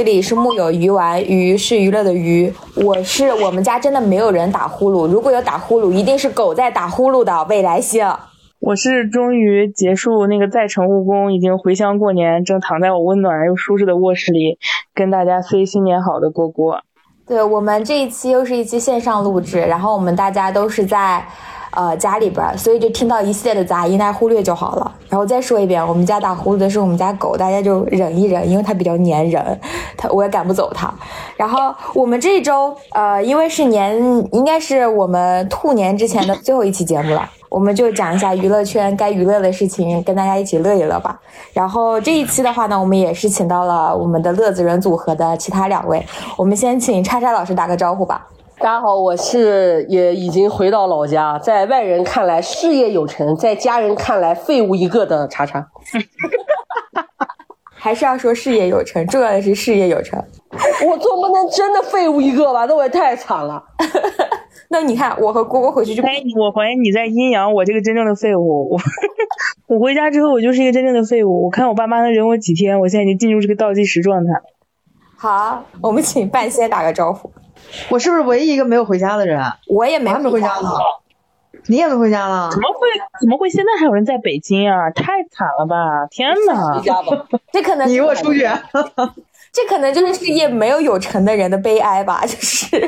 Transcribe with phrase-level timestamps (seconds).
[0.00, 8.06] 好，这里是木有鱼丸，鱼是娱乐的鱼，我是我们家真的没有人打呼噜，如果有打呼噜，一定是狗在打呼噜的未来星。
[8.60, 14.58] 我是终于结束那个在城务工，已经回乡过年，正躺在我温暖又舒适的卧室里，
[14.94, 16.80] 跟大家 say 新年好的蝈蝈。
[17.26, 21.22] 对我们这一期又是一期线上录制，然后我们大家都是在。
[21.70, 24.92] 呃，家里边，所以就听到一系列的杂音，大家忽略就好了。
[25.08, 29.60] 然后再说一遍，我们家打呼噜的是我们家狗，大家就忍一忍，因为它比较粘人，
[29.96, 30.92] 它我也赶不走它。
[31.36, 33.96] 然后我们这周，呃，因为是年，
[34.32, 41.20] 应该是我们兔年之前的最后一期节目了，我们就讲一下娱乐圈该娱乐的事情，跟大家一起乐一乐吧。
[41.52, 46.04] 然后这一期的话呢，我们也是请到了我们的乐子人组合的其他两位，
[46.36, 48.26] 我们先请叉叉老师打个招呼吧。
[48.60, 55.66] 大家好，我是也已经回到老家，在外人看来事业有成，在家人看来废物一个的查查。
[57.72, 60.22] 还是要说事业有成，重要的是事业有成。
[60.86, 62.66] 我总不能真的废物一个吧？
[62.66, 63.64] 那我也太惨了。
[64.68, 68.68] 那你看，我和郭郭回去就怀疑我怀疑你在阴阳我这个真正的废物。
[68.72, 68.78] 我
[69.68, 71.46] 我回家之后，我就是一个真正的废物。
[71.46, 74.34] 我看我爸妈能忍我几天，我现在已经进入这个倒计时状态。
[75.16, 77.32] 好，我们请半仙打个招呼。
[77.88, 79.40] 我是不是唯一一个没有回家的人？
[79.68, 80.70] 我也没回家呢。
[81.66, 82.48] 你也没回家了？
[82.50, 82.88] 怎么会？
[83.20, 83.50] 怎么会？
[83.50, 84.90] 现在还有人在北京啊？
[84.90, 86.06] 太惨了吧！
[86.10, 86.80] 天哪！
[87.52, 88.48] 这可能你给我出去。
[89.52, 92.22] 这可能就是事业没有有成的人的悲哀吧？
[92.24, 92.80] 就是。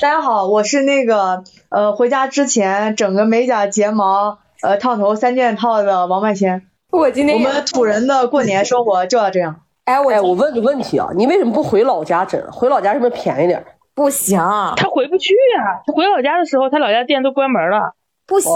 [0.00, 6.66] 大家好，我是那个呃，回家之前整个美甲、睫毛、呃，烫头三件套的王半仙。
[6.90, 9.60] 我今天我们土人的过年生活就要这样。
[9.84, 12.40] 哎，我哎，我问个问题啊，你为什么不回老家整？
[12.50, 13.64] 回老家是不是便宜点？
[13.98, 14.38] 不行，
[14.76, 15.82] 他回不去啊。
[15.84, 17.94] 他回老家的时候，他老家店都关门了。
[18.28, 18.52] 不行，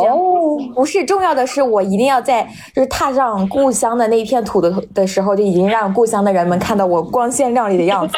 [0.75, 8.17] 不是重要的是，我一定要在就是踏上故乡的那一片土的的时候，就已经让故乡的人们看到我光鲜亮丽的样子。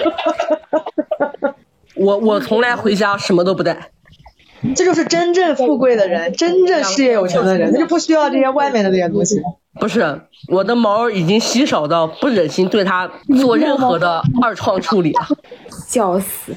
[1.96, 3.74] 我我从来回家什么都不带，
[4.76, 9.40] 这就是真正富贵的人，真正事业有成的人，他就不需要这些外面的这些东西。
[9.80, 10.20] 不是，
[10.52, 15.26] 我的毛已经稀少到不忍心对它做任何的二创处理了，
[15.88, 16.52] 笑死。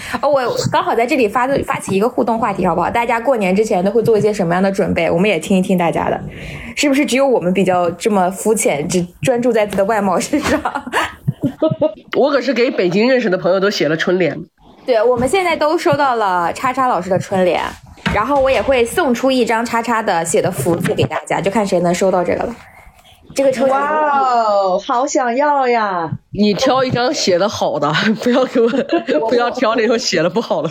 [0.22, 2.90] 哦，我刚好在这里发发起一个互动话题，好不好？
[2.90, 5.10] 大家过年之前都会做一些什么样的准备？
[5.10, 6.20] 我们也听一听大家的，
[6.76, 10.60] 是不是只有我们比较这么肤浅，只专注在自己的外貌身上？
[12.16, 14.38] 我可是给北京认识的朋友都写了春联。
[14.86, 17.62] 对，我们现在都收到了叉叉老师的春联，
[18.14, 22.54] 然后我也会送出一张叉叉的写的福字给大家，就看谁能收到这个了。
[23.34, 26.10] 这个车哇哦， 好想要呀！
[26.32, 28.68] 你挑一张写的好的， 不要给我，
[29.28, 30.68] 不要挑那种写的不好的。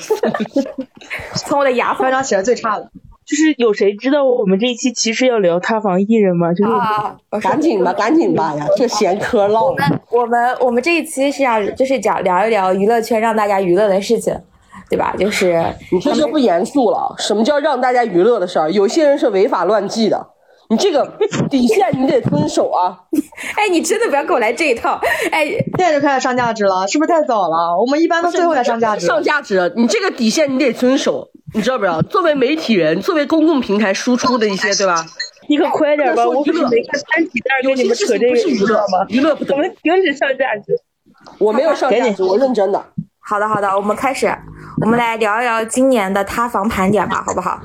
[1.35, 2.89] 从我的牙缝上写的最差的。
[3.25, 6.53] 就是有谁知道我们这一期其实要聊塌房艺人吗？
[6.53, 8.65] 就是赶紧吧，赶紧吧呀！
[8.77, 9.65] 这闲嗑唠。
[9.65, 14.33] 我们我们我们这一期是要就是讲聊一聊娱乐圈让大家娱乐的事情，
[14.89, 15.13] 对吧？
[15.19, 17.13] 就是你这就不严肃了。
[17.17, 18.71] 什么叫让大家娱乐的事儿？
[18.71, 20.25] 有些人是违法乱纪的。
[20.69, 21.05] 你这个
[21.49, 22.97] 底线你得遵守啊！
[23.55, 24.99] 哎，你真的不要给我来这一套！
[25.31, 27.77] 哎，现在就开始上价值了，是不是太早了？
[27.79, 29.05] 我们一般都最后才上价值。
[29.05, 32.01] 上价值，你这个底线你得遵守，你知道不知道？
[32.01, 35.05] 作为媒体人，作为公共平台输出的一些，对吧？
[35.49, 36.27] 你可快点吧！
[36.27, 39.05] 我可是没看三体在跟你们扯这个，娱乐吗？
[39.07, 39.53] 娱乐不得。
[39.53, 40.77] 我们停止上价值。
[41.39, 42.85] 我没有上价值，我认真的。
[43.19, 44.27] 好的，好的，我们开始，
[44.81, 47.59] 我们来聊一聊今年的塌房盘点吧，好不好？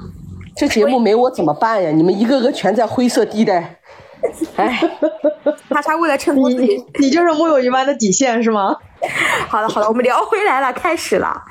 [0.63, 1.91] 这节目没我怎么办呀？
[1.91, 3.81] 你们一个个全在灰色地带。
[4.55, 4.81] 哎，
[5.69, 8.77] 他他为了衬托自己，你就是木有一般的底线是吗？
[9.49, 11.43] 好了好了，我们聊回来了，开始了。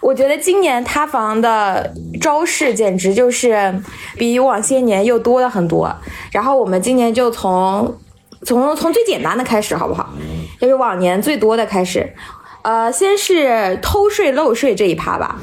[0.00, 3.80] 我觉得今年塌房的招式简直就是
[4.16, 5.94] 比往些年又多了很多。
[6.32, 7.96] 然后我们今年就从
[8.44, 10.10] 从从最简单的开始，好不好？
[10.60, 12.12] 就是往年最多的开始。
[12.62, 15.40] 呃，先是偷税漏税这一趴吧。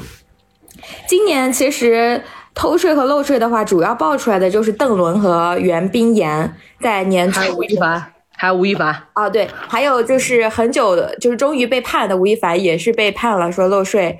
[1.08, 2.22] 今年其实。
[2.56, 7.38] 偷税和漏税的话，主要爆出来的就是邓伦和袁冰妍在年初。
[7.38, 14.18] 还有吴亦凡，还有吴亦凡啊，对，还有就是很久的，就是终于被判的吴亦凡也是被判了，说漏税，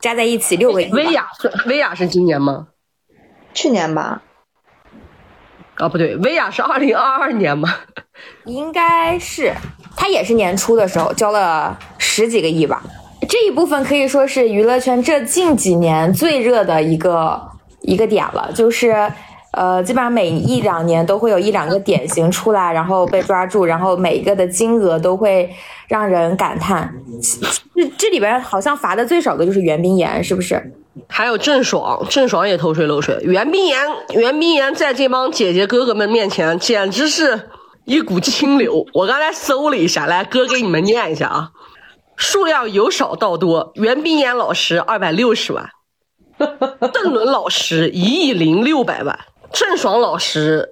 [0.00, 0.90] 加在一起六个亿。
[0.92, 2.68] 薇娅是薇娅是今年吗？
[3.52, 4.22] 去年吧。
[5.74, 7.68] 啊，不对，薇娅是二零二二年吗？
[8.46, 9.52] 应该是，
[9.94, 12.82] 她也是年初的时候交了十几个亿吧。
[13.28, 17.52] 这一部分可以说是娱乐圈这近几年最热的一个。
[17.84, 19.10] 一个点了，就是，
[19.52, 25.48] 呃，基本上每一两年都会有一两个典型出来，然后被抓住，然后每一个的金额都会
[25.88, 26.92] 让人感叹。
[27.74, 30.72] 这这里边好像罚的最少的就是袁冰妍，是不是？
[31.08, 33.18] 还有郑爽，郑爽也偷税漏税。
[33.22, 33.78] 袁冰妍，
[34.14, 37.50] 袁冰妍在这帮姐姐哥哥们面前简直是
[37.84, 38.86] 一股清流。
[38.94, 41.50] 我刚才搜了一下，来哥给你们念一下啊。
[42.16, 45.68] 数量由少到多，袁冰妍老师二百六十万，
[46.92, 49.18] 邓伦老师一亿零六百万，
[49.52, 50.70] 郑爽老师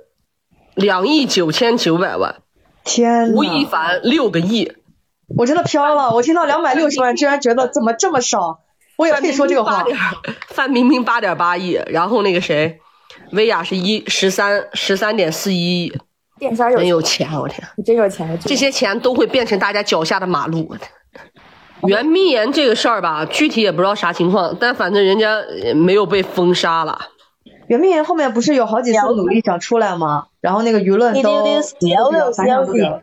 [0.75, 2.43] 两亿九千九百万，
[2.85, 4.77] 天吴亦，凡六个亿。
[5.37, 6.15] 我真的飘了！
[6.15, 8.61] 我听到两百六十万，居然觉得怎么这么少？
[8.97, 9.85] 我也可以说这个话
[10.49, 10.73] 范。
[10.73, 12.81] 冰冰八点范冰冰八亿，然后那个谁，
[13.33, 15.99] 薇娅是一十三十三点四一亿，
[16.39, 17.67] 电商有真有钱，我天！
[17.85, 20.77] 真有钱，这些钱都会变成大家脚下的马路。
[21.89, 26.99] 袁冰妍这个事儿吧，具体也不知道啥情况，但反正人家呃没有被封杀了。
[27.69, 30.27] 袁冰妍后面不是有好几次努力想出来吗？
[30.41, 31.43] 然后那个舆论都一丢
[31.81, 33.03] 丢都比较反响不了。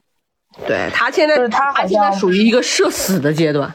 [0.68, 3.74] 对他现在，就是他现在属于一个社死的阶段。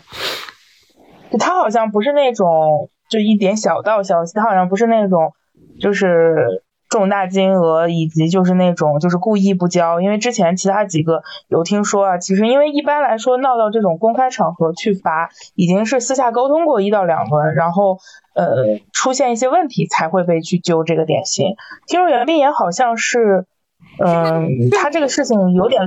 [1.38, 5.32] 他好像不是那种就一点小道消息，他好像不是那种
[5.80, 6.62] 就是
[6.94, 17.98] 重大金额以及就是那种就是故意不交，因为之前其他几个有听说啊，其实因为一般来说闹到这种公开场合去罚，已经是私下沟通过一到两轮，然后
[18.36, 21.56] 呃出现一些问题才会被去揪这个点心。
[21.88, 23.44] 听说袁冰妍好像是，
[23.98, 25.82] 嗯、他这个事情有点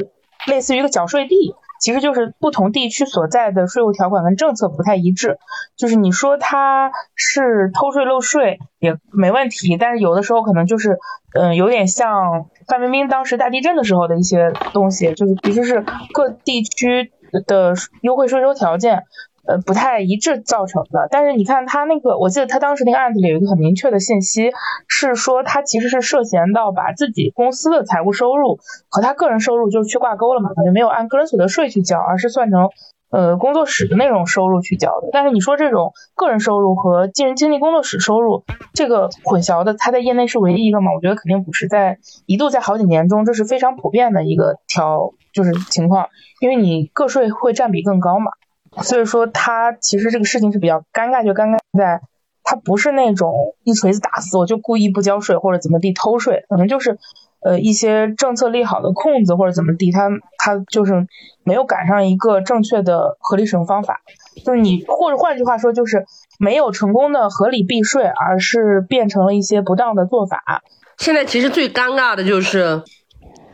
[0.46, 1.56] 类似于一个缴税地。
[1.80, 5.38] 其实就是不同地区所在的税务条款跟政策不太一致，
[5.76, 10.98] 就是你说他是偷税漏税也没问题，但是有的时候可能就是，
[11.34, 17.12] 嗯、有点像范冰冰当时大地震的时候的一些东西，就是其实是各地区
[17.46, 19.04] 的优惠税收条件。
[19.48, 24.52] 呃，不太一致造成的，但是你看他那个，我记得他当时那个案子里有一个很明确的信息，
[24.88, 28.60] 是说他其实是涉嫌到把自己公司的财务收入
[28.90, 32.70] 和他个人收入就是去挂钩了嘛，就没有按个人所得税去交，而是算成
[33.10, 35.08] 呃工作室的那种收入去交的。
[35.14, 40.92] 但是你说这种个人收入和进人经历工作室收入这个混淆的，他在业内是唯一一个吗？
[40.94, 46.08] 我觉得肯定不是，在一度在好几年中这是非常普遍的一个条就是情况，
[46.42, 48.32] 因为你个税会占比更高嘛。
[48.82, 52.02] 所以说他其实这个事情是比较尴尬，就尴尬在
[52.44, 56.98] 他不是那种一锤子打死我就故意不交税或者怎么地偷税，可能就是
[57.42, 61.08] 呃一些政策利好的空子或者怎么地，他他就是
[61.44, 64.00] 没有赶上一个正确的合理使用方法，
[64.46, 66.06] 就是你或者换句话说就是
[66.40, 70.62] 没有成功的合理避税，而是变成了一些不当的做法。
[70.98, 72.82] 现在其实最尴尬的就是，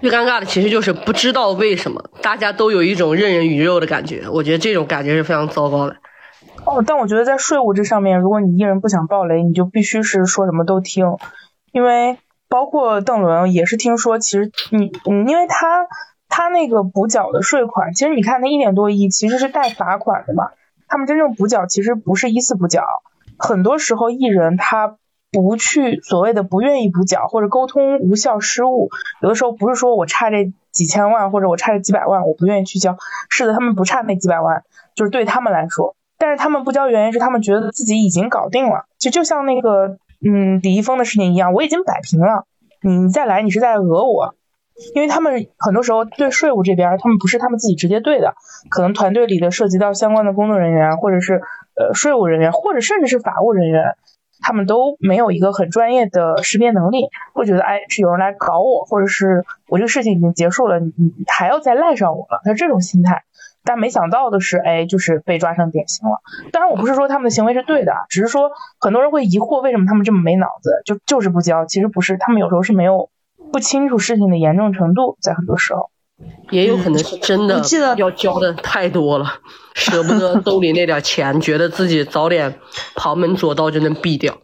[0.04, 5.96] 最尴尬的其实就是不知道为什么大家都有一种任人鱼肉的感觉，我觉得这种感觉是非常糟糕的。
[6.66, 11.06] 哦，但我觉得在税务这上面，如果你一人不想爆雷，你就必须是说什么都听，
[11.72, 12.18] 因为
[12.50, 15.88] 包括邓伦也是听说，其实你你，因为他
[16.28, 20.50] 他那个补缴的税款，其实你看那一点多亿其实是带罚款的嘛，
[20.90, 22.84] 他们真正补缴其实不是一次补缴，
[23.40, 24.98] 很多时候艺人他
[25.34, 28.90] 不去所谓的不愿意补缴或者沟通无效失误，
[29.22, 32.96] 有的时候不是说我差这几千万或者我差这几百万我不愿意去交，
[33.30, 34.64] 是的，他们不差那几百万，
[34.96, 35.96] 就是对他们来说。
[36.20, 42.46] 但是他们不交原因是他们觉得自己已经搞定了，就就像那个嗯李易峰的事情一样，我已经摆平了，
[42.82, 44.36] 你再来你是在讹我，
[44.96, 48.36] 因为他们很多时候对税务这边他们不是他们自己直接对的，
[48.70, 51.42] 可能团队里的涉及到相关的工作人员或者是
[51.76, 53.96] 呃税务人员或者甚至是法务人员，
[54.44, 63.24] 他们都没有一个很专业的识别能力，会觉得哎是有人来搞我，或者是我这个事情已经结束了，你你还要再赖上我了，他这种心态。
[63.66, 66.20] 但没想到的是，哎，就是被抓成典型了。
[66.52, 71.66] 当然，我不是说他们的行为是对的，只是说很多人会疑惑为什么他们这么没脑子，就就是不交。
[71.66, 73.10] 其实不是，他们有时候是没有
[73.54, 75.92] 不清楚事情的严重程度，在很多时候。
[76.50, 77.64] 也有可能是真的
[77.98, 79.36] 要交的太多了，
[79.74, 82.60] 舍不得兜里那点钱，觉得自己早点
[82.96, 84.38] 旁门左道就能避掉。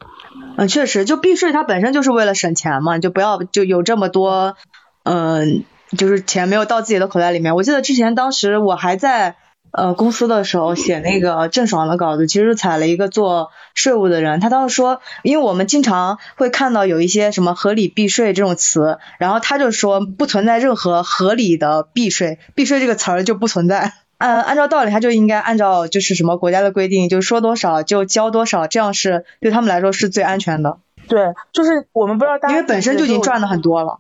[0.57, 4.55] 嗯，确实，就避税它本身就是为了省钱嘛，就不要就有这么多，
[5.03, 5.63] 嗯、
[5.97, 7.55] 就是钱没有到自己的口袋里面。
[7.55, 9.35] 我记得之前当时我还在
[9.71, 23.93] 呃公司的时候写那个郑爽的稿子，其实采了一个做税务的人，他当时说，因为我们经常会看到有一些什么合理避税这种词，然后他就说不存在任何合理的避税，避税这个词儿就不存在。
[24.17, 33.99] 按按照道理，他就应该按照就是什么国家的规定，就说多少就交多少，这样是对他们来说是最安全的，对，就是我们不知道大家因为本身就已经赚的很多了。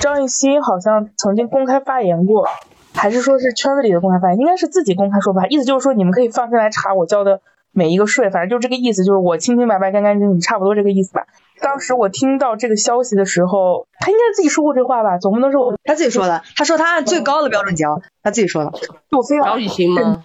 [0.00, 2.48] 张艺兴好像曾经公开发言过，
[2.94, 5.46] 还是说是圈子里的公开发言，应该是自己公开说吧。
[5.48, 7.40] 意思就是说，你们可以放心来查我交的
[7.72, 11.26] 每一个税，反正就这个意思，就是我清清白白、干干净净，差不多这个意思吧。
[11.60, 18.72] 当时我听到这个消息的时候，他应该自己说过这话吧，总不能是我他自己说的，他说他按最高的标准交，他自己说的。
[19.10, 20.24] 我非要张艺兴吗？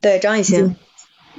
[0.00, 0.76] 对，张艺兴，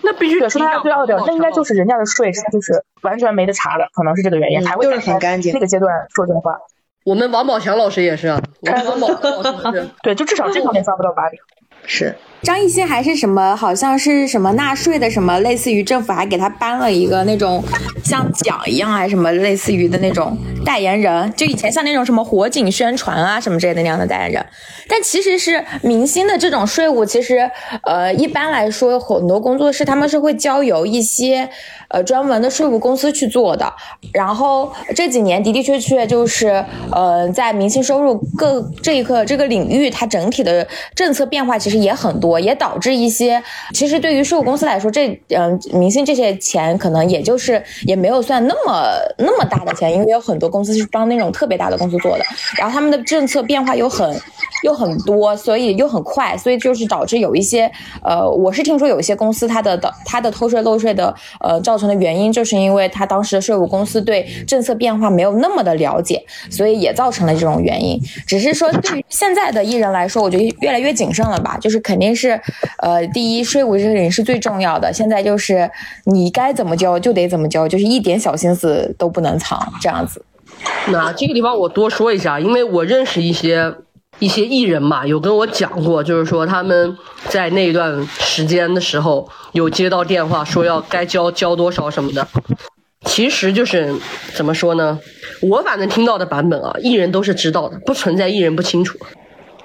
[0.04, 6.60] 那必须得说他最高的，那应该就是人家的税，他就是完全没得查的，可能是这个原因，才会就是很干净那个阶段说这话。
[7.10, 11.40] 我们王宝强老师也是啊，我们王宝强老师是 对，就至少这方面抓不到把柄。
[11.88, 12.16] 是。
[12.42, 17.64] 张艺兴还是什么，好像是什么纳税的什么，类似于政府还给他颁了一个那种
[18.04, 24.46] 像奖一样，还是什么类似于的那种代言人，就以前像那种什么火警宣传啊什么之类的那样的代言人。
[24.88, 27.50] 但其实是明星的这种税务，其实
[27.84, 31.50] 呃一般来说很多工作室他们是会交由一些。
[31.92, 33.74] 呃，专门的税务公司去做的。
[34.14, 43.42] 然后这几年的的确确就是，呃，在明星收入各这一个这个领域，它整体的政策变化其实也很多，我也导致一些，
[43.74, 52.24] 其实对于税务公司来说，这嗯，明星这些钱可能也就是也没有算那么那么大的钱，因为有很多公司是帮那种特别大的公司做的，
[52.58, 54.16] 然后他们的政策变化又很
[54.64, 57.72] 又很多，所以又很快，所以就是导致有一些，
[58.04, 66.22] 呃，我是听说有一些公司它的的它的偷税漏税的，呃，造成的原因就是因为他当时的税务公司对政策变化没有那么的了解，
[66.52, 68.00] 所以也造成了这种原因。
[68.28, 71.58] 只是说对于现在的艺人来说，我觉得越来越谨慎了吧。
[71.62, 72.40] 就是肯定是，是
[72.80, 74.92] 呃，第一税务这个人是最重要的。
[74.92, 75.70] 现在就是
[76.06, 80.24] 你该怎么交就得怎么交，就是一点小心思都不能藏这样子。
[80.88, 83.74] 那这个地方我多说一下，因为我认识一些。
[84.18, 86.98] 一些艺人嘛，有跟我讲过，就是说他们
[87.30, 92.28] 在那一段时间的时候有接到电话，说要该交交多少什么的。
[93.06, 93.96] 其实就是
[94.34, 95.00] 怎么说呢？
[95.42, 99.00] 我反正听到的版本啊，艺人都是知道的，不存在艺人不清楚。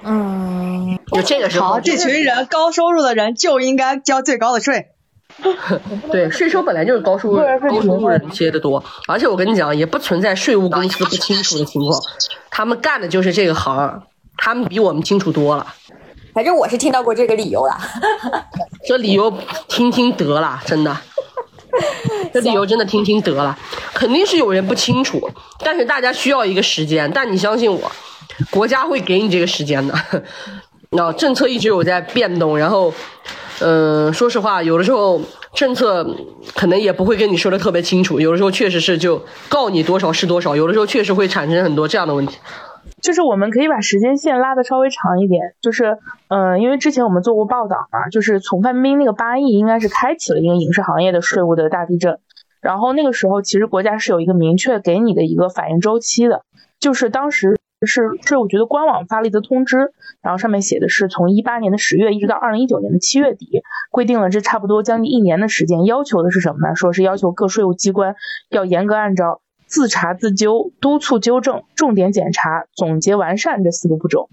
[0.05, 4.89] 嗯，就这个时候，好，这群人高收入的人就应该交最高的税。
[6.11, 11.99] 对，税收本来就是高收入高收入人接的多，而且我跟你讲，也不存在税务公司不清楚的情况，
[12.49, 14.03] 他们干的就是这个行。
[14.37, 15.65] 他们比我们清楚多了，
[16.33, 17.79] 反正我是听到过这个理由了。
[18.85, 19.33] 这理由
[19.69, 20.95] 听听得了，真的。
[22.33, 23.57] 这理由真的听听得了，
[23.93, 27.09] 肯定是有人不清楚，但是大家需要一个时间。
[27.13, 27.89] 但你相信我，
[28.49, 29.93] 国家会给你这个时间的。
[30.91, 32.93] 那政策一直有在变动，然后，
[33.59, 35.19] 嗯，说实话，有的时候
[35.53, 36.05] 政策
[36.53, 42.37] 可能也不会跟你说的特别清楚，有的时候确实是就告你多少是多少，有的时候确实会产生很多这样的问题。
[43.01, 45.97] 就是我们可以把时间线拉的稍微长一点，就是，
[46.29, 52.19] 嗯，因为之前我们做过报道嘛，就是从范冰冰那个八亿，应该是开启了一个影视行业的税务的大地震。
[52.61, 56.43] 然后那个时候，其实国家是有一个明确给你的一个反应周期的，
[56.79, 63.61] 就是当时是税务局的官网发了一则通知，然后上面写的是从一八年的十月一直到二零一九年的七月底，
[63.91, 66.75] 规定了这差不多将近一年的时间，要求的是什么呢？
[66.75, 68.15] 说是要求各税务机关
[68.49, 69.41] 要严格按照。
[69.67, 74.29] 自查自纠、督促纠正、重点检查、总结完善这四个步骤，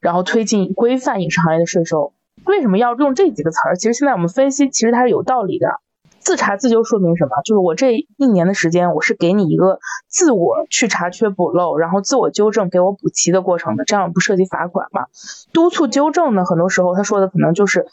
[0.00, 2.12] 然后推进规范影视行业的税收。
[2.44, 3.76] 为什么要用这几个词儿？
[3.76, 5.80] 其实现在我们分析，其实它是有道理的。
[6.26, 7.30] 自查自纠说明什么？
[7.44, 9.78] 就是我这一年的时间，我是给你一个
[10.08, 15.02] 自我去查缺补漏，然后自我纠正、给我补齐的过程的，这样不涉及罚款嘛？
[15.52, 16.44] 督促纠正呢？
[16.44, 17.86] 很多时候他说的可能就是。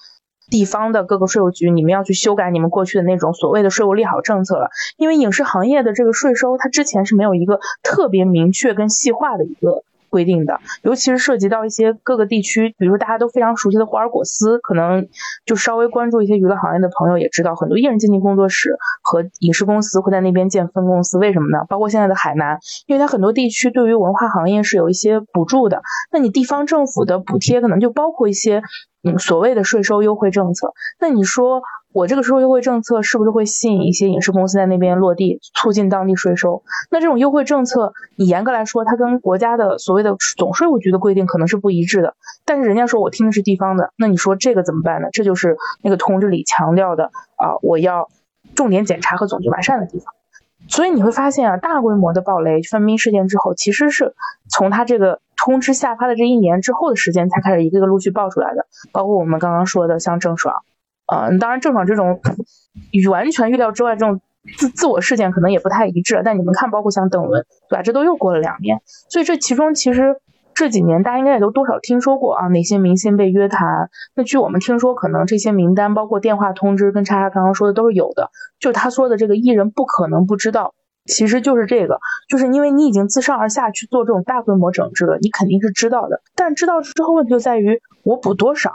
[0.50, 15.08] 地方的各个税务局，你们要去修改你们过去的那种所谓的税务利好政策了，因为影视行业的这个税收，它之前是没有一个特别明确跟细化的一个规定的，尤其是涉及到一些各个地区，比如大家都非常熟悉的霍尔果斯，可能
[15.44, 21.66] 就稍微关注一些娱乐行业的朋友也知道，很多艺人经纪工作室和影视公司会在那边建分公司，为什么呢？
[21.68, 28.62] 包括现在的海南，因为它很多地区对于文化行业是有一些补助的，那你地方政府的补贴可能就包括一些。
[29.06, 31.62] 嗯，所谓的税收优惠政策，那你说
[31.94, 36.64] 我这个税收优惠政策是不是会吸引一些影视公司在那边落地，促进当地税收？
[36.90, 42.16] 那这种优惠政策，你严格来说，它跟国家的所谓的总税务局的规定可能是不一致的。
[42.46, 45.08] 但是人家说我听的是地方的，那你说这个怎么办呢？
[45.12, 48.10] 这就是那个通知里强调的啊，我要
[48.56, 50.14] 重点检查和总结完善的地方。
[50.68, 54.14] 所以你会发现啊，大规模的暴雷范冰冰事件之后，其实是
[54.50, 55.20] 从他这个。
[55.36, 60.56] 通知下发的这一年之后的时间才开始一个个陆续爆出来的，包括我们刚刚说的像郑爽，
[61.08, 62.20] 呃，当然郑爽这种
[62.92, 64.22] 与完全预料之外这种
[64.58, 67.82] 自自我事件可能也不太一致，但你们看，包括像邓伦，对吧？
[67.82, 70.18] 这都又过了两年，所以这其中其实
[70.54, 73.90] 这几年大家应该也都多少听说过啊，哪些明星被约谈？
[74.16, 80.74] 那据我们听说，可能这些名单包括电话通知，跟叉叉刚刚说的都是有的，就他说的这个艺人不可能不知道。
[81.06, 86.22] 其实就是这个，就是因为你已经自上而下去做这种大规模整治了，你肯定是知道的。
[86.34, 88.72] 但知道之后，问题就在于我补多少，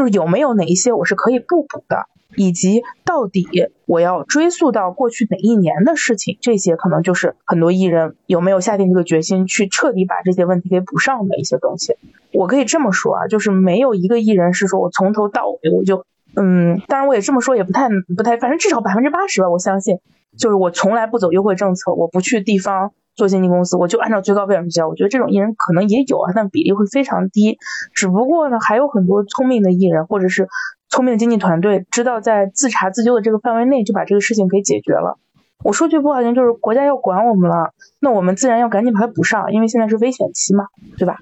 [0.00, 3.46] 就是有没有哪一些我是可以不补的，以及到底
[3.84, 11.96] 我要追溯到过去哪一年的事情，这些可能就是很多艺人有没有下定这个决心去彻底把这些问题给补上的一些东西。
[12.32, 19.98] 我可以这么说啊，就是没有一个艺人是说我从头到尾我就，嗯，当然我也这么说也不太不太，反正至少百分之八十吧，我相信。
[20.38, 24.88] 就是我从来不走优惠政策，我不去地方做经纪公司，我就按照最高标准去交。
[24.88, 27.58] 我觉得这种艺人可能也有啊，但比例会非常低。
[27.94, 30.48] 只不过呢，还有很多聪明的艺人或者是
[30.88, 35.18] 聪明的经纪团队，知道在自查自纠的这个范围内就把这个事情给解决了。
[35.62, 40.64] 我说句不好听，就是国家要管我们了，那我们自然要赶紧把它补上，因为现在是危险期嘛，
[40.96, 41.18] 对吧？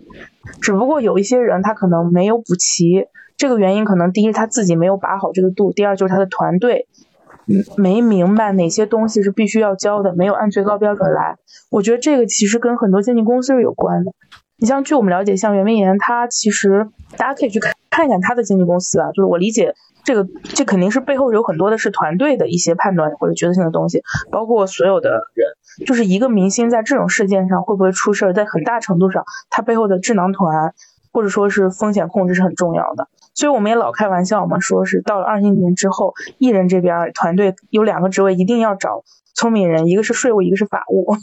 [0.61, 6.87] 只不过有一些人他可能没有补齐，这个原因可能第一他自己没有把好这个度，第二就是他的团队。
[7.77, 11.37] 没明白哪些东西是必须要交的，没有按最高标准来。
[11.71, 14.13] 我觉得这个其实跟很多经纪公司是有关的。
[14.61, 19.09] 你像据我们了解，像袁明言，他其实大家可以去看看一看她的经纪公司啊。
[19.13, 19.75] 就是我理解，
[20.05, 25.49] 这个这肯定是背后有很多的是团队的一些判断或者决策性的东西，包括所有的人。
[25.87, 30.75] 就是一个明星在这种事件上会不会出事，在很大程度上，他背后的智囊团
[31.13, 33.07] 或者说是风险控制是很重要的。
[33.39, 41.15] 所以我们也老开玩笑嘛，说是到了二一年之后，艺人这边团队有两个职位一定要找聪明人，一个是税务，一个是法务。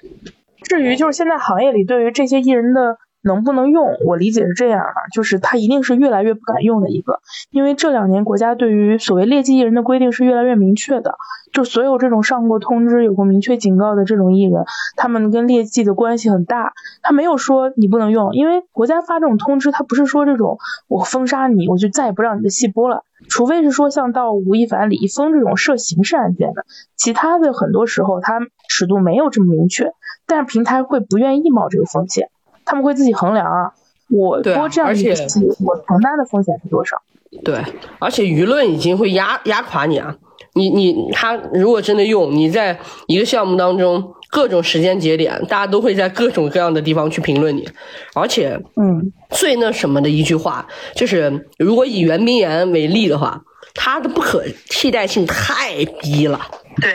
[0.62, 2.98] 至于就是现在行业里对于这些艺人的。
[3.24, 3.96] 能不能用？
[4.04, 11.16] 我理解是这样啊，就是他一定是越来越不敢用的一个，因为这两年国家对于所谓劣迹艺人的规定是越来越明确的，
[11.52, 14.64] 就所有这种上过通知、有过明确警告的这种艺人，
[14.96, 16.72] 他们跟劣迹的关系很大。
[17.02, 26.64] 他没有说你不能用，因为国家发这种通知，他不是说这种我封杀你，我就再也不让你的戏播了，除非是说像到吴亦凡、李易峰这种涉刑事案件的，
[26.96, 29.92] 其他的很多时候他尺度没有这么明确，
[30.26, 32.28] 但是平台会不愿意冒这个风险。
[32.64, 33.72] 他们会自己衡量啊，
[34.08, 36.96] 我播这样的戏，我承担的风险是多少？
[37.42, 37.60] 对，
[37.98, 40.16] 而且舆论已经会压压垮你啊！
[40.54, 42.78] 你你他如果真的用，你在
[43.08, 47.68] 一个项目当中各种时间节点，大家都会在各种各样的地方去评论你，
[48.14, 53.42] 而且，嗯，最那什么的一句话就是，如果以袁冰妍为例的话，
[53.74, 56.40] 他的不可替代性太低了。
[56.80, 56.90] 对。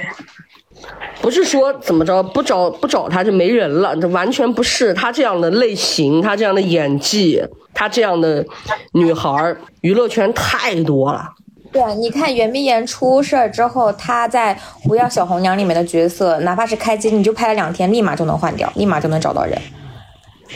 [1.21, 8.45] 不是说怎么着不找不找他就没人了，这完全不是他这样的类型，他这样的演技，他这样的
[8.93, 11.29] 女孩，娱乐圈太多了。
[11.71, 14.55] 对啊，你看袁冰妍出事儿之后，她在
[14.87, 19.55] 《狐妖小红娘》里面的角色，哪怕是开机，你就拍了两天，立马就能换掉，立马就能找到人，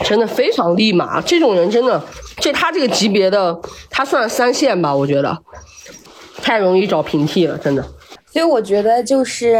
[0.02, 1.20] 真的非常立马。
[1.20, 2.02] 这种人真的，
[2.38, 3.56] 就他这个级别的，
[3.90, 5.38] 他算三线吧，我觉得
[6.42, 7.86] 太容易找平替了，真的。
[8.34, 9.54] 所以我觉得就是，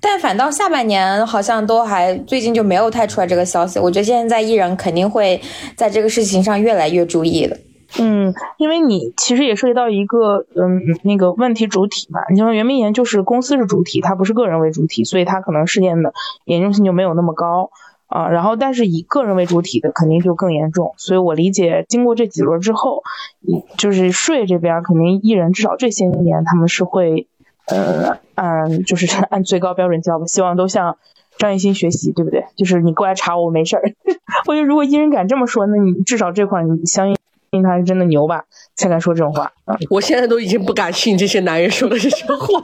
[0.00, 3.78] 但反倒下半年好像都还最近就没有太出来这个消息。
[3.78, 5.38] 我觉得现在艺人肯定会
[5.76, 7.58] 在这个事情上越来越注意的。
[7.98, 12.20] 嗯，因为你其实也涉及到一个嗯那个问题主体嘛。
[12.30, 16.14] 你像袁冰妍就是公司是主体，他不是个人为主体，所以他可能事件的
[16.46, 17.68] 严重性就没有那么高
[18.06, 18.30] 啊。
[18.30, 20.94] 然后但是以个人为主体的肯定就更严重。
[20.96, 23.02] 所以我理解经过这几轮之后，
[23.76, 27.28] 就是税这边肯定艺人至少这些年他们是会。
[27.66, 30.96] 呃，按 就是按最高标准交吧，希望都向
[31.38, 32.44] 张艺兴学习，对不对？
[32.56, 33.82] 就是你过来查我没事儿。
[34.46, 37.16] 我觉得如果艺人敢这么说，那你至少这块你相信
[37.62, 39.52] 他是真的牛吧，才敢说这种话。
[39.90, 42.62] 我现在都已经不敢信这些男人说的这些话。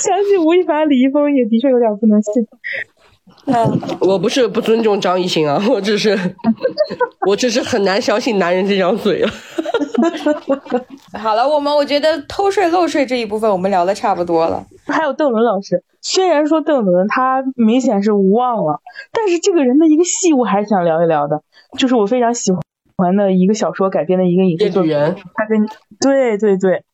[0.00, 2.46] 相信吴亦凡、李易峰也的确有点不能信。
[4.00, 6.18] 我不是不尊重张艺兴啊，我只是，
[7.26, 9.30] 我只是很难相信男人这张嘴了。
[11.18, 14.64] 好了，我们我觉得偷税漏税这一部分我们聊的差不多了。
[14.86, 18.80] 还有邓伦老师，虽然说邓伦他明显是无望了，
[19.12, 21.42] 但是这个人的一个戏我还是想聊一聊的，
[21.78, 22.52] 就是我非常喜
[22.96, 24.92] 欢的一个小说改编的一个影视作品。
[25.34, 25.68] 他跟
[26.00, 26.84] 对对对，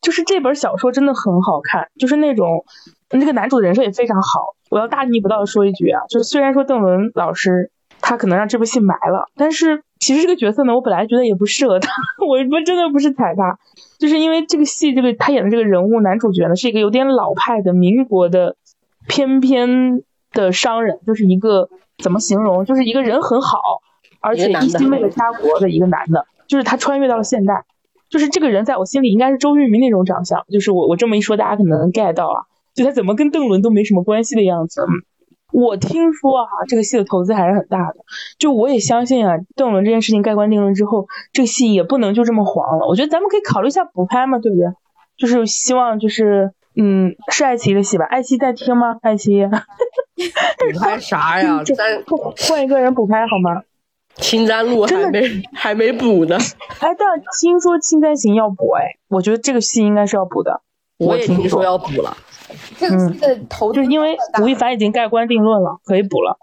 [0.00, 2.64] 就是这本小说真的很好看，就是那种
[3.10, 4.54] 那个男主的人设也非常好。
[4.74, 11.92] 我要大逆不道的说一句啊，就是虽然说邓伦老师他可能让这部戏埋了，但是其实这个角色呢，我本来觉得也不适合他，
[12.26, 13.56] 我我真的不是踩他，
[14.00, 18.56] 就是因为这个戏这个他演的这个人物男主角呢，是一个有点老派的民国的
[19.06, 23.60] 翩翩的商人，就是一个怎么形容，就是一个人很好，
[24.20, 27.62] 而且一心为了家国的一个男的，就是他穿越到了现代，
[28.10, 32.42] 就是这个人在我心里应该是周渝民那种长相，就是我我这么一说，大家可能能 get 到啊。
[32.74, 34.84] 就他怎么跟邓伦都没什么关系的样子。
[35.52, 37.96] 我听说啊，这个戏的投资还是很大的。
[38.38, 42.88] 就我也相信啊，邓伦这件事情盖棺定论之后，这个戏也不能就这么黄了。
[42.88, 44.66] 我觉得咱们可以考虑一下补拍嘛，对不对？
[45.16, 48.04] 就是希望就是嗯，是爱奇艺的戏吧？
[48.04, 48.96] 爱奇艺在听吗？
[49.00, 51.62] 爱奇艺 补拍啥呀？
[51.76, 52.02] 咱
[52.48, 53.62] 换一个人补拍好吗？
[54.16, 56.36] 青簪录还没 还没补呢。
[56.80, 60.62] 哎，但听说青簪行要补哎，我觉得这个戏应该是要补的。
[60.98, 62.16] 我也听说要补了。
[62.78, 66.38] 这个戏的头就是因为吴亦凡已经盖棺定论了，可以补了。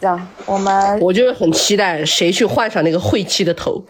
[0.00, 3.84] 行，我们我就是很期待谁去换上那个晦气的头。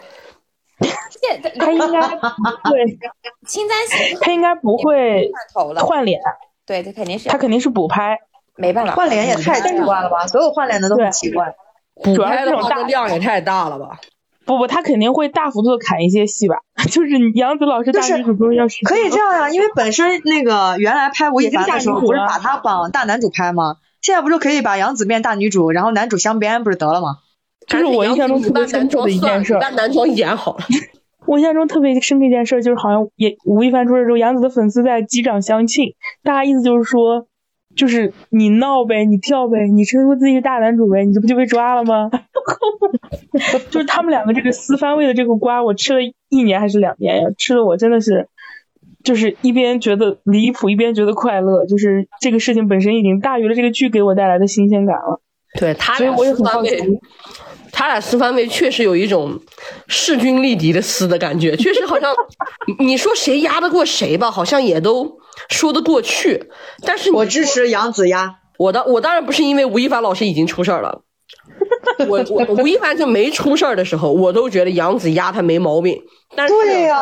[0.79, 2.97] 他应该对
[3.45, 6.19] 青簪行，他应该不会 换头了，换脸。
[6.65, 8.17] 对他肯定是他肯定是补拍。
[8.55, 10.27] 没办法，换脸也太奇怪了吧？
[10.27, 11.55] 所有换脸的都很奇怪。
[11.95, 13.99] 补主要是拍的话，这种大量也太大了吧？
[14.47, 16.55] 不不，他肯定会大幅度的砍一些戏吧？
[16.89, 23.75] 就是杨紫老师大女主不是要是可以这样呀，因为本身那个原来拍吴亦凡的时候，不是把他绑大男主拍吗？
[24.01, 27.17] 现在不就可以把杨紫变大女主，然后男主相边，不是得了吗？
[27.67, 29.59] 这是我印象中特别深刻的一件事你。
[29.59, 30.63] 把男装演好了，
[31.27, 37.27] 我印象中特别深刻一件事，就是好像也吴亦凡出事之后，杨紫的粉丝在机场相庆，大家意思就是说，
[37.75, 42.09] 就是你闹呗，你跳呗，你称呼自己是大男主呗，你这不就被抓了吗？
[43.69, 47.29] 就是他们两个这个私番位的这个瓜，我吃了一年还是两年呀？
[47.37, 48.27] 吃的我真的是，
[49.03, 55.21] 就是一边觉得离谱，一边觉得快乐，就是这个事情本身已经大于了这个剧给我带来的新鲜感了。
[55.59, 56.99] 对他俩所以我也私番很好奇位，
[57.71, 59.39] 他俩私番位确实有一种
[59.87, 62.13] 势均力敌的撕的感觉，确实好像
[62.67, 65.17] 你你说谁压得过谁吧，好像也都
[65.49, 66.49] 说得过去。
[66.85, 68.35] 但是我支持杨紫呀。
[68.57, 71.03] 我当我当然不是因为吴亦凡老师已经出事儿了，
[72.07, 76.01] 我我吴亦凡就没出事儿的时候，我都觉得杨紫压他没毛病。
[76.35, 76.99] 但是对呀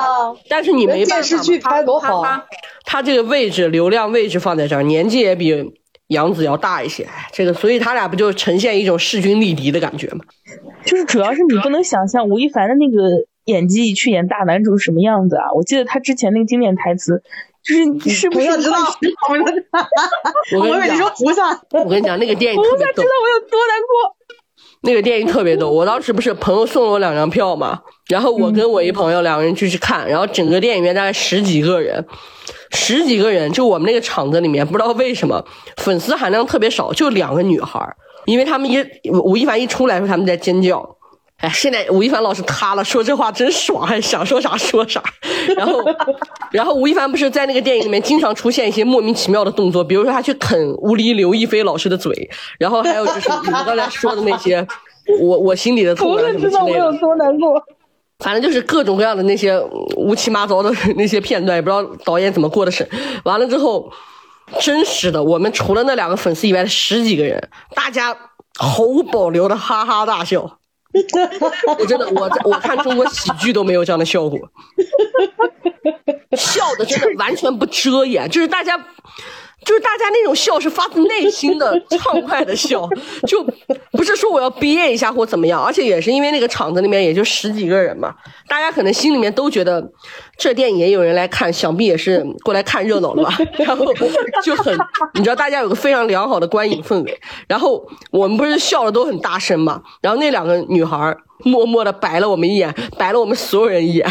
[0.50, 2.46] 但是你没办法，电视剧拍多好他他
[2.86, 5.74] 他这个位置流量位置放在这儿，年纪也比
[6.08, 10.24] 杨紫要大一些，哎这个所以他俩不就呈现一种势均力敌的感觉吗？
[10.86, 15.52] 就是主要是你不能想象吴亦凡的那个演技去演大男主是什么样子啊！
[15.56, 17.24] 我记得他之前那个经典台词，
[17.64, 18.78] 就是你是不是知道，
[20.58, 24.15] 我跟你说，菩萨，我跟你讲，那个电影菩萨知道，我有多难过。
[24.86, 25.70] 那个电影特别逗。
[25.70, 32.06] 我当时不是朋友送了我两张票嘛，然后我跟我一朋友两个人就去看，然后整个电影院大概十几个人，
[32.72, 35.44] 十几个人，就我们那个场子里面，不知道为什么
[35.78, 37.86] 粉丝含量特别少，就两个女孩，
[38.26, 38.78] 因为他们一
[39.10, 40.95] 吴亦凡一出来的时候，他们在尖叫。
[41.38, 45.04] 哎，现在吴亦凡老师塌了，说这话真爽，还想说啥说啥。
[45.58, 45.84] 然后，
[46.52, 54.66] 然后吴亦凡不是在那个电影里面经常出现一些莫名其妙的动作，比如说他去啃乌离刘亦菲老师的嘴，然后还有就是你们刚才说的那些，
[55.22, 56.98] 我我心里的痛啊什么之类的。
[57.00, 57.62] 多难过。
[58.20, 59.60] 反正就是各种各样的那些
[59.98, 62.88] 乌七八糟的那些片段，也不知道导演怎么过的审。
[63.26, 63.92] 完了之后，
[64.62, 68.16] 真实的，我们除了那两个粉丝以外的十几个人，大家
[68.58, 70.60] 毫无保留的哈哈大笑。
[71.68, 74.40] 我真的，我我看中国喜剧都没有这样的效果，
[76.38, 78.80] 笑的真的完全不遮掩，就是大家。
[79.66, 82.88] 就是大家那种笑是发自内心的畅快的笑，
[83.26, 83.44] 就
[83.94, 88.14] 不是说我要憋一下或怎么样，而且也是因为那个场子里面也就十几个人嘛，
[88.48, 89.84] 大家可能心里面都觉得
[90.38, 93.86] 这电影也有人来看，想必也是 过来看热闹了吧， 然后
[94.44, 94.78] 就很，
[95.16, 104.08] 你知道大家有个非常良好的观影氛围，然后我们不是笑的都很大声嘛，然后那两个女孩默默的白了我们一眼，白了我们所有人一眼。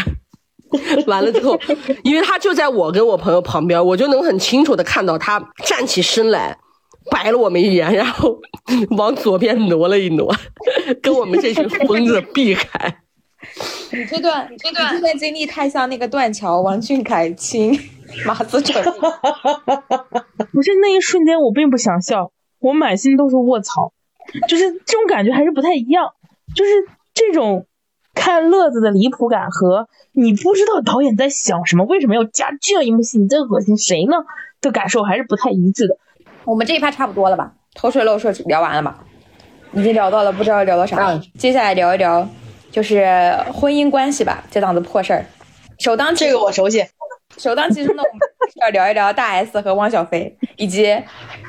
[1.07, 1.57] 完了之后，
[2.03, 6.57] 因为他就在我跟我朋友旁边，我就能很清楚的看到他站起身来，
[7.09, 8.37] 白了我们一眼，然后
[8.97, 10.35] 往左边挪了一挪，
[11.01, 12.97] 跟我们这群疯子避开。
[13.91, 17.77] 你这段你这段这段经历太像那个断桥王俊凯亲
[18.25, 18.83] 马思 纯，
[20.51, 23.93] 不是那一瞬间，我并不想笑，我满心都是卧槽，
[24.47, 26.13] 就是这种感觉还是不太一样，
[26.55, 26.71] 就是
[27.13, 27.65] 这种
[28.13, 34.17] 看乐子的离谱感和你不知道导演在想什么，为什么要加这样一幕戏，你在恶心谁呢
[34.61, 35.97] 的感受还是不太一致的。
[36.43, 37.53] 我们这一趴差不多了吧？
[37.73, 39.03] 偷税漏税聊完了吧？
[39.73, 42.27] 已经聊到了不知道聊到啥，接下来聊一聊
[42.75, 43.05] 就是
[43.53, 45.25] 婚姻关系吧，这档子破事儿。
[45.79, 46.85] 首当其这个我熟悉。
[47.37, 48.19] 首当其冲的，我们
[48.55, 50.93] 要聊一聊大 S 和汪小菲，以及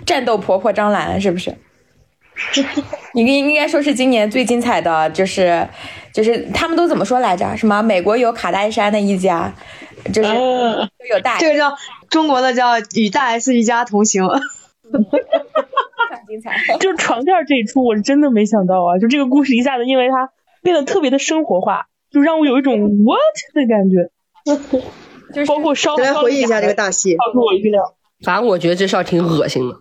[0.05, 1.53] 战斗婆婆张兰，是不是？
[3.15, 5.67] 应该应该说是今年最精彩的，就是
[6.12, 7.57] 就是他们都怎么说来着？
[7.57, 9.53] 什么美国有卡戴珊的一家，
[10.15, 11.77] 就是嗯有大这个叫
[12.09, 14.23] 中国的叫与大 S 一家同行。
[14.89, 16.77] 非常精彩。
[16.79, 18.99] 就是床垫这一出，我是真的没想到啊！
[19.01, 20.31] 就这个故事一下子因为它
[20.66, 22.74] 变得特别的生活化，就让我有一种
[23.07, 23.20] what
[23.55, 24.11] 的感觉。
[25.33, 27.16] 就是包括烧来回忆一下这个大戏。
[27.16, 27.94] 超出我预料。
[28.24, 29.76] 反正我觉得这事儿挺恶心的。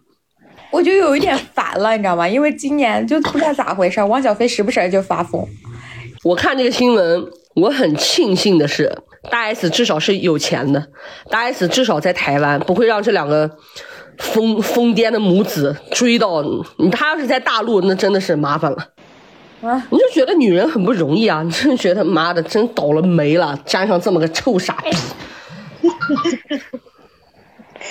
[0.70, 2.30] 我就有一点烦了，你知道吗？
[2.30, 5.44] 因为今年就不知道咋回事，汪小菲时不时就发疯。
[6.24, 8.96] 我看这个新闻，我很庆幸的是，
[9.32, 10.88] 大 S 至少是有钱的，
[11.32, 13.50] 大 S 至少在台湾不会让这两个
[14.20, 16.44] 疯疯癫的母子追到
[16.78, 16.90] 你。
[16.92, 18.78] 他要是在大陆，那真的是麻烦了。
[19.62, 21.42] 啊，你就觉得女人很不容易啊！
[21.46, 24.90] 你真觉得妈的，真倒了霉了，沾上这么个臭傻逼。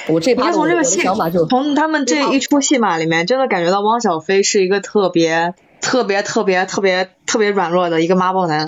[0.08, 8.66] 我这我趴我的就从这个戏想法就，从他们这一出戏码里面，真的感觉到汪小菲是一个特别特别特别特别特别软弱的一个妈宝男。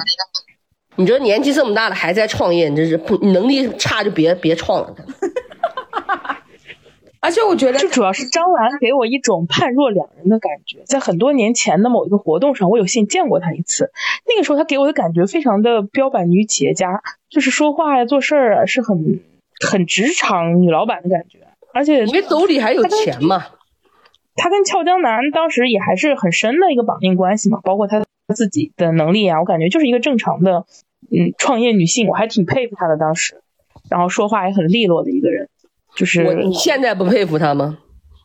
[0.94, 4.94] 你觉得年纪这么大了还在创业，你这是能力差就别别创了。
[7.26, 13.90] 而且我觉得就主要是张兰给我一种判若两人的感觉，在很多年前的某一个活动上，我有幸见过她一次。
[14.28, 19.20] 那个时候，她给我的感觉非常的标板女企业家，就是说话呀、做事儿啊，是很
[19.58, 21.40] 很职场女老板的感觉。
[21.74, 23.44] 而且因为兜里还有钱嘛。
[24.36, 28.04] 她跟俏江南当时也还是很深的一个绑定关系嘛，包括她
[28.36, 30.64] 自己的能力啊，我感觉就是一个正常的
[31.10, 33.42] 嗯创业女性，我还挺佩服她的当时。
[33.88, 35.48] 然后说话也很利落的一个人，
[35.96, 37.78] 就是我你现在不佩服他吗？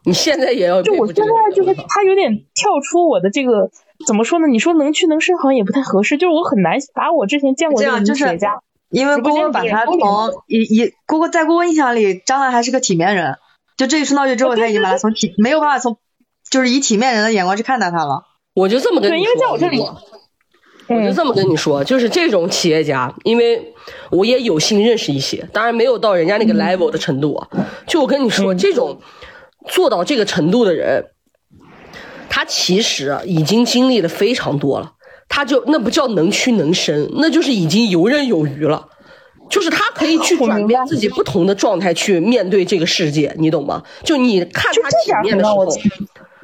[0.04, 3.70] 你现在也要就我现在就是他有点跳出我的这个
[4.08, 4.48] 怎么说呢？
[4.48, 9.96] 你说能屈能伸好像也不太合适，就是我很难把我之前见过的女这样就是企业家，因为直播郭郭把他从
[10.48, 13.36] 一一郭郭在郭郭印象里，张兰还是个体面人，
[13.78, 15.98] 就这一出闹剧之后，他已经把他从体没有办法从
[16.50, 18.24] 就是以体面人的眼光去看待他了。
[18.54, 19.96] 我就这么跟对，你说，因为在我这里，嗯，
[20.96, 23.74] 我就这么跟你说，就是这种企业家，因为
[24.10, 27.48] 我也有幸认识一些，当然没有到人家那个 level 的程度啊。
[27.88, 29.00] 就我跟你说，嗯这种
[29.68, 31.06] 做到这个程度的人，
[32.30, 34.94] 他其实啊已经经历的非常多了，
[35.30, 38.88] 他就那不叫能屈能伸，那就是已经游刃有余了。
[39.50, 43.84] 就是他可以去转变自己不同的状态去面对这个世界，你懂吗？
[44.04, 45.68] 就你看他体面的时候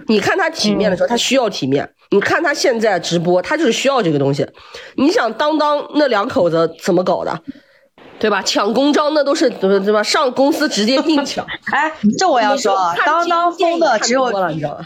[0.07, 1.89] 你看他体面的时候，他需要体面。
[2.11, 4.47] 你看他现在直播，他就是需要这个东西。
[4.95, 7.41] 你想当当那两口子怎么搞的，
[8.19, 8.41] 对吧？
[8.41, 10.01] 抢公章那都是对吧？
[10.01, 11.45] 上公司直接硬抢。
[11.71, 14.31] 哎，这我要说当当疯的只有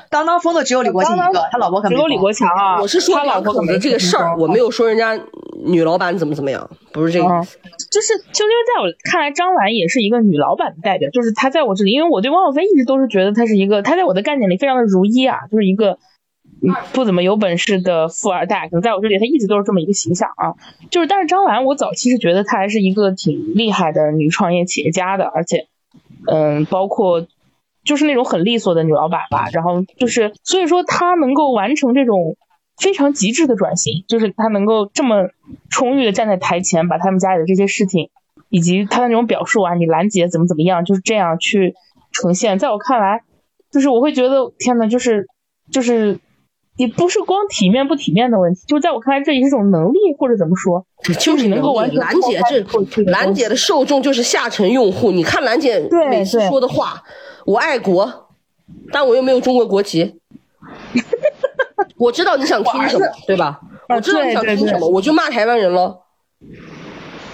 [0.10, 5.17] 当当疯的只有李国庆一当个，他老婆可没只有李国强啊，我是说他老婆可没这个事儿，我没有说人家
[5.63, 7.57] 女老板怎么怎么样，不是这个意嗯思。，
[7.91, 15.97] 就是就因为在我看来，张兰也是一个女老板的代表，就是她在我这里，因为我对汪小菲一直都是觉得她是一个，她在我的概念里非常的如一啊，就是一个嗯
[16.93, 20.56] 不怎么有本事的富二代，可能在我这里他一直都是这么一个形象啊。
[20.89, 25.67] 就是但是张兰，我早期是觉得她还是一个挺厉害的女创业企业家的，而且
[26.28, 27.28] 嗯，包括
[27.84, 32.38] 就是那种很利索的女老板吧，然后就是所以说她能够完成这种。
[32.78, 35.30] 非常极致的转型，就是她能够这么
[35.69, 38.10] 充裕的站在台前，把他们家里的这些事情，
[38.50, 41.76] 以及她的那种表述啊，你兰姐怎么怎么样，就是这样去
[42.12, 42.58] 呈现。
[42.58, 43.21] 在我看来，
[43.71, 45.28] 就是我会觉得天呐，就是
[45.69, 46.17] 就是
[46.77, 55.12] 也不是光体面不体面的问题，就在我看来，这也是一种能力或者怎么说，这就是你能够完全兰姐这兰姐的受众就是下沉用户。
[55.12, 57.03] 你看兰姐每次说的话，
[57.45, 58.29] 我爱国，
[58.91, 60.19] 但我又没有中国国籍。
[61.97, 63.60] 我知道你想听什么，对吧？
[63.88, 65.99] 啊我知道你想对对对听什么，我就骂台湾人了，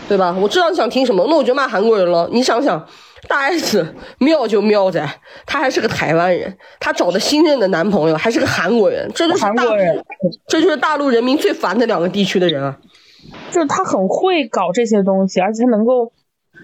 [0.10, 0.36] 对吧？
[0.41, 2.28] 我知道你想听什么，那我就骂韩国人了。
[2.34, 2.86] 你想想，
[3.28, 5.08] 大 S 妙就妙在，
[5.46, 10.06] 她还是个台湾人，她找的新任的男朋友还是个韩国人，这就是大韩国人，
[10.48, 12.78] 这就是大陆人民最烦的两个地区的人啊。
[13.52, 16.13] 就是他很会搞这些东西，而且他能够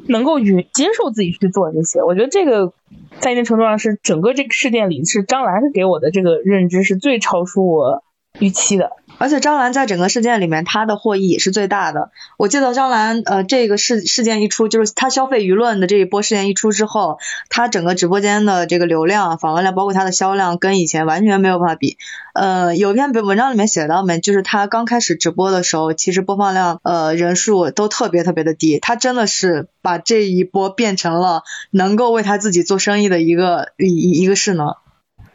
[0.08, 2.02] 能够允接受自己去做这些。
[2.02, 2.72] 我觉得这个
[3.20, 8.04] 在一定程度上是整个这个事件里是张兰是给我的这个认知是最超出我
[8.40, 8.92] 预期的。
[9.24, 12.12] 而且张兰在整个事件里面，她的获益也是最大的。
[12.36, 21.98] 我记得张兰，呃，这个事事件一出，就是她消费舆论的这一波事件一出之后，她整个直播间的这个流量、访问量，包括她的销量，跟以前完全没有办法比。
[22.34, 28.80] 呃，有一篇文章里面写到没，就是她刚开始直播的时候，其实播放量、呃人数都特别特别的低。
[28.80, 34.76] 她真的是把这一波变成了能够为她自己做生意的一个一一一个势能，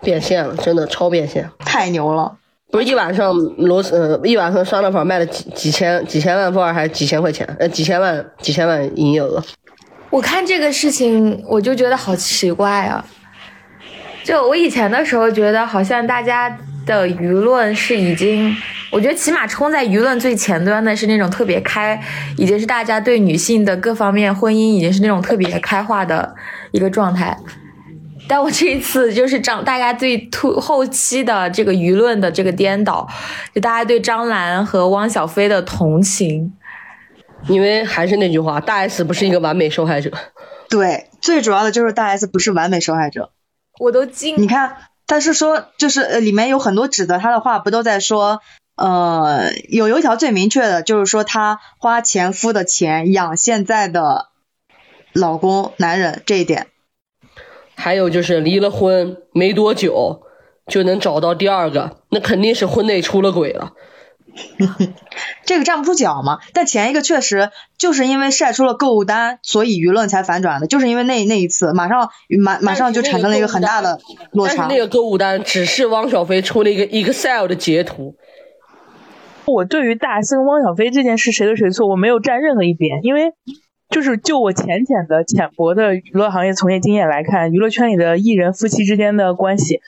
[0.03, 1.51] 变现了，真的超变现。
[1.61, 2.38] 太牛了。
[2.71, 9.43] 不是一晚上螺丝呃一晚上酸辣粉卖了几几千几千万份还是几千块钱呃几千万几千万营业额，
[10.11, 13.05] 我看这个事情，我就觉得好奇怪啊！
[14.23, 16.55] 就我以前的时候，觉得好像大家
[16.85, 18.55] 的舆论是已经，
[18.93, 21.99] 我觉得起码冲在舆论最前端的是那种特别开，
[22.37, 26.35] 已经是大家对女性的各方面婚姻已经是那种特别开化的
[26.73, 27.35] 一个状态。
[28.29, 33.09] 但我这一次就是张大家对突后期的这个舆论的这个颠倒，
[33.55, 36.53] 就大家对张兰和汪小菲的同情，
[37.49, 40.13] 因为还是那句话，大 S 不是一个完美受害者。
[40.69, 43.31] 对，最主要的就是大 S 不是完美受害者。
[43.79, 48.41] 我都惊你看，他是说，就是呃，里面有很多指责他的话，不都在说，
[48.77, 54.27] 呃，有有一条最明确的，就是说他花前夫的钱养现在的
[55.15, 56.67] 老公男人这一点。
[57.79, 60.23] 还有就是离了婚没多久
[60.67, 63.71] 就能找到第二个，那肯定是婚内出了轨了。
[65.47, 66.39] 这个站不住脚嘛。
[66.53, 72.11] 但前一个确实就是因为晒出了购物单，所以舆论才反转的，就是因为那那一次，马上
[72.43, 73.99] 马马上就产生了一个很大的
[74.33, 74.79] 落差但是那。
[74.81, 78.17] 个购物单只是汪小菲出了一个 Excel 的截图，
[79.47, 83.33] 我对于大 S 跟汪小菲这件事谁对谁错，我没有站任何一边，因为
[83.91, 89.81] 就是就我浅浅的、浅薄的娱乐行业从业经验来看，娱乐圈里的艺人夫妻之间的关系，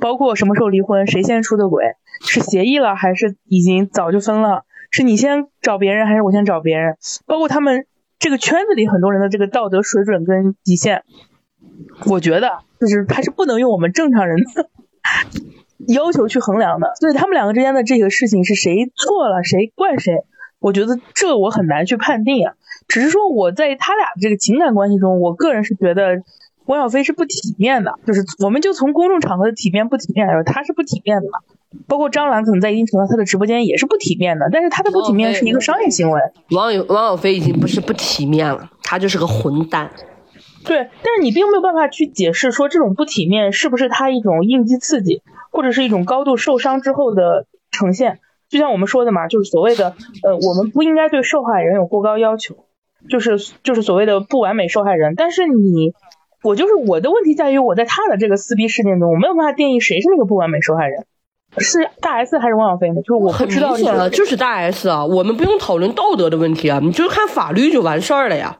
[0.00, 1.84] 包括什么时候离婚、谁先出的轨，
[2.26, 6.96] 是协议了还是已经早就分了，是你先找别人还是我先找别人，
[7.26, 7.86] 包括他们
[8.18, 11.04] 这个圈子里很多人的这个道德水准跟底线，
[12.06, 14.68] 我觉得就是他是不能用我们正常人的
[15.86, 16.92] 要求去衡量的。
[17.00, 20.24] 所以他们两个之间的这个事情是谁错了，谁怪谁，
[20.58, 22.54] 我觉得这我很难去判定啊。
[22.88, 26.22] 只是说我在他俩这个情感关系中，我个人是觉得
[26.66, 31.28] 汪小菲是不体面的，就是我们就从公众场合的体面不体面来说，他是不体面的。
[31.86, 36.20] 包括张兰可能在一定程度上他的直播间也是不体面的，但是他的不体面是一个商业行为。
[36.52, 39.90] 王有汪小菲已经不是不体面了，他就是个混蛋。
[40.64, 45.20] 对，但是你并没有办法去解释说这种不体面是不是他一种应激刺激，
[45.50, 48.18] 或者是一种高度受伤之后的呈现。
[48.48, 52.64] 就像我们说的嘛，就是所谓的呃，我们不应该对受害人有过高要求，
[53.08, 55.14] 就是就是所谓的不完美受害人。
[55.16, 55.92] 但是你，
[56.42, 61.06] 我就是我的问题在于，我在他的这个撕逼事件中，我没有办法定义谁是那个不完美受害人，
[61.58, 63.00] 是大 S 还是汪小菲呢？
[63.02, 68.58] 就是我不知道很明显了，就是大 S 啊，我们不用讨论道德的问题啊，你就看法律就完事儿了呀。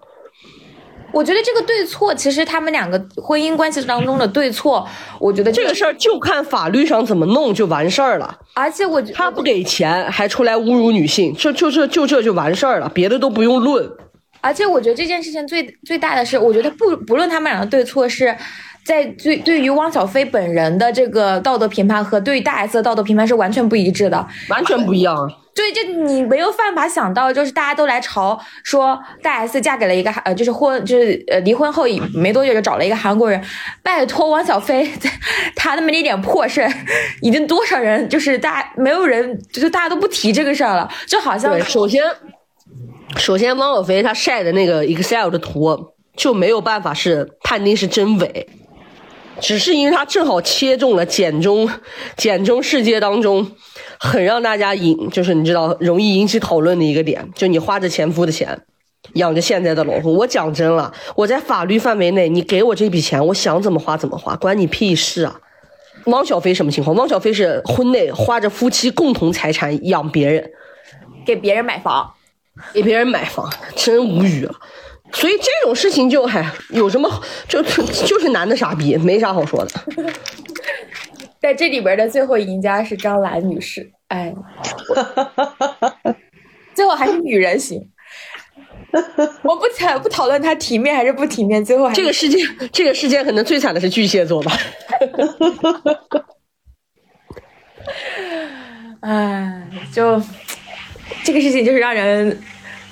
[1.10, 4.86] 我觉得这个对错，其实他们两个婚姻关系当中的对错，
[5.18, 8.38] 我觉得这个事儿就看法律上怎么弄就完事儿了。
[8.54, 13.90] 而且我觉他不给钱还出来侮辱女性，这就这就这就完事儿了，别的都不用论。
[14.48, 18.34] 而且我觉得这件事情最最大的是，我觉得不不论他们俩的对错是。
[18.84, 25.14] 在对对于汪小菲本人的这个道德评判和对于大 S 的道德评判是完全不一致的，完全不一样。
[25.54, 31.84] 对，就你没有办法想到，就是大家都来嘲说大 S 嫁给了一个呃，就是婚就是呃离婚后
[32.14, 33.38] 没多久就找了一个韩国人，
[33.82, 34.90] 拜托汪小菲，
[35.54, 36.66] 他那么一点破事，
[37.20, 42.02] 已经多少人就是大家没有人就是大家都不提这个事儿了，就好像首先
[43.18, 48.48] 首先汪小菲他晒的那个 Excel 的图就没有办法是判定是真伪。
[49.40, 51.70] 只是因为他正好切中了简中
[52.16, 53.52] 简中世界当中
[54.00, 58.60] 很让大家引，就是你知道容易引起讨论的一个点，就你花着前夫的钱
[59.14, 60.12] 养着现在的老公。
[60.16, 65.40] 我讲真了，我在法律范围内，你给我这笔钱，我想怎么花怎么花，关你屁事啊！
[66.06, 66.96] 汪小菲什么情况？
[66.96, 70.50] 汪小菲是婚内花着夫妻共同财产养别人，
[71.24, 72.14] 给别人买房，
[72.72, 74.54] 给别人买房，真无语了。
[75.12, 77.10] 所以这种事情就还有什么
[77.48, 79.72] 就就是男的傻逼，没啥好说的。
[81.40, 84.34] 在这里边的最后赢家是张兰女士，哎，
[86.74, 87.90] 最后还是女人行。
[89.42, 92.38] 我不讨不讨论她体面还是不体面，最后还这个世界
[92.72, 94.52] 这个世界可能最惨的是巨蟹座吧。
[99.00, 100.20] 哎，就
[101.22, 102.36] 这个事情就是让人，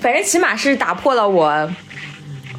[0.01, 1.71] 反正起码是打破了我。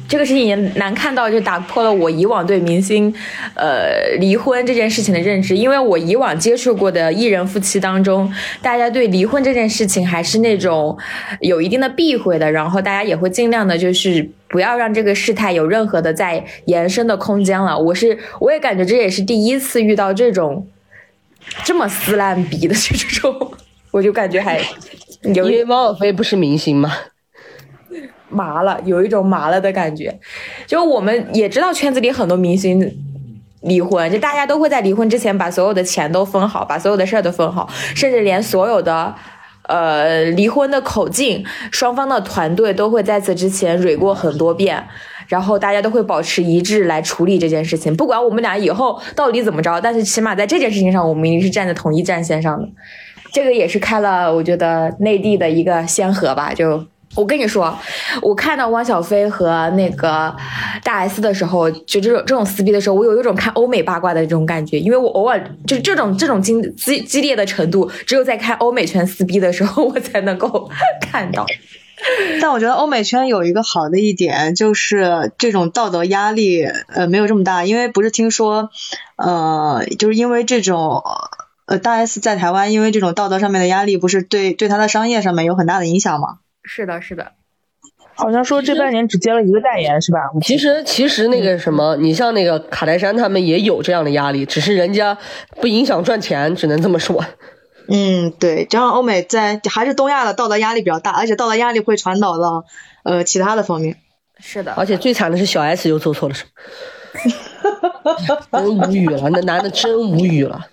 [0.08, 3.14] 这个事情也难看到，就打破了我以往对明星，
[3.54, 5.54] 呃，离婚这件事情的认知。
[5.54, 10.96] 因为我以往接触过的艺人夫妻当中，大家对离婚这件事情还是那种
[11.40, 17.78] 有一定的避讳的，然后大家也会尽量的，就是不要让这个事态有任何的再延伸的空间了。
[17.78, 20.66] 我是，我也感觉这也是第一次遇到这种
[21.64, 23.52] 这么撕烂逼的这种，
[23.90, 24.64] 我就感觉还有。
[25.22, 26.90] 因为汪小菲不是明星嘛。
[28.28, 30.18] 麻了，有一种麻了的感觉。
[30.66, 32.96] 就我们也知道圈子里很多明星
[33.62, 39.12] 离婚，就大家都会在离婚之前把所有的钱都分好，把所有的事儿都分好，甚至连所有的
[39.64, 44.86] 呃离婚的口径，双方的团队都会在此之前蕊过很多遍，
[45.26, 47.96] 然后大家都会保持一致来处理这件事情。
[47.96, 52.68] 不管我们俩以后到底怎么着，但是起码在这件事情上，我们一定是站在同一战线上的。
[53.32, 56.86] 这个也是开了我觉得内地的一个先河吧，就。
[57.14, 57.76] 我跟你说，
[58.22, 60.34] 我看到汪小菲和那个
[60.84, 71.44] 大 S 的时候，就这种这种撕逼的时候，我有一种看欧美八卦的这种感觉，因为我偶尔就这种这种激激激烈的程度，只有在看欧美圈撕逼的时候， 我才能够看到。
[72.40, 78.70] 但我觉得欧美圈有一个好的一点，就是这种道德压力呃没有这么大，因为不是听说
[79.16, 81.02] 呃就是因为这种
[81.66, 86.38] 呃大 S 在台湾，因为这种道德上面的压力，不是对对他的商业上面有很大的影响吗？
[86.68, 87.32] 是的，是的，
[88.14, 90.18] 好像说这半年只接了一个代言，是吧？
[90.42, 95.16] 其实，其实那个什么，你像那个卡戴珊他们也有这样的压力，只是人家
[95.62, 97.24] 不影响赚钱，只能这么说。
[97.88, 102.64] 嗯，对，加上欧美在还是东亚的道德压力比较大，而且道德压力会传导到
[103.02, 103.96] 呃其他的方面。
[104.38, 106.44] 是的，而且最惨的是小 S 又做错了什
[108.52, 110.66] 么，真无语了，那男的真无语了。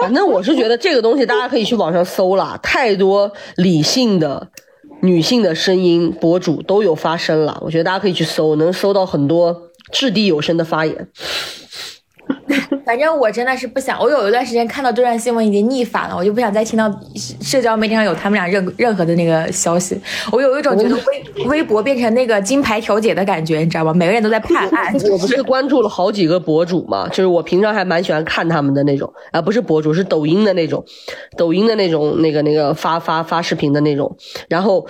[0.00, 4.48] 反正我是觉得这个东西大家可以去网上搜了，太多理性的。
[5.02, 11.08] 女性的声音博主都有发声了，我觉得大家可以去搜，能搜到很多掷地有声的发言。
[12.84, 16.90] 反正我真的是不想，我有一段时间看到这段新闻已经逆反了，我就不想再听到
[17.40, 20.00] 社交媒体上有他们俩任任何的那个消息。
[20.32, 23.92] 我有一种觉得微微博变成那个金牌调解的感觉，你知道吗？
[23.94, 24.94] 每个人都在判案。
[25.10, 30.84] 我不是关注了好几个博主嘛，就是我平常还蛮喜欢看他们的那种，啊，不是博主，是抖音的那种，
[31.36, 34.16] 抖音的那种那个那个发发发视频的那种。
[34.48, 34.86] 然后，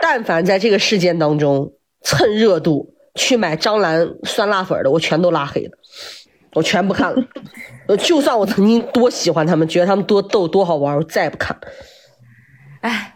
[0.00, 5.70] 但凡在这个事件当中蹭热度去买张兰酸辣粉的，我全都拉黑了。
[6.54, 7.24] 我全不看了，
[7.86, 11.56] 呃，就算我曾经多喜欢他们，觉得他们多逗多好玩，我再也不看。
[12.82, 13.14] 哎，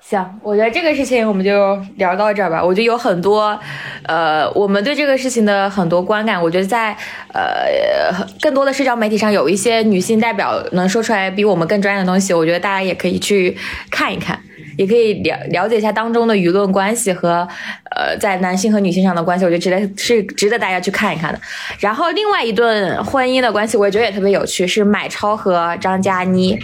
[0.00, 2.62] 行，我觉得这个事情我们就聊到这儿吧。
[2.62, 3.58] 我觉得有很多，
[4.04, 6.96] 呃，我们对这个事情的很多观感，我觉得在
[7.32, 13.56] 呃更多的社交媒体上有一些女性代表能说出来比我们更专业的东西，我觉得大家也可以去
[13.90, 14.38] 看一看。
[14.76, 17.46] 也可以了了解一下当中的舆论关系和，
[17.94, 21.40] 呃，在男性和女性上的关系，我觉得值得是值得大家去看一看的。
[21.78, 26.58] 然后另外一段婚姻的关系，我也觉得也特别有趣，是买超和张嘉倪，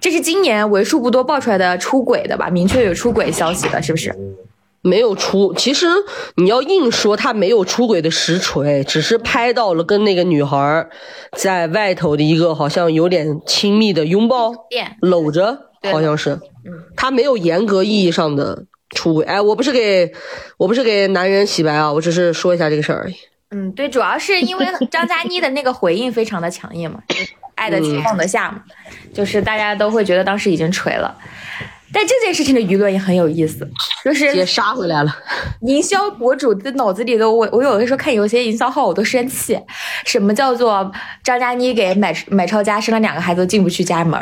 [0.00, 2.48] 这是今年为数不多爆出来的出轨的吧？
[2.50, 4.14] 明确有出轨消息的，是不是？
[4.82, 5.88] 没有出，其实
[6.36, 10.86] 你要硬说他没有出轨的实锤，只是拍到了跟那个女孩
[11.32, 14.52] 在外头的一个好像有点亲密的拥抱，
[15.00, 15.58] 搂着，
[15.92, 16.38] 好像是。
[16.96, 20.12] 他没有严格意义上的出轨，哎，我不是给
[20.56, 23.14] 我不是给男人洗白啊，我只是说一下这个事儿而已。
[23.50, 27.00] 嗯，对，主要是因为张嘉倪的那个回应非常的强硬嘛，
[27.54, 28.62] 爱得起放得下嘛，
[29.14, 31.16] 就是大家都会觉得当时已经锤了。
[31.92, 33.66] 但这件事情的舆论也很有意思，
[34.04, 35.16] 就是也杀回来了。
[35.60, 39.56] 营销博主的脑子里都我我有的时候看有些营销号我都生气，
[40.04, 40.90] 什么叫做
[41.22, 44.20] 张嘉倪给买买超家生了两个孩子都进不去家门？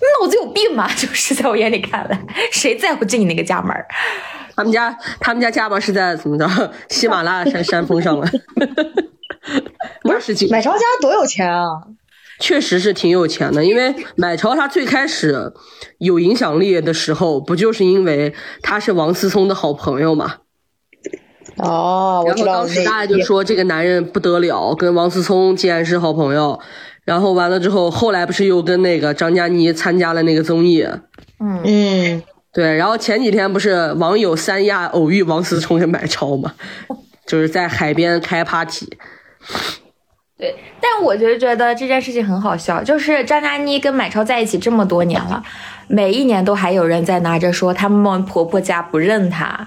[0.00, 0.88] 你脑子有病吗？
[0.96, 2.20] 就是在我眼里看来，
[2.50, 3.74] 谁在乎进你那个家门？
[4.56, 6.72] 他们家他们家家门是在怎么着？
[6.88, 8.26] 喜马拉雅山山峰上了。
[10.02, 11.64] 不是买超家多有钱啊！
[12.38, 15.52] 确实是挺有钱的，因为买超他最开始
[15.98, 20.36] 有影响力的时候，不就是因为他是王思聪的好朋友嘛？
[21.56, 26.58] 哦，然后当时大家就说这个男人不得了，跟王思聪竟然是好朋友。
[27.10, 30.86] 然后完了之后，后来不是又跟那个张嘉倪参加了那个综艺？
[31.40, 32.76] 嗯嗯，对。
[32.76, 36.52] 然后前几天不是网友三亚偶遇王思聪跟买超嘛，
[37.26, 38.86] 就是在海边开 party。
[40.38, 45.42] 对，但我就觉得这件事情很好笑，就是张嘉倪跟买超在一起这么多年了，
[45.88, 49.66] 每一年都还有人在拿着说他们婆婆家不认她，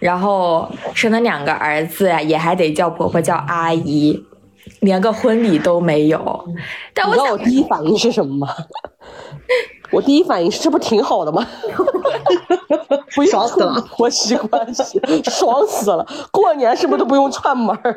[0.00, 4.26] 然后生了两个儿子呀，也还得叫婆婆叫阿姨。
[4.80, 6.44] 连个婚礼都没有，
[6.94, 8.48] 但我知道我第一反应是什么吗？
[9.90, 11.46] 我第一反应是这不挺好的吗？
[13.30, 16.06] 爽死了，婆媳关系爽死了。
[16.30, 17.94] 过年是不是都不用串门儿？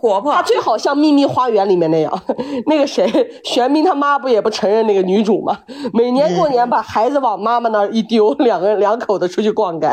[0.00, 2.22] 婆婆，她最好像《秘密花园》里面那样，
[2.66, 3.08] 那个谁，
[3.44, 5.60] 玄彬他妈不也不承认那个女主吗？
[5.92, 9.88] 每年过年把孩子往妈妈那儿一丢，两个人两口子出去逛街。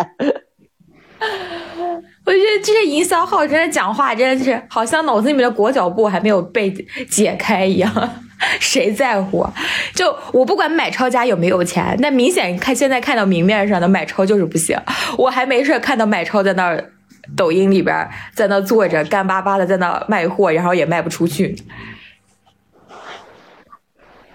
[2.32, 6.72] 我觉得这些营销号真的讲话真的是好像脑子里面的裹脚布还没有被
[7.10, 7.92] 解开一样，
[8.58, 9.46] 谁在乎？
[9.94, 14.80] 就我不管买超家有没有钱，但明显看现在看到明面上的买超就是不行。
[15.18, 16.94] 我还没事看到买超在那儿
[17.36, 21.54] 抖音里边在那坐着干巴巴的在那卖货，然后也卖不出去。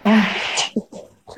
[0.02, 0.36] 唉，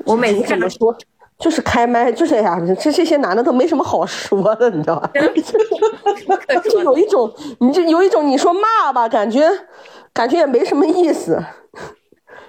[0.03, 0.93] 我每次看到说。
[1.39, 5.09] 就是开麦，就是呀，这这些男的都没什么好说的，你知道吧？
[6.69, 9.49] 就有一种，你就有一种，你说骂吧，感觉
[10.13, 11.41] 感觉也没什么意思，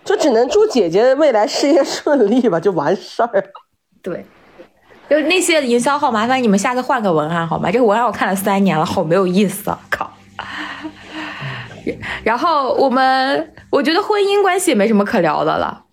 [0.04, 3.44] 就只能祝姐姐未来事业顺利吧，就完事儿。
[4.02, 4.26] 对，
[5.08, 7.70] 就那些营销号，麻烦你们下次换个文案好吗？
[7.70, 9.78] 这个文案我看了三年了，好没有意思啊！
[9.88, 10.10] 靠。
[12.24, 15.84] 然后我们，我觉得婚姻关系也没什么可聊的了。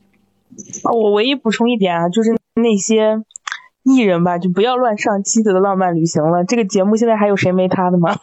[0.84, 2.36] 啊，我唯一补充一点啊，就是。
[2.60, 3.20] 那些
[3.84, 6.44] 艺人吧，就不要乱上《妻子的浪漫旅行》了。
[6.44, 8.18] 这个节目现在还有谁没他的吗？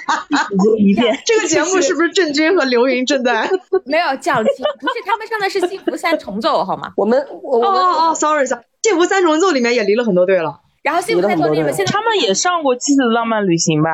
[0.78, 1.18] 一遍。
[1.26, 3.50] 这个节目是不是郑钧和刘芸正在？
[3.84, 4.50] 没有降级，
[4.80, 6.94] 不是他们上的是《幸福三重奏》好吗？
[6.96, 10.60] 我们哦哦哦，sorry，sorry，《幸福三重奏》里面也离了很多队了。
[10.82, 13.90] 然后《幸福三重奏》里面现在他们也上过《妻子的浪漫旅行》吧？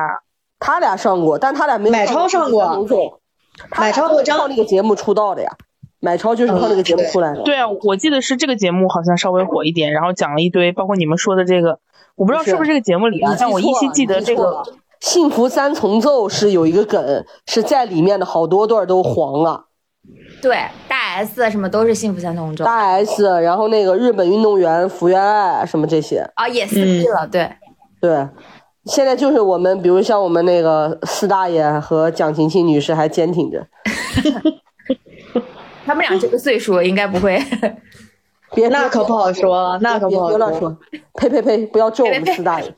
[0.59, 2.87] 他俩上过，但他俩没买超上过。
[3.77, 5.51] 买超和张那个节目出道的呀。
[5.99, 7.41] 买超就是靠这个节目出来的。
[7.43, 11.79] 对啊，我记得是这个节目好像稍微火一点，然后讲了一堆，包括你们说的这个，
[12.15, 14.43] 我不知道是不是这个节目里啊，但我依稀记得这个
[14.99, 19.65] 《幸福三重奏》是有一个梗，是在里面的好多段都黄了。
[20.41, 20.55] 对，
[20.87, 27.49] 大 S 什么都是幸福三重奏大 S，然后那个日本运动员福原爱什么这些，啊，也四季了，对。
[27.99, 28.27] 对，
[28.85, 33.65] 现在就是我们，比如像我们那个四大爷和蒋勤勤女士还坚挺着，
[35.87, 37.41] 他们俩这个岁数应该不会。
[38.55, 40.77] 别那可不好说，那可别不好别乱说，
[41.15, 42.73] 呸呸呸，不要咒我们四大爷。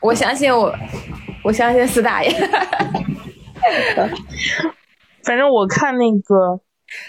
[0.00, 0.74] 我相信我，
[1.44, 2.30] 我相信四大爷。
[5.22, 6.60] 反正我看那个，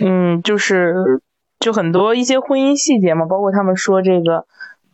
[0.01, 1.21] 嗯，就是
[1.61, 4.45] 就很多一些婚姻细节嘛，包括他们说这个，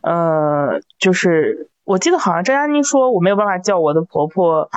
[0.02, 4.70] 呃，就是我记得好像张嘉倪说我没有办法叫我的婆婆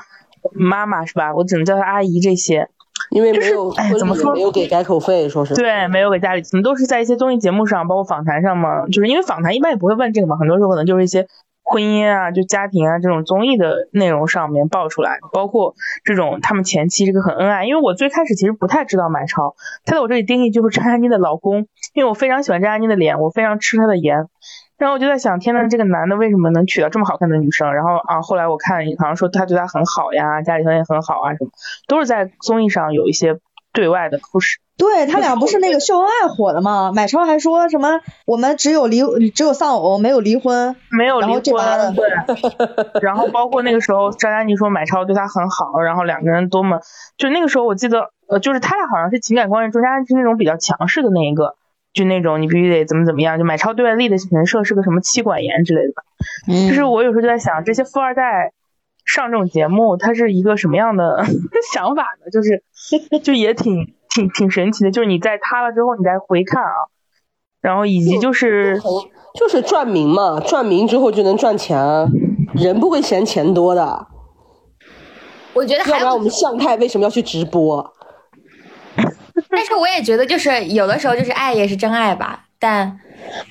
[0.53, 1.35] 妈妈是吧？
[1.35, 2.69] 我只能叫她阿姨这些。
[3.09, 11.27] 因为没有 哎怎么说没有给改口费，说是对，没有给家里，可能都是在一些综艺节目上，包括访谈上嘛，就是因为访谈一般也不会问这个嘛，很多时候可能就是一些
[11.63, 24.27] 婚姻啊、就家庭啊这种综艺的内容上面爆出来，包括这种他们前期这个很恩爱，因为我最开始其实不太知道买超，他在我这里定义就是张嘉倪的老公，因为我非常喜欢张嘉倪的脸，我非常吃她的颜。
[24.83, 27.73] 然后我就在想，天呐，这个男的为什么能娶到这么好看的女生？
[27.73, 31.51] 然后啊，后来我看好像说他对她很好呀，家里条件很好啊，什么
[31.87, 33.39] 都是在综艺上有一些
[33.71, 34.55] 对外的 push。
[34.75, 36.91] 对他俩不是那个秀恩爱火的吗？
[36.93, 43.01] 买超还说什么我们只有离只有丧偶没有离婚，没有离婚，对。
[43.01, 46.79] 然后包括那个时候张嘉倪说买超对他很好，然后两个人多么，
[47.17, 51.55] 就那个时候我记得，呃，就是他俩好像是情感关系中，间是那种比较强势的那一个，
[51.93, 56.03] 就那种你必须得怎么怎么样，就买超对外力的人设是个什么妻管严之类的吧。
[56.47, 58.51] 嗯就是我有时候就在想，这些富二代
[59.05, 61.23] 上这种节目，他是一个什么样的
[61.73, 62.31] 想法呢？
[62.31, 62.63] 就是
[63.21, 66.89] 就也挺挺挺神奇的，就是你在塌了之后，你再回看啊，
[67.61, 68.81] 然后以及就是
[69.35, 72.07] 就是赚名嘛，赚名之后就能赚钱啊，
[72.55, 74.07] 人不会嫌钱多的，
[75.53, 77.92] 我觉得还要不然我们向太为什么要去直播？
[79.55, 82.99] 但是我也觉得，就是有的时候就是爱也是真爱吧，但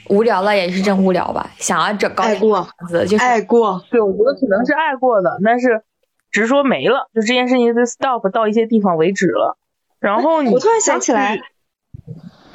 [0.09, 1.51] 无聊了也是真无聊吧。
[1.59, 5.83] 想要整高爱过样子，就是爱过，对，我觉得可能是爱过的，但是
[6.31, 9.57] 只是说没了，就这件事情就 stop 到一些地方为止了。
[10.01, 11.39] 然后你我突然想起来，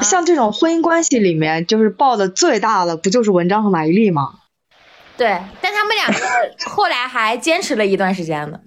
[0.01, 4.33] 像这种婚姻关系里面，就是爆的最大的不就是文章和马伊琍吗？
[5.15, 6.19] 对，但他们两个
[6.69, 8.59] 后来还坚持了一段时间呢。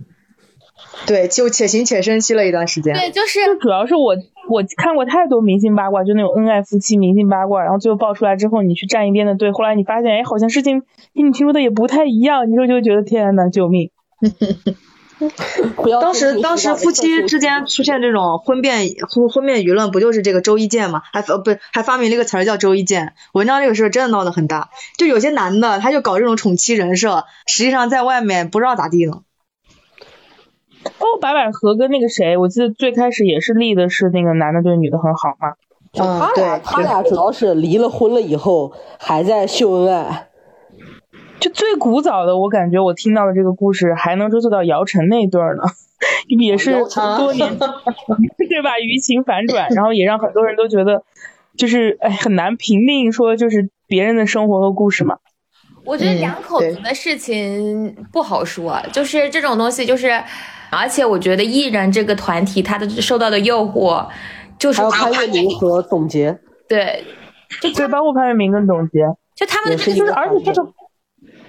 [1.07, 2.95] 对，就且行且珍惜了一段时间。
[2.95, 4.17] 对，就是就主要是我
[4.51, 10.83] 我看过太多明星八卦，就那种恩爱夫妻明星八卦，然后最后爆出来之后，你去站一边的队，后来你发现，哎，好像事情
[11.15, 13.91] 跟你听说的也不太一样，你说就觉得天呐，救命！
[16.01, 21.03] 当时当时夫妻之间出现这种婚变婚婚变舆论，不就是这个周一见嘛？
[21.13, 23.13] 还呃不还发明了一个词儿叫周一见。
[23.35, 29.21] 文章这个事儿真的闹得很大，就有些男的他就搞这种宠妻人设，实际上在外面不知道咋地呢。
[30.85, 35.55] 哦，白百合跟那个谁，我记得最开始也是立的是那个男的对女的很好嘛。
[35.93, 40.29] 就他嗯俩，对他俩主要是离了婚了以后还在秀恩爱，
[41.41, 45.63] 就最古早的，我感觉我听到的这个故事还能追溯到姚晨那对儿呢，
[46.29, 46.71] 也是
[47.19, 48.77] 多年， 对吧？
[48.79, 51.03] 舆情反转，然后也让很多人都觉得，
[51.57, 55.19] 就是哎很难评定说就是别人的生活和故事嘛。
[55.85, 60.23] 我觉得嗯两口子的事情不好说，就是这种东西，就是
[60.71, 64.07] 而且我觉得艺人这个团体他的受到的诱惑，
[64.59, 67.05] 就是潘粤明和董洁，对，
[67.61, 69.01] 就对，包括潘粤明跟董洁，
[69.35, 70.73] 就他们的这个就是而且这个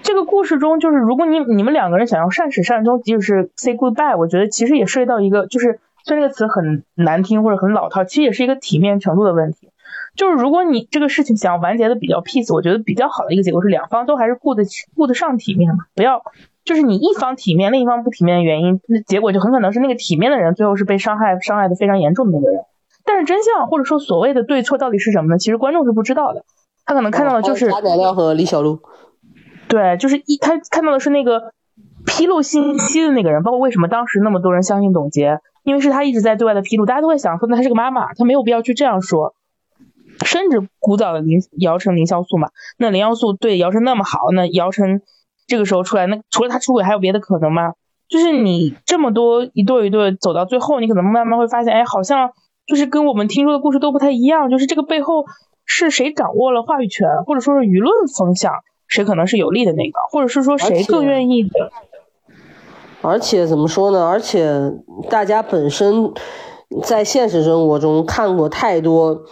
[0.02, 9.70] 这个故事中，就是如果你你们两个人想要善始善终，即使是 say goodbye，我觉得其实也涉及到一个，就是虽然这个词很难听或者很老套，其实也是一个体面程度的问题。
[10.16, 16.24] 就是如果你这个事情想要完结的比较 peace，我觉得比较好的一个结果是两方都还是顾得起顾得上体面嘛，不要
[16.64, 22.62] 就是你一方体面，另一方不体面的原因，那结果就很可能是那个体面的人最后是被伤害伤害的非常严重的那个人。
[23.04, 25.38] 但是真相或者说所谓的对错到底是什么呢？
[25.38, 26.46] 其实观众是不知道的，
[26.86, 28.80] 他可能看到的就是贾乃亮和李小璐，
[29.68, 31.54] 对，就是一他看到的是那个
[32.06, 39.34] 披露信息的那个人，包括为什么当时那么多人相信董洁，因为是他一直在对外的披露，大家都会想说，那她是个妈妈，她没有必要去这样说。
[40.24, 45.02] 甚至古早的林姚晨、林潇肃嘛，那林潇肃对姚晨那么好，那姚晨
[45.52, 47.74] 这个时候出来，那除了他出轨还有别的可能吗？
[48.08, 52.32] 就是你这么多一对一对走到最后，你可能慢慢会发现，哎，好像
[52.66, 55.26] 就是跟我们听说的故事都不太一样，就是这个背后
[55.66, 58.54] 是谁掌握了话语权，或者说是舆论风向，
[58.88, 61.72] 谁可能是有利的那个，或者是说谁更愿意的。
[63.02, 64.08] 而且怎么说呢？
[64.08, 64.74] 而且
[65.10, 66.14] 大家本身
[66.84, 69.24] 在现实生活中看过太多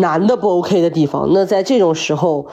[0.00, 2.48] 男的不 OK 的地方，那在这种时候，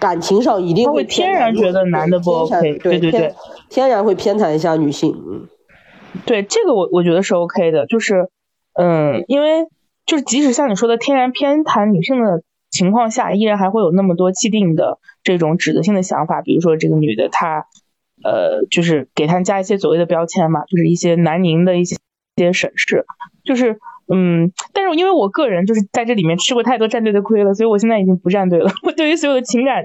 [0.00, 3.34] 感情上一定他会天然觉得男的不 OK，对对对对
[3.68, 5.12] 天然会偏袒一下女性。
[5.14, 5.46] 嗯，
[6.26, 8.30] 对这个我我觉得是 OK 的，就是
[8.72, 9.66] 嗯，因为
[10.06, 17.66] 就是即使像你说的天然偏袒女性的情况下，依然还会有那么多既定的这种指责性的想法，比如说这个女的她，
[18.24, 21.96] 呃，就是给她加一些所谓的标签嘛，就是一些南宁的一些
[22.36, 23.04] 一些审视，
[23.44, 23.78] 就是
[24.12, 28.70] 嗯，但是因为我个人就是在这里面吃过太多战队的亏了，所以我现在已经不站队了。
[28.84, 29.84] 我对于所有的情感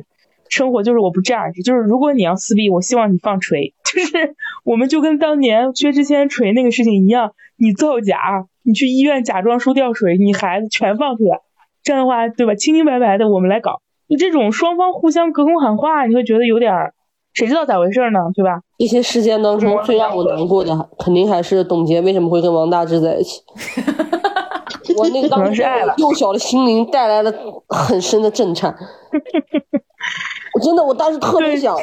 [0.49, 8.17] 生活就是我不这样，就是如果你要撕逼，我希望你放锤， 就是我们就跟当年薛之谦锤那个事情一样，你造假，
[8.63, 11.41] 你去医院假装输吊水，你孩子全放出来，
[11.83, 12.55] 这样的话，对吧？
[12.55, 16.94] 清清白白的我们来搞，就这种双方互相隔空喊话，你会觉得有点儿，
[17.35, 18.19] 谁知道咋回事呢？
[18.33, 18.59] 对吧？
[18.77, 23.41] 一些事件当中最让我难过的，肯定还是董洁为什么会跟王大治在一起。
[24.97, 25.61] 我那个当时
[25.97, 27.33] 幼小的心灵带来了
[27.67, 28.73] 很深的震颤。
[30.55, 31.77] 我真的，我当时特别想，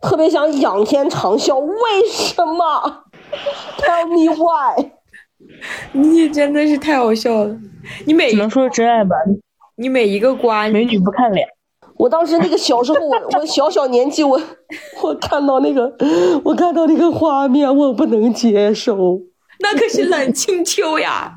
[0.00, 3.04] 特别想仰天长啸，为什么
[3.78, 4.92] ？Tell me why？
[5.92, 7.54] 你真的是太好笑了，
[8.06, 9.14] 你每只能说是真爱吧，
[9.76, 11.46] 你每一个瓜，美女不看脸。
[11.98, 14.40] 我当时那个小时候，我我小小年纪，我
[15.02, 15.92] 我看到那个，
[16.44, 19.20] 我看到那个画面，我不能接受。
[19.60, 21.34] 那可是冷清秋呀。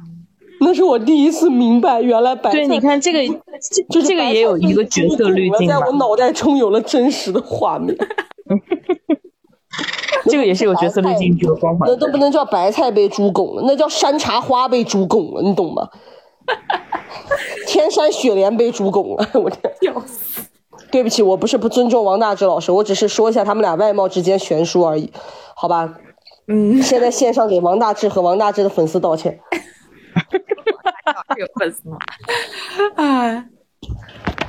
[0.64, 3.20] 那是我第一次明白，原来白菜对，你看这个，
[3.89, 7.97] 就这个也有一个角色滤镜吧在我脑袋中有了真实的画面。
[10.30, 11.95] 这个也是有角色滤镜这个光环那。
[11.95, 15.89] 都不能叫白菜被猪拱了，那叫山茶花被猪拱了，你懂吗？
[17.66, 19.74] 天山雪莲被猪拱了，我天！
[19.82, 20.43] 笑死！
[20.91, 25.11] 对不起，我不是不尊重王大治老师，我只是说一下他们俩外貌之间悬殊而已，
[25.55, 25.97] 好吧？
[26.47, 29.39] 嗯，现在线上给王大治和王大治的粉丝道歉。
[31.37, 31.97] 有粉丝吗？
[32.95, 33.45] 啊，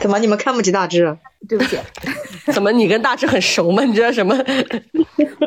[0.01, 1.17] 怎么你们看不起大志？
[1.49, 1.77] 对不起，
[2.53, 3.85] 怎么你跟大志很熟吗？
[3.85, 4.37] 你知道什么？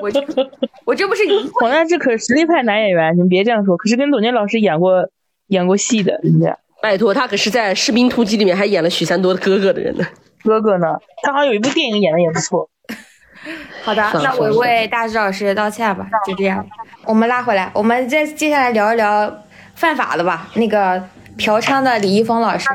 [0.02, 0.24] 我这
[0.86, 1.24] 我这不是
[1.62, 3.76] 王大志可是实力派男演员，你们别这样说。
[3.76, 5.10] 可是跟董洁老师演过
[5.48, 10.06] 演过戏的，人家拜托，他可是在《士兵突击》里面还演了许三多的哥哥的人呢。
[10.46, 10.88] 哥哥呢，
[11.24, 12.70] 他好像有一部电影演的也不错。
[13.84, 16.66] 好的，那我为大志老师道歉吧，就这样。
[17.04, 19.44] 我们拉回来，我们再接下来聊一聊
[19.76, 20.48] 犯法的吧。
[20.56, 21.04] 那个
[21.38, 22.68] 嫖娼的李易峰老师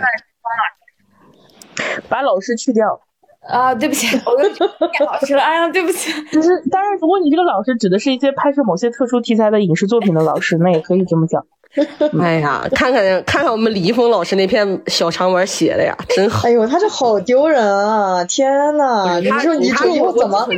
[2.09, 3.01] 把老师去掉，
[3.49, 4.59] 啊，对不起，我又念
[5.05, 6.13] 老师了，哎呀，对不起。
[6.31, 11.45] 就是当然，如果你这个老师指的是一些拍摄某些特殊题材的影视作品的老师，那也可以这么讲。
[12.21, 16.49] 哎呀，看看看看我们李易峰老师那篇小长文写的呀，真好。
[16.49, 18.25] 哎呦，他这好丢人啊！
[18.25, 20.49] 天呐，你说你以后怎么？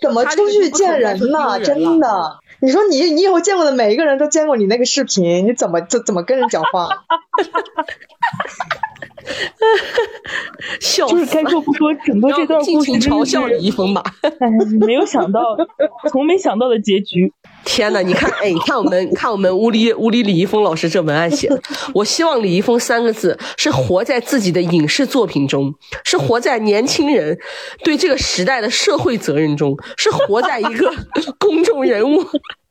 [0.00, 1.60] 怎么出去见人呢？
[1.60, 6.88] 真的，你说你你以后见过的每一个人都见过你那个视频，你怎么怎怎么跟人讲话？
[10.80, 14.02] 笑就是该说不说，整个这段故事嘲笑李易，峰吧。
[14.22, 14.48] 哎，
[14.80, 15.40] 没有想到，
[16.10, 17.32] 从没想到的结局。
[17.64, 21.60] 天呐，你看，哎，你看我们，看我们屋里屋里李易峰老师这文案写的，
[21.94, 27.38] 我希望李易峰三个字是活在自己的影视作品中，是活在年轻人
[27.82, 30.92] 对这个时代的社会责任中，是活在一个
[31.38, 32.24] 公众人物。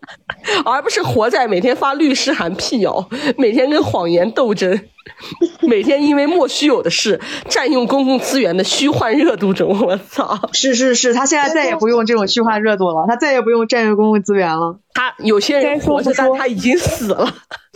[0.66, 4.80] 而不是活在每天发律师函辟谣，每天跟谎言斗争，
[5.62, 9.70] 每天因为莫须有的事占用公共资源的虚幻热度中。
[9.82, 10.38] 我操！
[10.54, 14.80] 是是是，他现在再也不用这种虚幻热度了，他再也不用占用公共资源了。
[14.94, 17.34] 他有些人活着，但他已经死了。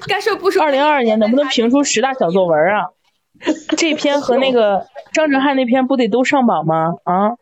[0.08, 2.88] 该说不说，二零二二年能不能评出十大小作文啊？
[3.78, 6.94] 这篇和那个张哲瀚那篇不得都上榜吗？
[7.04, 7.38] 啊，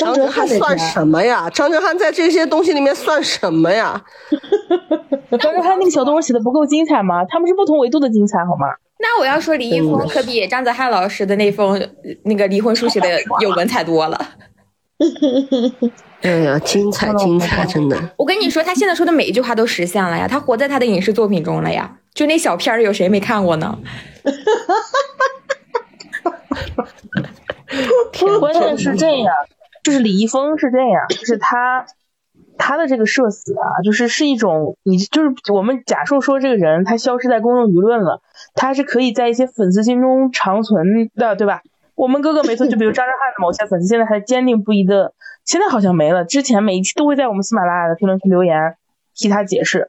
[0.00, 1.48] 张哲瀚算什么呀？
[1.50, 4.02] 张哲瀚在这些东西里面算什么呀？
[5.38, 7.24] 张哲瀚那个小作文写的不够精彩吗？
[7.28, 8.66] 他们是不同维度的精彩，好吗？
[8.98, 11.80] 那我要说李易峰可比张泽瀚老师的那封
[12.24, 13.08] 那个离婚书写的
[13.40, 14.20] 有文采多了。
[16.20, 17.96] 哎呀，精彩 精彩，真的！
[18.18, 21.96] 我跟你说，他现在说的每一句话都实现了呀，他活在他的影视作品中了呀。
[22.12, 23.78] 就那小片儿，有谁没看过呢？
[28.38, 29.32] 关键是这样，
[29.82, 31.86] 就是李易峰是这样，就是他
[32.58, 38.22] 他的这个社死啊，就是是一种你就是我们假设说这个人他消失在公众舆论了，
[38.54, 41.62] 他是可以在一些粉丝心中长存的，对吧？
[41.94, 45.12] 我们哥哥没错，就比如张哲瀚的某些粉丝现在还坚定不移的，
[45.44, 48.76] 现在好像没了，之前每一期都会在我们喜马拉雅的评论区留言
[49.14, 49.88] 替他解释。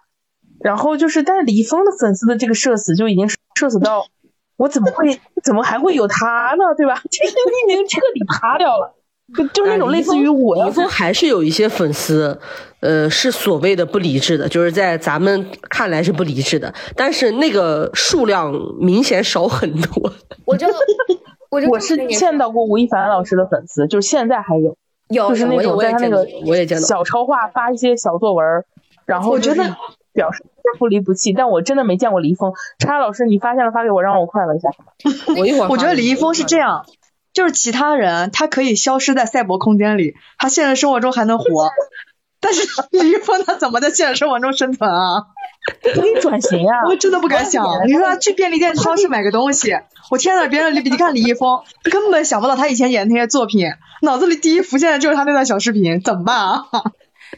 [0.60, 4.06] 然后就是，但是李易峰的粉丝的这个社死就已经社死到，
[4.58, 6.76] 我怎么会怎么还会有他呢？
[6.78, 7.02] 对吧？
[7.10, 7.34] 就是
[7.68, 8.94] 你已经彻底塌掉了，
[9.38, 12.40] 就就是那种类似于我要是李易峰还是有一些粉丝，
[12.82, 20.14] 呃，是所谓的不理智的，就是在咱们看来是不理智的，但是那个数量明显少很多。
[20.46, 20.68] 我就
[21.50, 24.76] 我就我是见到过吴亦凡老师的粉丝，就是现在还有，
[25.10, 28.46] 有就是那种我也在他那个我也见到小超话发一些小作文，
[29.06, 29.76] 然后我觉得就是
[30.14, 30.44] 表示
[30.80, 32.54] 不离不弃，但我真的没见过李易峰。
[32.80, 34.70] 叉老师，你发现了发给我，让我快乐一下。
[35.38, 36.86] 我一会儿我觉得李易峰是这样，
[37.34, 41.70] 就是其他人他可以消失在赛博空间里，他现实生活中还能活，
[42.40, 45.28] 但是李易峰他怎么在现实生活中生存啊？
[45.94, 46.88] 可以转型啊！
[46.90, 47.64] 我真的不敢想。
[47.88, 49.76] 你说他去便利店、超市买个东西，
[50.10, 53.72] 我天呐，别人你看李易峰根本想不到他以前演的那些作品，
[54.02, 56.66] 脑子里第一浮现的就是他那段小视频，怎么办啊？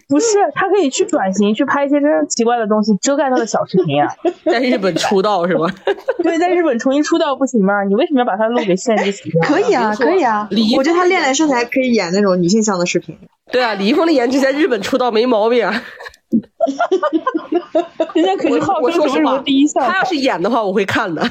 [0.09, 4.09] 不是，他可以去转型，去拍一些真正奇怪的东西，遮盖他的小视频啊。
[4.45, 5.67] 在日本出道是吗？
[6.23, 7.83] 对，在日本重新出道不行吗？
[7.87, 9.41] 你为什么要把他路给限制死掉？
[9.47, 13.17] 可以啊，可以啊李易，峰我觉得他练练身材可以演那种女性向的视频。
[13.51, 15.83] 对啊，李易峰的颜值在日本出道没毛病啊。
[18.15, 21.29] 人家可是我号称什么什么，第一项他要是演的话，我会看的。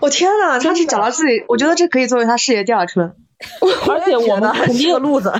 [0.00, 3.12] 我天呐，他是找到自己，我觉得这可以作为他事业第二春。
[3.88, 5.32] 而且我们肯定是个路子。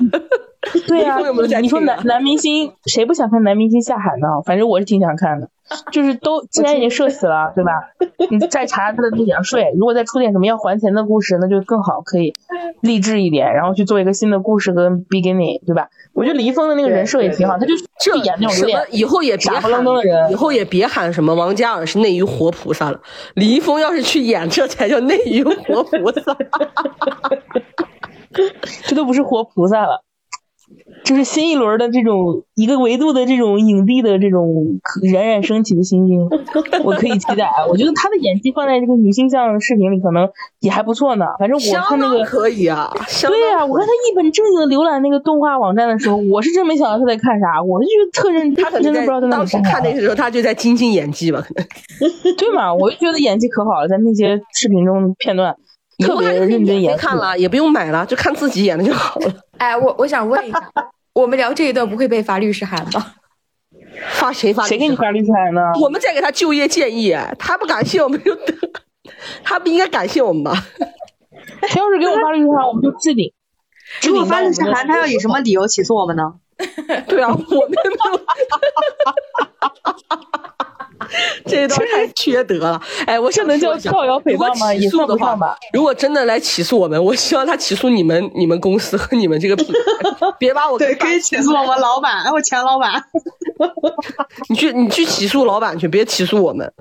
[0.86, 4.42] 对呀、李易峰有没有在你说男男明星谁不想看男明星下海呢？
[4.44, 5.48] 反正我是挺想看的，
[5.92, 7.72] 就是都既然已经社死了， 对吧？
[8.30, 12.32] 你再查他的那点税，如果再出点什么要还钱的故事，那就更好，可以
[12.80, 15.88] 励志一点，然后去做一个新的故事跟 beginning，对吧？
[16.14, 23.00] 我觉得李易峰的那个人设也挺好，他就这就演那种有什么点以后也别傻不喊愣登的人以后也别喊什么王嘉尔是内娱活菩萨了。
[23.34, 26.36] 李易峰要是去演，这才叫内娱活菩萨。
[28.84, 30.02] 这都不是活菩萨了，
[31.05, 36.28] 这是新一轮的这种一个维度的这种影帝的这种冉冉升起的新星，
[36.84, 37.44] 我可以期待。
[37.44, 40.28] 啊我觉得他的演技放在这个女性向视频里可能
[40.61, 41.26] 也还不错呢。
[41.38, 42.92] 反正我看那个，可以啊，
[43.22, 51.66] 对呀、我看他一本正经的浏览那个动画网站的时候，我是真没想到他在看啥，我就觉得特认真，他可能真的不知道在那当时看那个时候，他就在精进演技吧，可能。
[52.36, 52.74] 对嘛？
[52.74, 55.55] 我就觉得演技可好了，在那些视频中片段
[55.99, 56.97] 特别认真别演。
[56.97, 59.32] 看了，也不用买了，就看自己演的就好了。
[59.59, 60.72] 哎，我我想问一下，
[61.12, 63.14] 我们聊这一段不会被发律师函吧？
[64.11, 64.66] 发谁发？
[64.66, 65.61] 谁给你发律师函呢？
[65.80, 68.36] 我们在给他就业建议，哎他不感谢我们就，
[69.42, 70.52] 他不应该感谢我们吧？
[71.62, 73.32] 他要是给我发律师函，我们就置顶。
[74.02, 76.34] 如果发律师函，他要以什么理由起诉我们呢？
[77.09, 78.20] 对啊，我们没有，
[81.46, 82.80] 这一段太缺德了。
[83.07, 84.72] 哎，我这能叫造谣诽谤吗？
[84.74, 85.57] 也算的话不上吧。
[85.72, 92.92] 如果真的来起诉我们，我希望他起诉你们、你们公司和你们这个品牌， 别把我对，跟可以起诉我们老板，我前老板。
[94.48, 96.72] 你去你去起诉老板去，别起诉我们。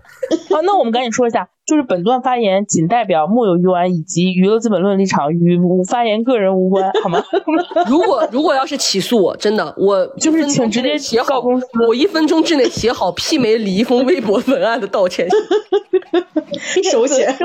[0.50, 5.60] 好，那我们赶紧说一下，就是本段发言仅代表木有鱼丸以及娱乐资本论立场，与
[5.90, 7.24] 发言个人无关，好吗？
[7.90, 16.84] 如果如果要是起诉我，真的我就是请直接写好告公司我一分钟之内写好媲美李易峰微博文案的道歉信。
[16.92, 17.26] 手写。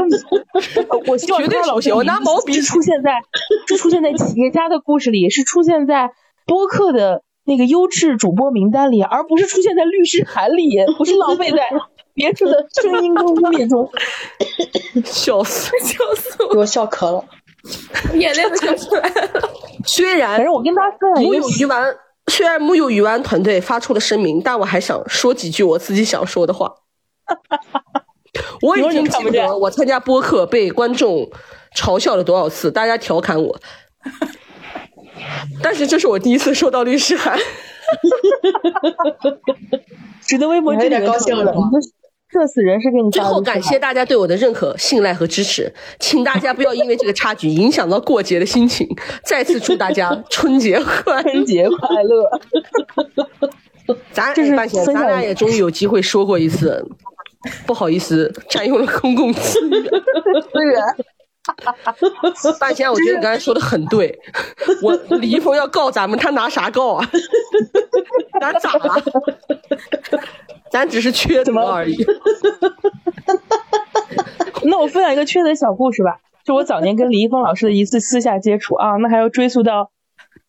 [1.08, 3.12] 我希望绝对他老手写我拿毛笔出现在
[3.66, 6.10] 是出现在企业家的故事里，是出现在
[6.46, 11.58] 播客的那个优质主播名单里，而不是出现在律师函里，不是浪费在
[12.14, 13.90] 别处的声音跟污蔑中。
[15.04, 15.72] 笑死！
[15.80, 17.24] 笑死我，给我笑咳了。
[18.14, 19.50] 眼泪都笑出来了。
[19.84, 21.96] 虽然反正我跟大家分享一木个有鱼丸，
[22.28, 26.72] 虽然木有鱼丸团队发出了声明，但我还想说几句我自己想说的话。
[28.62, 31.28] 我已经记不得我参加播客被观众
[31.76, 33.58] 嘲笑了多少次，大家调侃我，
[35.62, 37.38] 但是这是我第一次收到律师函。
[40.22, 41.82] 值得微博这点高兴了讨论
[42.32, 48.86] 社死人是给你最后感谢大家对我的认可、信赖和支持，请大家不要因为这个插曲影响到过节的心情。
[49.24, 51.22] 再次祝大家春节快乐！
[51.22, 52.30] 春节快乐！
[54.12, 54.54] 咱这是
[54.84, 56.86] 咱俩也终于有机会说过一次，
[57.66, 59.80] 不好意思，占用了公共资源。
[62.36, 64.18] 资源半仙，我觉得你刚才说的很对，
[64.82, 67.10] 我李易峰要告咱们，他拿啥告啊？
[68.40, 69.02] 咱咋了？
[70.70, 71.96] 咱只是缺德而已。
[74.64, 79.90] 那我分享一个缺德小故事吧，就我早年跟李易峰老师的一次私下接触啊，那还要追溯到，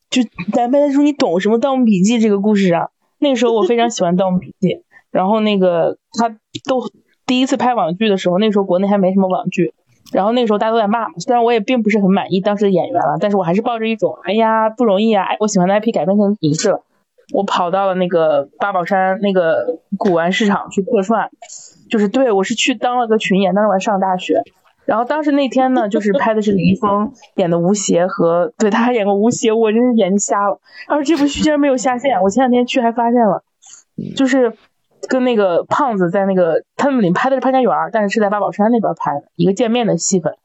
[0.09, 0.21] 就
[0.53, 2.89] 咱们说你懂什么《盗墓笔记》这个故事啊。
[3.17, 4.67] 那个时候我非常喜欢《盗墓笔记》，
[5.11, 6.29] 然后那个他
[6.67, 6.81] 都
[7.25, 9.73] 第一次拍网剧的时候，那时候国内还没什么网剧，
[10.11, 16.83] 然后那个时候大家都在骂嘛，虽然我也并不是很满意当时的演员了，但是我还是抱着一种哎呀不容易啊，我喜欢的 IP 改编成影视了。
[17.33, 21.29] 我跑到了那个八宝山那个古玩市场去客串，
[21.89, 24.41] 就是对我是去当了个群演，当时我还上大学。
[24.83, 30.59] 然后当时那天呢，就是拍的是李易峰演的吴邪和，对他还演过吴邪，我真是眼睛瞎了。
[30.89, 33.43] 然后这部剧竟然没有下线，我前两天去还发现了，
[34.17, 34.53] 就是
[35.11, 40.37] 跟那个胖子在那个他们里拍的是潘家园，但是是在八宝山那边拍的一个见面的戏份。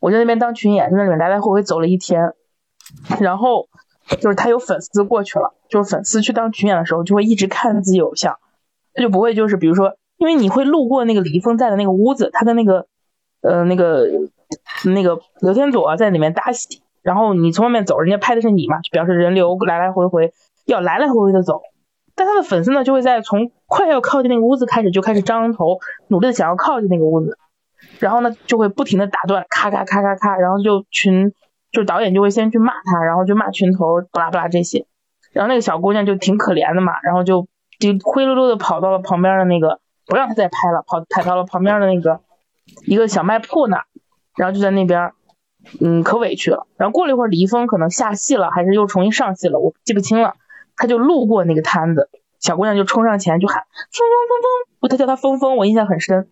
[0.00, 2.32] 我在那边当群演，在那里面来来回回走了一天，
[3.20, 3.68] 然后
[4.22, 8.38] 就是他有粉丝过去了，就是粉丝去当群演的时候就会一直看自己偶像，
[8.94, 12.86] 他就不会就是比如说，因为你会路过那个李易峰在的那个屋子，他的那个
[13.42, 14.08] 呃那个
[14.86, 20.32] 那个刘天佐在里面搭戏，然后你从外面走，人家拍的是你嘛，就表示人流来来回回
[20.64, 21.60] 要来来回回的走。
[22.16, 27.36] 但他的粉丝呢，就会在从快要靠近那个屋子开始，就开始张头，努力的想要靠近那个屋子，
[27.98, 31.32] 然后呢，就会不停的打断，咔咔咔咔咔，然后就群，
[31.72, 34.86] 就导演就会先去骂他，然后就骂群头，巴拉巴拉这些，
[35.32, 37.48] 然后那个小姑娘就挺可怜的嘛，然后就
[37.80, 42.20] 就灰溜溜的跑到了旁边的那个，不让他再拍了，跑跑到了旁边的那个
[42.86, 43.84] 一个小卖铺那儿，
[44.36, 45.10] 然后就在那边，
[45.80, 46.68] 嗯，可委屈了。
[46.76, 50.34] 然后过了一会儿，李易峰可能下戏了，还是又重新上戏了，我记不清了。
[50.76, 52.08] 他就路过那个摊子，
[52.40, 53.62] 小姑娘就冲上前就喊
[53.92, 54.42] 峰峰峰
[54.80, 56.28] 峰，他叫他峰峰，我印象很深。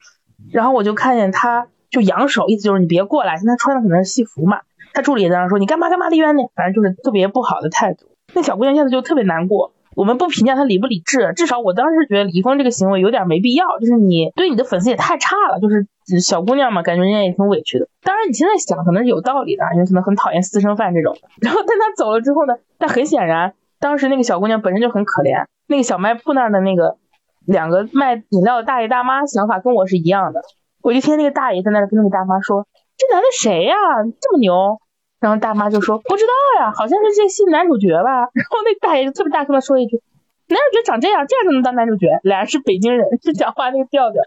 [0.51, 3.37] 然后我就看见他就扬手，意思就是你别过来。
[3.37, 4.61] 现在穿的可能是戏服嘛，
[4.93, 8.07] 他助理也在那说你干嘛干嘛离远点，反正就是特别不好的态度。
[8.35, 9.73] 那小姑娘现在就特别难过。
[9.95, 15.61] 我们不评价他理不理智，至少我当时觉得李易峰这个行为有点没必要，就是你对你的粉丝也太差了。
[15.61, 15.87] 就是
[16.21, 17.89] 小姑娘嘛，感觉人家也挺委屈的。
[18.03, 21.15] 当然你现在想可能是有道理的，因为可能很讨厌私生饭这种。
[21.43, 23.53] 然后但他走了之后呢，但很显然。
[23.83, 26.97] 当时那个小姑娘本身就很可怜，那个小卖铺那儿的那个
[27.45, 30.41] 两个卖饮料的大爷大妈想法跟我是一样的。
[30.83, 32.67] 我就听那个大爷在那跟那个大妈说
[32.97, 33.75] ：“这男的谁呀？
[34.21, 34.79] 这么牛？”
[35.21, 40.01] 然后大妈就说：“不知道呀，好像是这戏男主角吧。”然后那大爷就特别大声的说一句
[40.47, 44.23] ：“男主角长这样，这样就能当男主角？”俩人是北京人， 就讲话那个调调，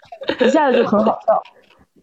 [0.46, 1.42] 一下子就很好笑。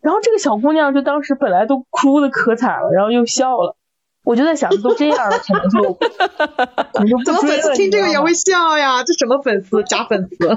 [0.00, 3.76] 然后这个小姑娘就当时本来都哭的可惨了，然后又笑了。
[4.24, 9.02] 我就在想，都这样了，可能就可能就怎么粉丝听这个也会笑呀？
[9.02, 9.82] 这什么粉丝？
[9.82, 10.56] 假粉丝？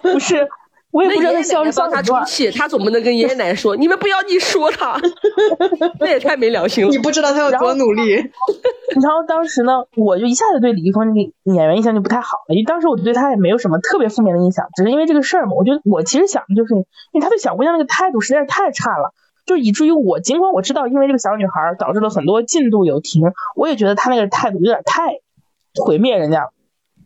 [0.00, 0.48] 不是，
[0.90, 4.98] 我也不知道他笑是帮他出气，他总不能跟爷爷奶奶说：“你们不要你说他。
[6.00, 6.90] ”那也太没良心了。
[6.90, 8.14] 你不知道他有多努力。
[8.14, 15.52] 然后当时呢，我就一下子对李易峰那个演员印象就不太好了，因为当时我对他也没有什么特别负面的印象，只是因为这个事儿嘛。
[15.54, 19.12] 我觉得我其实想的就是，因为他对小姑娘那个态度实在是太差了。
[19.46, 23.22] 就以至于我，尽管我知道，因为这个小女孩导致了很多进度有停，
[23.56, 25.18] 我也觉得她那个态度有点太
[25.84, 26.48] 毁灭人家。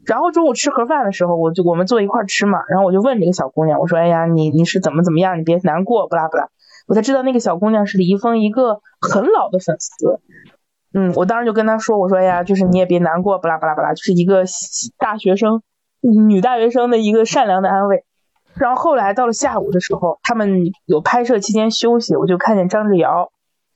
[0.06, 5.38] 然后中午吃盒饭的时候，我就我们坐一块吃嘛，然后我就问这个小姑娘，我说：“哎呀，你你是怎么怎么样？
[5.38, 6.48] 你别难过，不啦不啦。”
[6.88, 10.20] 我才知道那个小姑娘是李易峰一个很老的粉丝。
[10.94, 14.44] 嗯，我当时就跟她说：“我说哎呀，就是你也别难过，不啦不啦不啦，就是一个
[14.96, 15.60] 大学生，
[16.00, 18.04] 女大学生的一个善良的安慰。”
[18.58, 23.30] 然后后来到了下午的时候，他们有拍摄期间休息，我就看见张志尧，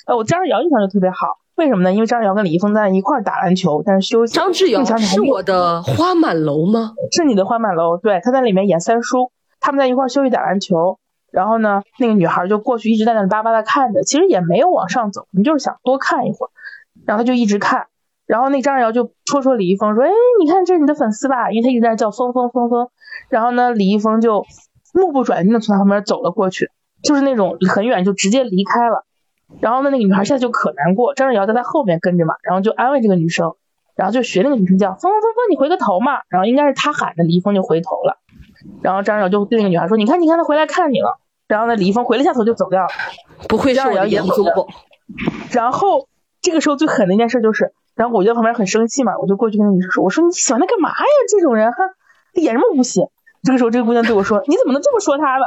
[0.06, 1.92] 呃，我张志尧印象就特别好，为什么呢？
[1.92, 4.34] 因为张志尧跟李易峰在一块打篮球，但是休息。
[4.34, 6.94] 张志尧是我的花满楼吗？
[7.12, 9.30] 是你的花满楼，对，他在里面演三叔，
[9.60, 10.98] 他们在一块休息打篮球，
[11.30, 16.50] 然后呢，那个女孩就过去一直在那巴巴的看着，其实也没有往上走，你就是想多看一会儿，
[17.06, 17.86] 然后他就一直看，
[18.26, 20.10] 然后那张志尧就戳戳李易峰说，哎，
[20.42, 21.52] 你看这是你的粉丝吧？
[21.52, 22.88] 因为他一直在叫峰峰峰峰，
[23.28, 24.44] 然后呢，李易峰就。
[24.92, 26.70] 目不转睛的从他旁边走了过去，
[27.02, 29.04] 就是那种很远就直接离开了。
[29.60, 33.54] 然后呢，那个女孩现在就可难过，张志尧在她后面跟着嘛，然后就安慰这个女生，
[33.96, 36.22] 然后就学那个女生叫峰峰峰峰，你回个头嘛。
[36.30, 38.18] 然后应该是他喊的，李易峰就回头了。
[38.80, 41.18] 然后张志尧就对那个女孩说：“你看，你看，他回来看你了。”
[41.48, 42.88] 然后呢，李易峰回了一下头就走掉了。
[43.48, 44.52] 不会是我的眼珠子。
[45.50, 46.08] 然后
[46.40, 51.04] 这个时候最狠的一件事就是，然后我就在旁边很生气嘛，我就过去跟那女生说：“我说你喜欢他干嘛呀？
[51.28, 51.76] 这种人哈，
[52.32, 53.02] 他演什么武戏？”
[53.44, 55.44] 这个时候，这个姑娘对我说：“你怎么能这么说他呢？”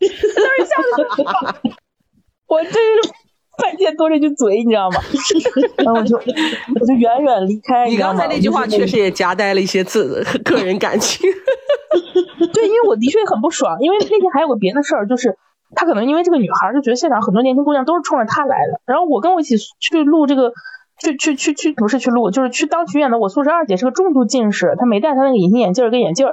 [0.00, 1.70] 当时一下子，
[2.48, 3.10] 我真是
[3.56, 5.00] 犯贱多这句嘴，你知道吗？
[5.78, 7.88] 然后我就我就远远离开。
[7.88, 11.30] 你刚才那句话确实也夹带了一些自 个人感情。
[12.52, 15.36] 对，因为我的确很不爽，因为那天还有个别的事儿，就是
[15.74, 18.80] 他可能因为这个女孩就觉得现场很多年轻姑娘都是冲着他来的。
[18.86, 20.52] 然后我跟我一起去录这个，
[21.00, 23.18] 去去去去，不是去录，就是去当群演的。
[23.18, 26.28] 我宿舍二姐是个重度近视，她没戴她那个隐形眼镜跟眼镜。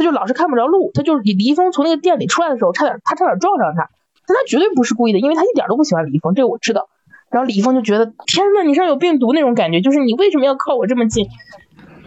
[0.00, 3.90] 他就老是看不着路，他就是李易峰从那个店里出来的时候，差点他差点撞上他，
[4.26, 6.88] 但他绝对不是故意的，因为他一点都不喜欢李易峰，这个我知道。
[7.30, 11.28] 然后李易峰就觉得天呐，你身上有病毒那种感觉，就是你为什么要靠我这么近？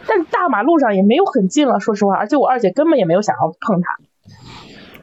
[0.07, 3.97] 但大马路上也没有很近了，说实话，而且我二姐根本也没有想要碰他。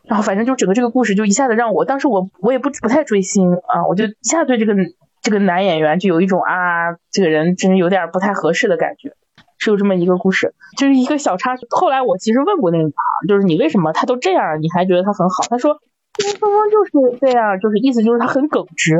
[0.03, 4.74] 然后反正就整个这个故事就一下子让我当时我我也不不太追星啊，我就一下对这个
[5.22, 9.14] 这个男演员就有一种啊这个人真是有点不太合适的感觉。
[9.61, 11.67] 是有这么一个故事，就是一个小插曲。
[11.71, 15.45] 后来我其实问过那个女孩，就是你为什么她都这样，你还觉得她很好？
[15.49, 15.79] 她说，
[16.19, 18.99] 因为峰峰就是这样，就是意思就是她很耿直。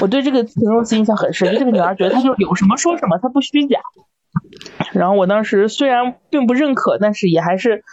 [0.00, 3.78] 我对这个形容词印象很深，这个女孩觉得她就有什么说什么，她不虚假。
[4.92, 7.84] 然后我当时虽然并不认可，但是也还是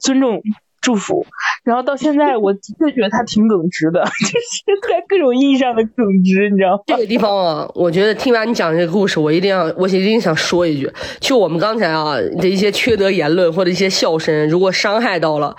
[0.00, 0.42] 尊重
[0.80, 1.26] 祝福。
[1.64, 6.82] 然后到现在，我的确觉得他挺耿直的， 就是在各种意义上的耿直，你知道吗？
[6.88, 15.54] 这个地方啊，我觉得听完你讲这个故事，我一定要，我一定想说一句，就我们刚才啊的一些缺德言论或者一些笑声，如果伤害到了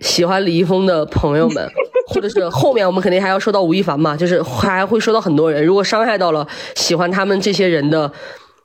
[0.00, 1.68] 喜欢李易峰的朋友们，
[2.08, 8.10] 或者是后面我们肯定还要说到吴亦凡嘛，就是还会说到很多人，如果伤害到了喜欢他们这些人的。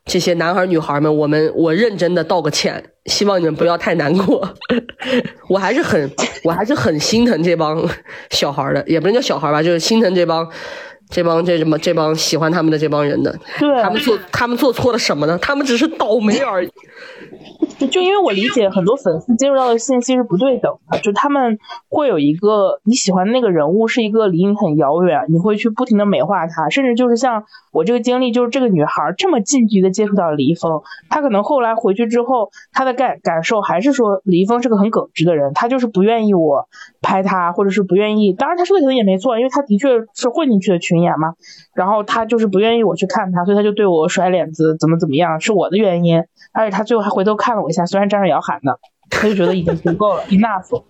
[0.09, 4.55] 这些男孩女孩们，我们我认真的道个歉，希望你们不要太难过。
[5.47, 6.09] 我还是很
[6.43, 7.87] 我还是很心疼这帮
[8.31, 10.49] 小孩的，也不能叫小孩吧，就是心疼这帮
[11.09, 13.35] 这帮这什么这帮喜欢他们的这帮人的。
[13.59, 15.37] 对他们做他们做错了什么呢？
[15.41, 16.71] 他们只是倒霉而已。
[17.91, 21.57] 就因为我理解很多粉丝接触到的信息是不对等的，就他们
[21.87, 36.67] 会有一个你喜欢的那个人物是一个离你很遥远，你会去不停的美化他，甚至就是像我这个经历，就是这个女孩这么近距离的接触到李易峰，她可能后来回去之后，她的感感受还是说李易峰是个很耿直的人，他就是不愿意我
[37.01, 41.33] 拍他，或者是不愿意，当然他说的可能也没错，因为他的确是混进去的群演嘛，
[41.73, 46.23] 然后他就是不愿意我去看他，所以他就对我甩脸子，怎么怎么样，是我的原因，
[46.53, 47.69] 而且他最后还回头看了我。
[47.69, 48.79] 一下，虽然站着也要喊的，
[49.09, 50.83] 他就觉得已经足够了， enough。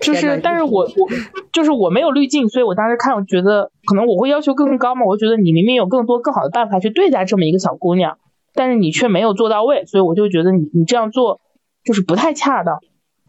[0.00, 1.08] 就是，但是我我
[1.52, 5.02] 就是我没有滤镜，所以我当时看，我觉得可能我会要求更高嘛。
[5.04, 8.16] 我觉得你明明有更多更好的办法去对待这么一个小姑娘，
[8.54, 11.40] 但是你却没有做到位，所以我就觉得你你这样做
[11.84, 12.78] 就是不太恰当。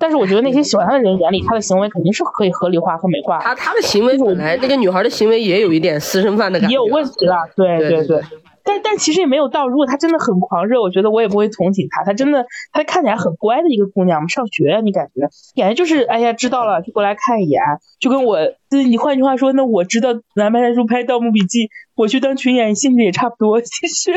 [0.06, 3.40] 但是我觉得那些喜欢他的人眼里，他的行为肯定是可以合理化和美化。
[3.40, 7.38] 他他的行为本来那个女孩的行为也有一点私生饭的感觉，也有问题了。
[7.56, 8.22] 对对对。
[8.64, 12.04] 但但其实也没有到，如果他真的很狂热，我觉得我也不会同情他。
[12.04, 15.22] 他真的，他看起来很乖的一个姑娘，上学你感觉，
[15.60, 17.62] 感觉就是哎呀，知道了就过来看一眼，
[18.00, 18.38] 就跟我，
[18.70, 21.60] 你换句话说，那我知道南派大叔拍《盗墓笔记》，
[21.96, 23.60] 我去当群演，性质也差不多。
[23.62, 24.12] 其实，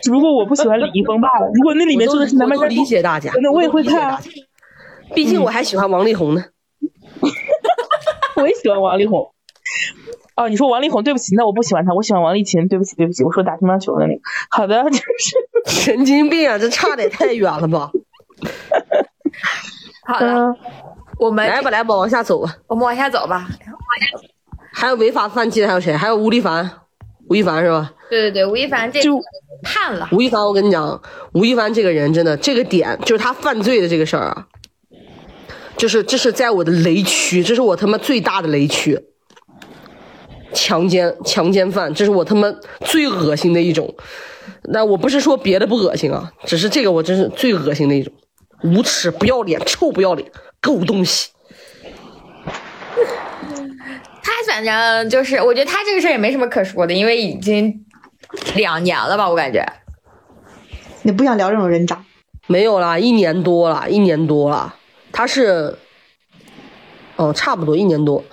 [0.00, 1.50] 只不过我不喜欢李易峰罢了。
[1.52, 4.18] 如果那里面做的是南派大叔，理解大家，那我也会看。
[5.14, 6.44] 毕竟我还喜欢王力宏呢。
[8.36, 9.32] 我也喜欢王力宏。
[10.34, 14.20] 哦，你说王力宏，对不起，那我不喜欢他，我喜欢王力勤，对不起，对不起，我说打乒乓球的那个。
[14.50, 15.36] 好的，就是
[15.84, 17.90] 神经病啊，这差的也太远了吧。
[20.04, 20.56] 好的，
[21.18, 22.56] 我们来吧，来吧，往下走吧。
[22.66, 23.46] 我们往下走吧。
[24.72, 25.94] 还有违法犯纪的还有谁？
[25.94, 26.68] 还有吴亦凡，
[27.28, 27.92] 吴亦凡是吧？
[28.08, 29.20] 对对对，吴亦凡这就
[29.62, 30.08] 判了。
[30.12, 31.00] 吴亦凡，我跟你讲，
[31.34, 34.46] 吴亦凡这个人真的，这个点就是他犯罪的这个事儿啊，
[35.82, 38.96] 就是这是在我的雷区，这是我他妈最大的雷区。
[40.54, 42.54] 强奸强奸犯，这是我他妈
[42.84, 43.92] 最恶心的一种。
[44.62, 48.12] 那我不是说别的不恶心啊，只是这个我真是最恶心的一种，
[48.62, 50.30] 无耻不要脸，臭不要脸，
[50.60, 51.30] 狗东西。
[54.22, 57.84] 他反正就是，我觉得他这个事儿也没什么可说的，因为已经
[58.54, 59.66] 两年了吧，我感觉。
[61.02, 62.04] 你不想聊这种人渣？
[62.46, 64.76] 没有啦，一年多了，一年多了。
[65.12, 65.76] 他是，
[67.16, 68.24] 哦，差不多一年多。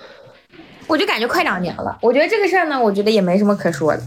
[0.86, 4.02] 我就感觉快两年了，我觉得这个事儿呢，我觉得也没什么可说的，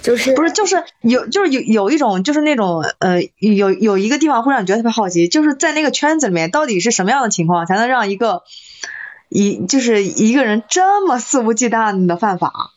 [0.00, 8.42] 就是不是就是有就是有有一种就是那种呃有有一个地方会让你觉得特别好奇，就是在那个圈子里面到底是什么样的情况才能让一个
[9.28, 12.70] 一就是一个人这么肆无忌惮的犯法？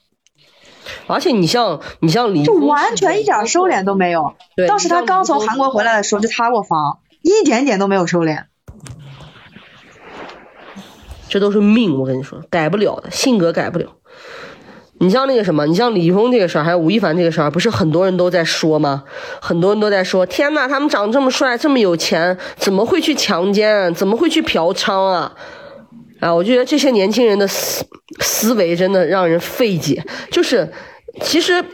[1.07, 4.33] 而且你像你像李，就完全一点收敛都没有。
[4.67, 8.45] 当时他刚从韩国回来的时候就塌过房，一点点都没有收敛。
[11.31, 13.85] 这都是命，我跟你说，改不了的，性格改不了。
[14.99, 19.05] 你像那个什么，你像李易峰这个事儿，还有吴亦凡这个事儿，不是很多人都在说吗？
[19.39, 23.93] 很多人都在说，天呐，他们长这么帅，这么有钱，怎么会去强奸？
[23.95, 25.31] 怎么会去嫖娼啊？
[26.19, 27.85] 啊，我就觉得这些年轻人的思
[28.19, 30.03] 思维真的让人费解。
[30.29, 30.69] 就是，
[31.19, 31.65] 其实。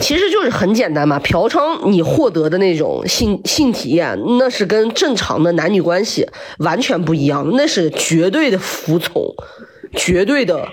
[0.00, 6.26] 其实就是很简单嘛，嫖娼你获得的那种性性体验，那是跟正常的男女关系
[6.58, 9.22] 完全不一样，那是绝对的服从，
[9.94, 10.68] 绝对的，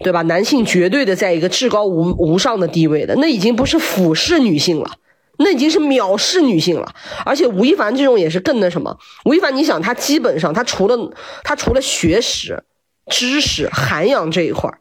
[0.00, 0.22] 对吧？
[0.22, 4.90] 男性绝对的在一个至高无无上的地位的，那已经不是俯视女性了，
[5.38, 6.92] 那已经是藐视女性了。
[7.24, 10.98] 而且吴亦凡这种也是更那什么，吴亦凡，你想他基本上他除了
[11.44, 12.62] 他除了学识、
[13.06, 14.78] 知识、涵养这一块儿。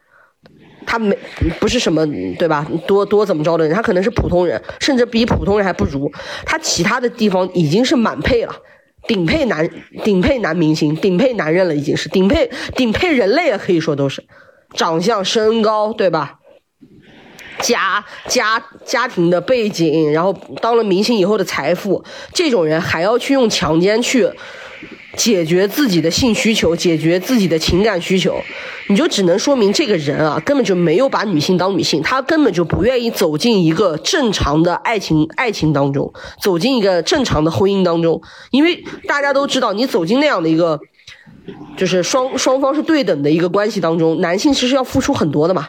[0.89, 1.15] 他没
[1.59, 2.03] 不是什么
[2.39, 2.65] 对吧？
[2.87, 6.11] 多多怎么着的人，他可能是普通人，甚至比普通人还不如。
[6.47, 8.55] 他其他的地方已经是满配了，
[9.07, 9.69] 顶配男
[10.03, 14.23] 顶配男明星，顶配男人了，已经是顶配顶配人类了，可以说都是。
[14.73, 16.39] 长相、身高，对吧？
[17.59, 24.27] 家家家庭的背景，然后当了明星以后的财富，这种人还要去用强奸去。
[25.16, 28.39] 解决自己的性需求，解决自己的情感需求，
[28.88, 38.22] 你就只能说明这个人啊，根本就没有把女性当女性，他根本就不愿意走进一个正常的爱情爱情当中，走进一个正常的婚姻当中。
[38.51, 40.80] 因为大家都知道，你走进那样的一个
[41.76, 45.68] 就是双双方是对等的一个关系当中，男性其实要付出很多的嘛，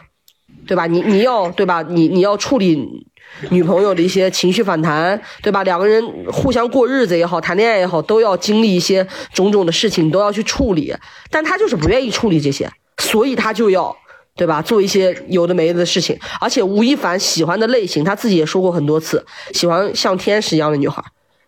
[0.67, 0.85] 对吧？
[0.85, 1.81] 你你要对吧？
[1.81, 3.07] 你你要处理
[3.49, 5.63] 女朋友的一些情绪反弹，对吧？
[5.63, 10.93] 两个人互相过日子也好，谈恋爱也好，都要经历一些种种的事情，都要去处理。
[11.29, 12.69] 但他就是不愿意处理这些，
[12.99, 13.95] 所以他就要
[14.35, 14.61] 对吧？
[14.61, 16.17] 做一些有的没的的事情。
[16.39, 21.03] 而且吴亦凡喜欢的类型，他自己也说过很多次，喜欢像天使一样的女孩，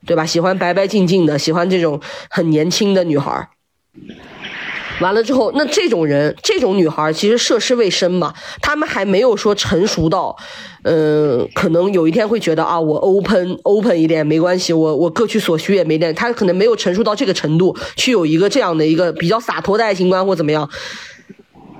[0.06, 0.26] 对吧？
[0.26, 3.50] 喜欢白白净净的，喜欢这种很年轻的女孩。
[5.02, 10.36] 完了之后，那这种人，这种女孩其实涉世未深嘛，他们还没有说成熟到，
[10.84, 20.70] 嗯，可能有一天会觉得啊，我 open open 一点没关系，我我各取所需也没点，他可能没有成熟到这个程度，去有一个这样的一个比较洒脱的爱情观或怎么样。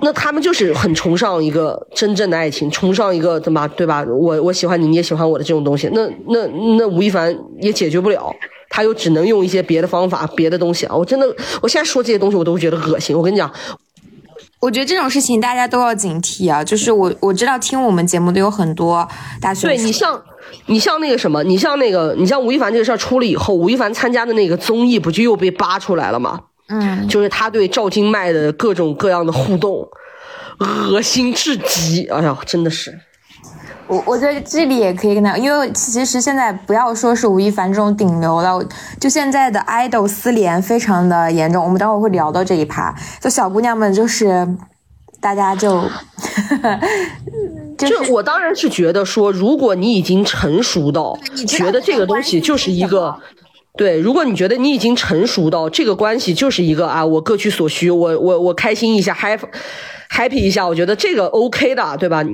[0.00, 4.04] 那他们就是很崇尚一个真正的爱情，崇尚一个怎么对吧？
[4.04, 5.88] 我我喜欢你，你也喜欢我的这种东西。
[5.94, 6.46] 那那
[6.76, 8.34] 那吴亦凡也解决不了。
[8.74, 10.96] 他又只能用一些别的方法、别的东西啊！
[10.96, 11.24] 我真的，
[11.62, 13.16] 我现在说这些东西我都觉得恶心。
[13.16, 13.48] 我跟你讲，
[14.58, 16.64] 我觉得这种事情大家都要警惕啊！
[16.64, 19.08] 就是我我知道听我们节目的有很多
[19.40, 20.20] 大学对你像
[20.66, 26.40] 你像那个什么，你像那个你像吴亦凡这个事儿出了以后，吴亦凡参加的那个综艺不就又被扒出来了吗？
[26.68, 29.86] 嗯，就是他对赵今麦的各种各样的互动，
[30.90, 32.08] 恶心至极！
[32.08, 32.98] 哎呀，真的是。
[33.86, 38.64] 我我觉得这里也可以跟他，因为其实现在不要说是吴亦凡这种顶流了，
[38.98, 41.62] 就现在的 idol 撕联非常的严重。
[41.62, 44.48] 我们待会儿会聊到这一趴，就小姑娘们就是
[45.20, 45.82] 大家就，
[47.76, 53.20] 就我当然是觉得说，如果你已经成熟到觉得这个东西就是一个，
[53.76, 59.40] 对，如果你觉得你已经成熟到这个关系就是一个啊，我各取所需，我我我开心一下，happy
[60.10, 62.24] happy 一下，我觉得这个 OK 的，对吧？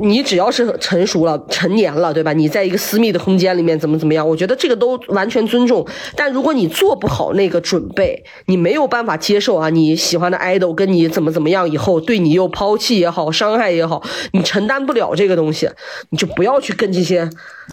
[0.00, 2.32] 你只要是成熟了、成年了，对吧？
[2.32, 4.26] 你在一个私密的空间里面怎么怎么样？
[4.28, 5.86] 我觉得这个都完全尊重。
[6.16, 15.70] 但如果你做不好那个准备，你没有办法接受啊，你喜欢的 idol 跟你怎么怎么样以后，对你又抛弃也好、伤害也好，你承担不了这个东西，
[16.10, 17.28] 你就不要去跟这些，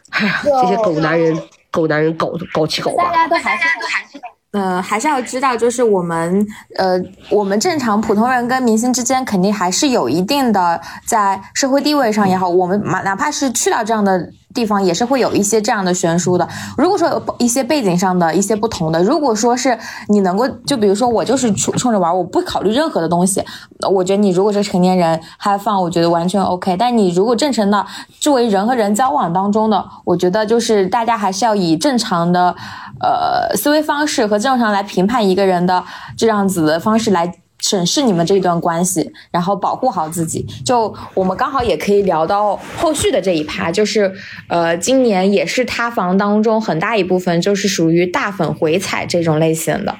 [0.10, 1.42] 哎呀，这些狗男人、
[1.72, 4.20] 狗男人搞搞起搞大家都还是都还是。
[4.52, 6.46] 呃，还是要知道，就是我们，
[6.78, 14.32] 呃，我们正常普通人跟明星之间，肯定还是有一定的在社会地位上也好，我们哪怕是去到这样的。
[14.52, 16.46] 地方也是会有一些这样的悬殊的。
[16.76, 19.78] 如果说有一些背景上的一些不同的，如果说是
[20.08, 23.46] 你能够，就比如说我就是冲冲着玩，我不考虑任何的东西，
[23.92, 26.76] 我觉得你如果是成年人还放，我觉得完全 OK。
[26.76, 27.86] 但你如果正常的
[28.20, 32.56] 作为人和人交往当中的，我觉得就是大家还是要以正常的
[33.02, 35.84] 呃思维方式和正常来评判一个人的
[36.18, 37.34] 这样子的方式来。
[37.62, 40.48] 审视你们这段关系，然后保护好自己。
[40.66, 44.10] 就我们刚好也可以聊到后续的这一趴，就是
[44.48, 49.94] 呃，今年也是塌房当中很大一部分就是属于大粉回踩这种类型的，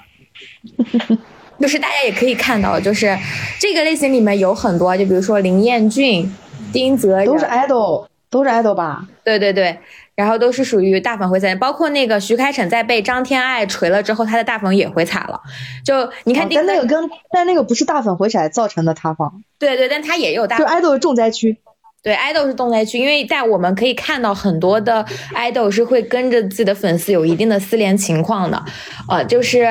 [1.60, 3.20] 就是大家也可以看到，就是
[3.60, 6.34] 这个类型里面有很多，就比如说林彦俊、
[6.72, 9.06] 丁泽，都是 idol，都是 idol 吧？
[9.26, 9.78] 对对对。
[10.20, 15.40] 然后都是属于大粉回踩，包括那个徐开骋在被张天爱锤了之后，他的大粉也回踩了。
[15.86, 19.42] 就你看，但那个跟但那个不是大粉回踩造成的塌房。
[19.58, 20.58] 对对，但他也有大。
[20.58, 21.58] 就爱豆是重灾区。
[22.04, 28.62] 对，爱豆是重灾区，因为在我们可以看到很多的爱豆是会跟着自己的粉丝有一定的私联情况的，
[29.08, 29.66] 呃，就是。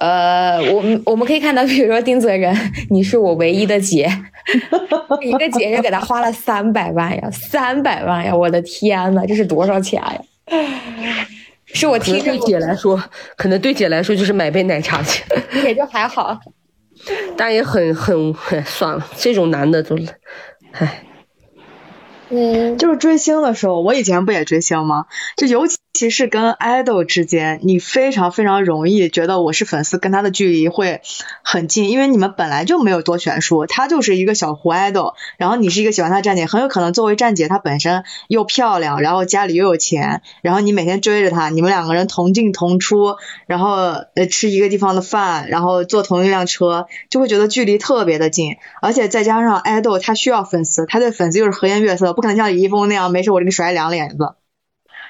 [0.00, 2.54] 呃，我们我们可以看到，比如说丁泽仁，
[2.90, 4.08] 你是我唯一的姐，
[5.22, 10.20] 一个姐姐给他花了三百万呀，三百万呀，我的天呐，这是多少钱呀？
[11.66, 13.02] 是我听对姐来说，
[13.36, 15.26] 可能对姐来说就是买杯奶茶钱，
[15.64, 16.38] 也就还好，
[17.36, 18.32] 但也很很
[18.64, 19.98] 算了，这种男的都，
[20.72, 21.04] 唉。
[22.30, 25.06] 嗯，就是追星的时候，我以前不也追星吗？
[25.38, 31.00] 就尤其其实跟 idol 之间，你非常非常容易觉得我是粉丝，跟他的距离会
[31.42, 43.16] 很近，因为你们本来就没有多悬殊，他就是一个小胡 idol，然后你是一个喜欢他站姐，很有可能作为站姐，她本身又漂亮，然后家里又有钱，然后你每天追着他，你们两个人同进同出，
[43.48, 43.72] 然后
[44.14, 52.12] 呃吃一个地方的饭，然后坐同一辆车，就会觉得距离特别的近，而且再加上 idol 他需要粉丝，他对粉丝又是和颜悦色。
[52.12, 54.34] 不可能像李易峰那样，没事我给你甩两脸子，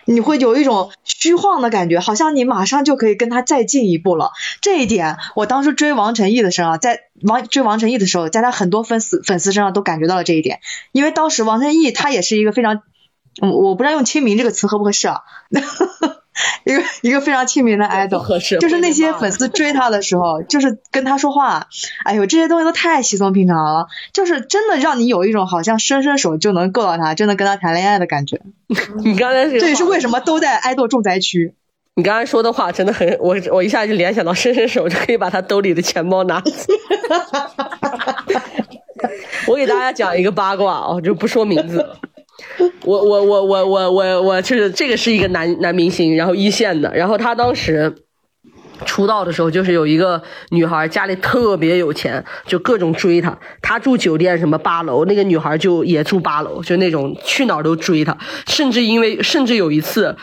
[0.09, 4.32] 你会有一种虚晃的感觉，好像你马上就可以跟他再进一步了。
[4.62, 10.60] 这一点，我当时追王晨艺的时候，在王追王晨艺的时候，在他很多粉丝粉丝身上都感觉到了这一点，
[10.93, 12.80] 因为当时王晨艺他也是一个非常，
[13.43, 15.20] 我不知道用亲民这个词合不合适啊。
[16.65, 21.69] 一个一个非常亲民的 idol，就是那些粉丝追他的时候，就是跟他说话，
[22.05, 28.40] 哎呦，这些东西都太稀松平常了，就是真的让你有一种好像伸伸手就能够到他，真的跟他谈恋爱的感觉。
[29.05, 31.55] 你刚才这也是为什么都在 idol 重灾区。
[31.94, 36.51] 你刚才说的话真的很，我我一下就联想到伸伸手就可以把他兜里的钱包拿走。
[39.48, 41.98] 我给大家讲一个八卦啊，就不说名字了。
[42.84, 47.94] 我我我我我我我就是这个是一个男男明星，然后一线的，然后他当时
[48.84, 53.38] 出道的时候，就是有一个女孩家里特别有钱，就各种追他。
[53.60, 58.16] 他住酒店什么八楼，那个女孩就也住八楼，就那种去哪儿都追他，
[58.46, 60.16] 甚至因为甚至有一次。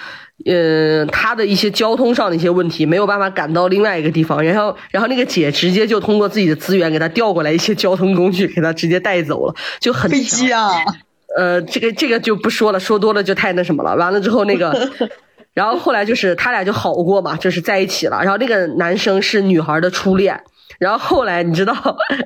[0.45, 10.69] 呃，他的一些交通上的一些问题没有办法赶到另外一个地方，然后，然后那个姐直接就通过自己的资源给他调过来一些交通工具，给他直接带走了，就很飞机啊。
[11.37, 13.95] 呃，这个这个就不说了，说多了就太那什么了。
[13.95, 14.89] 完了之后那个，
[15.53, 18.19] 然后后来就是他俩就好过嘛，就是在一起了。
[18.21, 20.39] 然后那个男生是女孩的初恋，
[20.79, 21.75] 然后后来你知道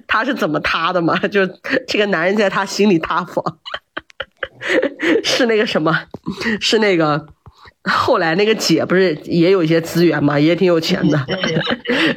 [0.07, 1.17] 他是怎么塌的吗？
[1.27, 1.45] 就
[1.87, 3.43] 这个男人在他心里塌房，
[5.23, 6.03] 是那个什么，
[6.61, 7.27] 是那个。
[7.83, 11.17] 后来那个姐不是也有一些资源嘛，也挺有钱的，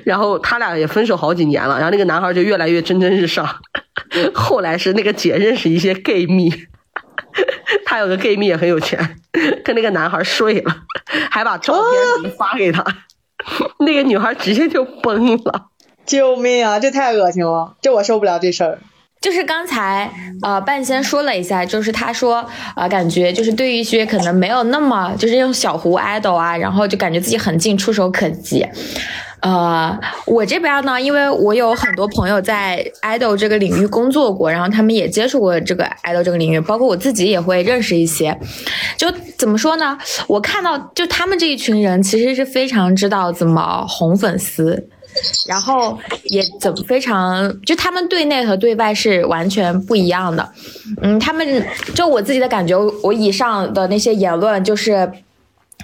[0.04, 3.48] 然后他俩也分手好几年了，然后那个男孩就越来越蒸蒸日上。
[4.34, 6.52] 后来是那个姐认识一些 gay 蜜，
[7.86, 9.16] 他有个 gay 蜜也很有钱，
[9.64, 10.74] 跟那个男孩睡了，
[11.30, 11.74] 还把照
[12.22, 12.84] 片发给他，
[13.80, 15.68] 那个女孩直接就崩了。
[16.04, 16.80] 救命啊！
[16.80, 18.78] 这太恶心了，这我受不了这事儿。
[19.22, 20.10] 就是刚才
[20.42, 22.44] 呃半仙说了一下，就是他说
[22.76, 28.66] 呃感觉就是对于一些可能没有那么就是用小胡 idol 啊，然后就感觉自己很近触手可及。
[29.40, 38.38] 呃，我这边呢，因为我有很多朋友在 idol 这个领域工作过，然后他们也接触过这个 idol 这个领域，包括我自己也会认识一些。
[38.96, 39.98] 就怎么说呢？
[40.28, 44.88] 我看到就他们这一群人其实是非常知道怎么哄粉丝。
[45.46, 50.48] 然后也怎么非常，就他们对内和对外是完全不一样的。
[51.00, 55.10] 嗯，他们就我自己的感觉，我以上的那些言论就是，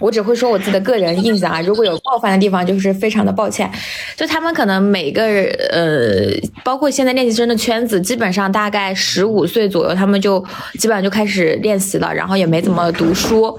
[0.00, 1.60] 我只会说我自己的个人印象啊。
[1.60, 3.70] 如果有冒犯的地方，就是非常的抱歉。
[4.16, 5.24] 就他们可能每个
[5.70, 6.30] 呃，
[6.64, 10.44] 包括现在练习生的圈子，基本上大概十五岁左右，他们就
[10.78, 13.58] 基本上就开始练习了，然后也没怎么读书，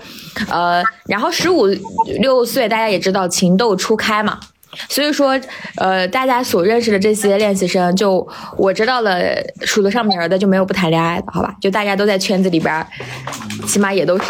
[0.49, 1.67] 呃，然后十五
[2.19, 4.39] 六岁大家也知道情窦初开嘛。
[4.87, 5.39] 所以说，
[5.75, 8.25] 呃，大家所认识的这些练习生，就
[8.55, 9.19] 我知道了，
[9.61, 11.53] 数得上名的就没有不谈恋爱的，好吧？
[11.59, 12.87] 就大家都在圈子里边，
[13.67, 14.25] 起码也都是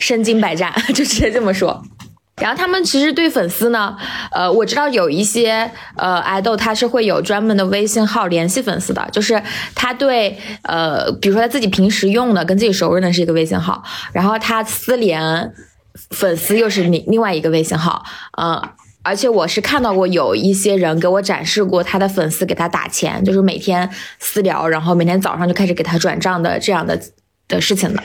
[0.00, 1.80] 身经百战， 就直接这么说。
[2.40, 3.96] 然后他们其实对粉丝呢，
[4.32, 9.40] 呃，我知道有一些呃爱豆他是会有专门的微信号联系粉丝的，就是
[9.76, 13.80] 他对呃，比如说他自己平时用的跟自己熟人的是一个微信号，
[14.12, 15.52] 然后他私联
[16.10, 18.02] 粉丝又是另另外一个微信号，
[18.36, 18.60] 嗯。
[19.04, 26.98] 而且我是看到过有一些人给我展示过他的粉丝给他打钱，就是每天私聊，然后每天早上就开始给他转账的这样的
[27.46, 28.02] 的事情的。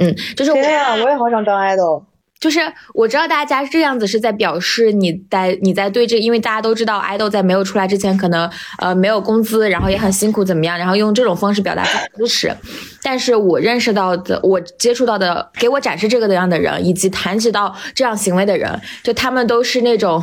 [0.00, 2.02] 嗯，就是天啊，我也好想当 idol。
[2.40, 2.58] 就是
[2.94, 11.84] 我知道大家这样子是在表示你在你在对这，因为大家都知道爱豆在没有出来之前可能呃没有工资，然后也很辛苦怎么样，然后用这种方式表达
[12.16, 12.50] 支持。
[13.02, 20.22] 但是我认识到的，我接触到的，给我展示这个的样的人，以及谈及到这样行为的人，就他们都是那种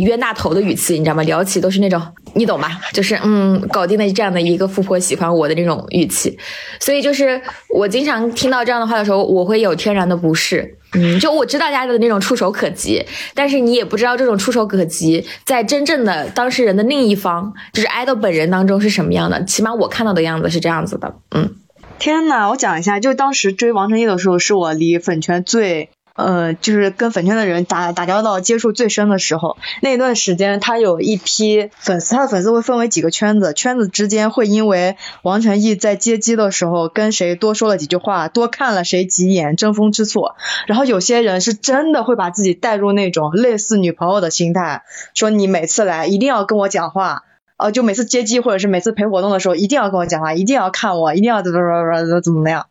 [0.00, 1.22] 冤大头的语气，你知道吗？
[1.24, 2.00] 聊起都是那种
[2.34, 2.80] 你懂吧？
[2.92, 6.38] 就是嗯，搞定了这样的一个富婆喜欢我的那种语气。
[6.80, 10.78] 所以就是我经常听到这样的话的时候，我会有天然的不适。
[10.94, 13.04] 嗯，就我知道大家的那种触手可及，
[13.34, 19.44] 但是你也不知道这种触手可及在真正的当事人的另一方，就是爱豆本人当中是什么样的。
[19.44, 21.16] 起码我看到的样子是这样子的。
[21.32, 21.56] 嗯，
[21.98, 25.90] 天呐，我讲一下，就当时追王成一的时候，是我离粉圈最。
[26.14, 40.30] 呃，就是跟粉圈的人打打交道、接触最深的时候，那段时间他有一批粉丝，他的粉丝会分为几个圈子，圈子之间会因为王晨毅在接机的时候跟谁多说了几句话，多看了谁几眼，争风吃醋，
[40.68, 44.84] 然后有些人是真的会把自己带入那种类似女朋友的心态，
[45.14, 47.24] 说你每次来一定要跟我讲话，
[47.56, 52.66] 呃，就每次接机或者是每次陪活动的时候一定要跟我讲话，一定要看我，一定要怎么怎么怎么怎么样。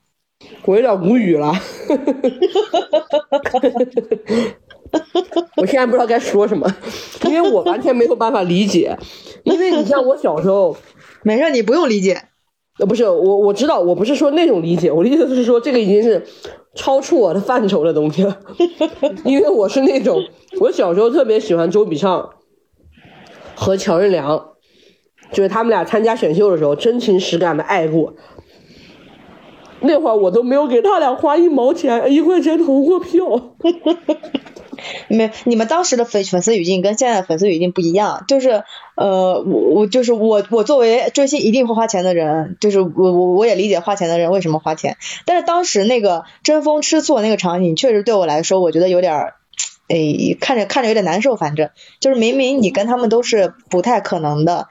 [0.66, 1.54] 我有点无语了，
[5.58, 6.68] 我现在不知道该说什么，
[7.26, 8.98] 因为我完全没有办法理解。
[9.44, 10.78] 因为你像我小时候，
[11.24, 12.24] 没事，你不用理解。
[12.80, 16.26] 呃，不是我，我知道，我不是说那种理解，我的意思是说，这个已经是
[16.74, 18.40] 超出我的范畴的东西了。
[19.26, 20.24] 因为我是那种，
[20.60, 22.32] 我小时候特别喜欢周笔畅
[23.54, 24.54] 和乔任梁，
[25.32, 28.16] 就是他们俩参加选秀的时候，真情实感的爱过。
[29.84, 33.26] 那会儿我都没有给他俩花一毛钱一块钱投过票，
[35.08, 38.64] 没，你们当时的粉粉丝语境跟现在的粉丝语境不一样，就是
[38.96, 49.34] 呃，我我就是我我作为追星一定会花钱的人，就是我我我也理解花钱的人为什么花钱，但是当时那个争风吃醋那个场景确实对我来说，我觉得有点
[49.90, 51.70] 哎，看着看着有点难受，反正
[52.00, 54.68] 就是明明你跟他们都是不太可能的，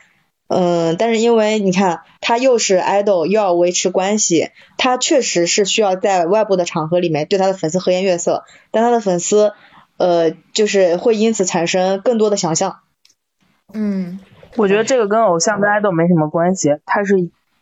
[0.55, 9.55] 嗯，但是因为你看他又是 idol，又要维持关系，他确实是需要在外部的场合里面对他的粉丝和颜悦色，但他的粉丝
[9.97, 12.81] 呃就是会因此产生更多的想象。
[13.73, 14.20] 嗯，
[14.57, 17.15] 我觉得这个跟偶像跟 idol 没什么关系，他是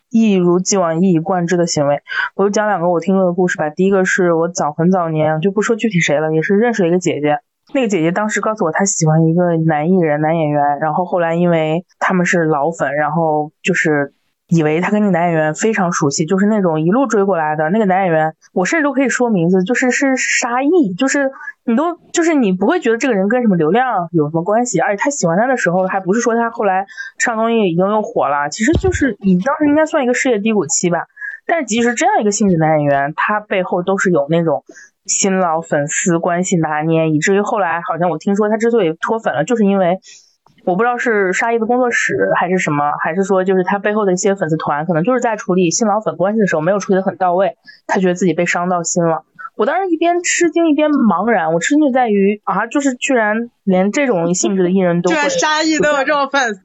[0.09, 2.01] 一如既往一以贯之的行为。
[2.35, 3.69] 我就讲两个我听过的故事吧。
[3.69, 7.39] 第一个是我早很早年就不说具体谁了，也是认识了一个姐姐。
[7.73, 14.13] 那个姐姐当时告诉我她喜欢一个男艺人、男演员，然后后来因为他们是老粉，然后就是
[14.47, 17.69] 以为她跟那男演员非常熟悉，就是那种一路追过来的。
[17.69, 21.31] 那个男演员我甚至都可以说名字，就是是沙溢，就是
[21.63, 26.85] 你都就是你不会觉得这个人跟什么流量有什么关系，而且他喜欢他的时候还不是说他后来
[27.17, 31.05] 上综艺已经又火了，其实就是你当时应该算一个事业低谷期吧。
[31.47, 34.63] 但是即使这样一个性质男演员，他背后都是有那种。
[35.05, 39.99] 新老粉丝关系拿捏，以至于后来好像我听说他之所以脱粉了，就是因为
[40.63, 47.57] 我不知道是沙溢的工作室还是什么，还是说就是他背后的一些粉丝团，可能就是在处理新老粉关系的时候没有处理的很到位，
[47.87, 49.23] 他觉得自己被伤到心了。
[49.57, 56.61] 我当时一边吃惊一边茫然，我吃惊就在于啊，就是居然连这种性质的艺人都会，沙溢都有这种粉丝，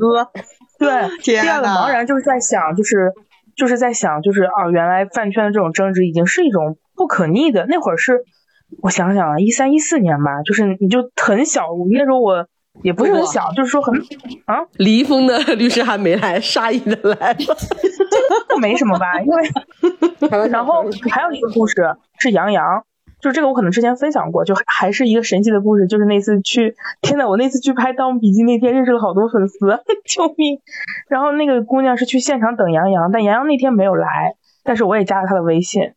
[0.78, 1.18] 对。
[1.22, 3.12] 第二个茫然就是在想，就是
[3.56, 6.76] 就是在想，就是啊，原来饭圈的这种争执已经是一种。
[6.97, 8.24] 不可逆的那会儿是，
[8.82, 12.47] 我想想啊，一三一四年吧，就是你就很小，那时候我
[12.82, 13.94] 也不是很小，就是说很
[14.47, 14.66] 啊。
[14.78, 17.56] 李易峰的律师还没来，沙溢的来了，
[18.60, 19.20] 没什么吧？
[19.20, 22.85] 因为然后还有一个故事是杨洋，
[23.20, 29.59] 就这个我可能之前分享过，就还是一个神奇的故事，就是那次去，天呐，我那次去拍《盗墓笔记》那天认识了好多粉丝，
[30.05, 30.60] 救命！
[31.09, 35.93] 然后那个姑娘是去现场等杨洋，但杨洋那天没有来，但是我也加了他的微信。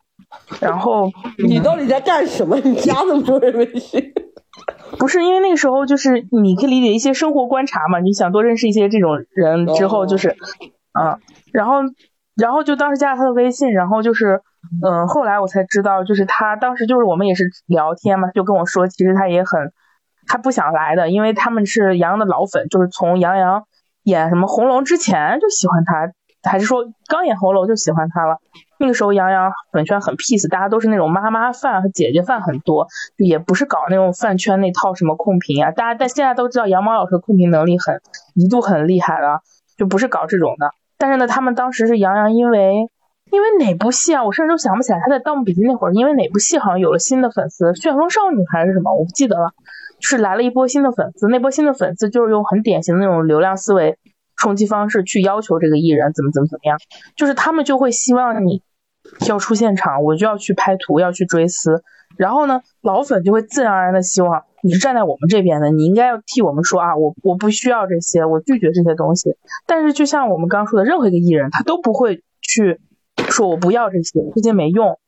[0.60, 2.56] 然后 你到底在干什么？
[2.60, 4.12] 你加那么多人微信？
[4.98, 10.36] 不是因为那个时候就是你可以理解一些生活观察嘛，你想多认识一些这种人之后就是，
[10.98, 11.18] 嗯，
[11.52, 11.76] 然后
[12.36, 14.42] 然后就当时加了他的微信，然后就是
[14.84, 19.72] 嗯，后来我才知道，就是他当时就是我们也是聊天嘛，就跟我说，其实他也很
[20.26, 23.62] 他不想来的，因为他们是杨洋的老粉，就是从杨洋
[24.02, 26.12] 演什么红楼之前就喜欢他。
[26.42, 28.38] 还是说刚演红楼就喜欢他了？
[28.80, 32.88] 那个时候杨洋粉圈很 peace，大家都是那种妈妈范和姐姐范很多，
[33.18, 35.70] 也不是搞那种饭圈那套什么控评啊。
[35.70, 38.00] 大家但现在都知道杨毛老师控评能力很
[38.34, 39.40] 一度很厉害了，
[39.76, 40.70] 就不是搞这种的。
[40.96, 42.88] 但是呢，他们当时是杨洋因为
[43.30, 44.24] 因为哪部戏啊？
[44.24, 49.52] 我甚至都想不起来他在《盗墓笔记》那会儿因为哪部戏好像有了新的粉丝，旋风少女还是什么，我不记得了。
[50.00, 53.98] 是来了一波新的粉丝，那波新的粉丝就是用很典型的那种流量思维。
[54.36, 56.78] 冲击方式去要求这个艺人怎么怎么怎么样，
[57.14, 58.62] 就是他们就会希望你
[59.28, 61.82] 要出现场，我就要去拍图，要去追思。
[62.16, 69.36] 然后呢，老粉就会自然而然的希望你是站在我们这边的，你应该要替我们说啊，我我不需要这些，我拒绝这些东西。
[69.66, 72.80] 但是就像我们刚说的，任何一个艺人他都不会去
[73.28, 74.98] 说我不要这些，这些没用。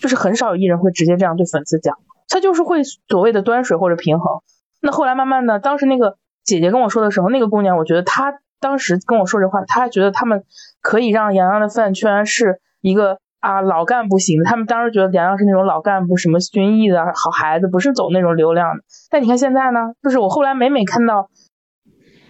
[0.00, 4.40] 就是很少有艺人会直接这样对粉丝讲，他就是会所谓的端水或者平衡。
[4.80, 8.40] 那后来慢慢的，当时那个姐姐跟我说的时候，那个姑娘，我觉得她。
[8.62, 10.44] 当时跟我说这话，她还觉得他们
[10.82, 14.44] 可以让杨洋的饭圈是一个啊老干部型的。
[14.44, 18.82] 他们当时觉得杨洋是那种老干部，什么军艺的好孩子，不是走那种流量的。
[19.10, 21.28] 但你看现在呢，就是我后来每每看到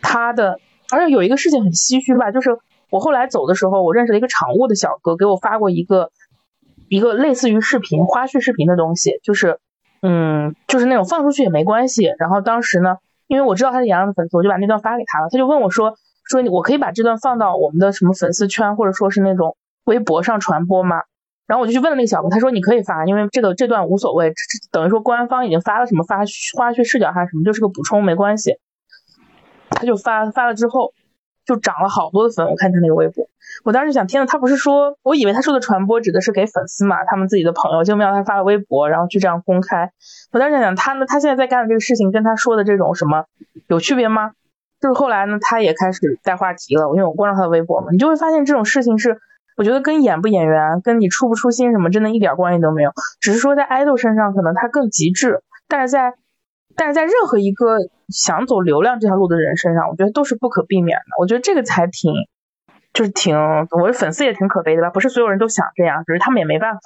[0.00, 0.58] 他的，
[0.92, 2.56] 而且有一个事情很唏嘘吧，就是
[2.90, 6.10] 我后来走的时候，我认识了一个场务的小哥，给我发过一个
[6.88, 9.58] 一个类似于视频花絮视频的东西，就是
[10.02, 12.10] 嗯，就是那种放出去也没关系。
[12.18, 12.96] 然后当时呢，
[13.26, 15.28] 因为我知道他是杨洋的粉丝，我就把那段发给他了。
[15.30, 15.94] 他就问我说。
[16.30, 19.56] 说我可以把这段放到我们的什么粉丝圈，或者说是那种
[19.90, 21.02] 微博上传播吗？
[21.48, 24.32] 然后我就去问了那个小哥，他说你可以发，因为这个这段无所谓，
[24.70, 26.18] 等于说官方已经发了什么发
[26.56, 28.60] 花絮视角还是什么，就是个补充，没关系。
[29.70, 30.92] 他就发发了之后，
[31.44, 32.46] 就涨了好多的粉。
[32.46, 33.26] 我看他那个微博，
[33.64, 39.90] 我当时想，天呐，他不是说，我以为他说的传播指的是给粉丝嘛，他们自己的朋友，就没有他发了微博，然后就这样公开。
[40.30, 43.24] 我当时想，他呢，他现在在干的这个事情，跟他说的这种什么
[43.66, 44.30] 有区别吗？
[44.80, 49.20] 就是后来呢，他也开始带话题了，因为我关注他的微博嘛，你就会发现这种事情是，
[49.60, 56.14] 我觉得跟演不演员，跟你出不出新什么，真的一点关系都没有，只是说在爱豆身上可能他更极致，但是在，
[56.76, 57.76] 但是在任何一个
[58.08, 61.04] 想走流量这条路的人身上，我觉得都是不可避免的。
[61.20, 62.14] 我觉得这个才挺，
[62.94, 63.36] 就是挺，
[63.78, 66.80] 我的粉丝也挺可悲的吧，不是所有人都想这样，只是他们也没办法。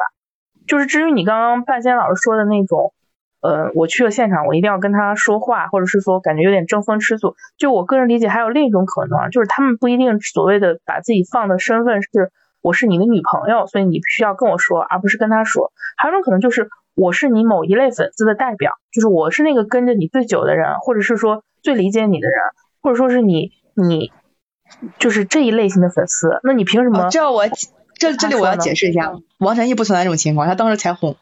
[0.67, 2.93] 就是至于你刚刚半仙老师说的那种。
[3.41, 7.37] 呃，我去了现场，我一定要跟他说话，或者是说感觉有点争风吃醋。
[7.59, 12.09] 就我个人理解，还有另一种可能，就是他们不一定所谓的把自己放的身份是
[12.65, 15.71] 我是你的女朋友，所以你必须要跟我说，而不是跟他说。
[15.99, 22.39] 还有一种可能就是我是你某一类粉丝的代表，就是我是那个跟着你最久的人，或者是说最理解你的人，
[22.81, 24.11] 或者说是你你
[24.99, 27.03] 就是这一类型的粉丝，那你凭什么？
[27.05, 27.45] 哦这我
[27.99, 31.17] 这这里我要解释一下，王晨毅不存在这种情况，他当时才红。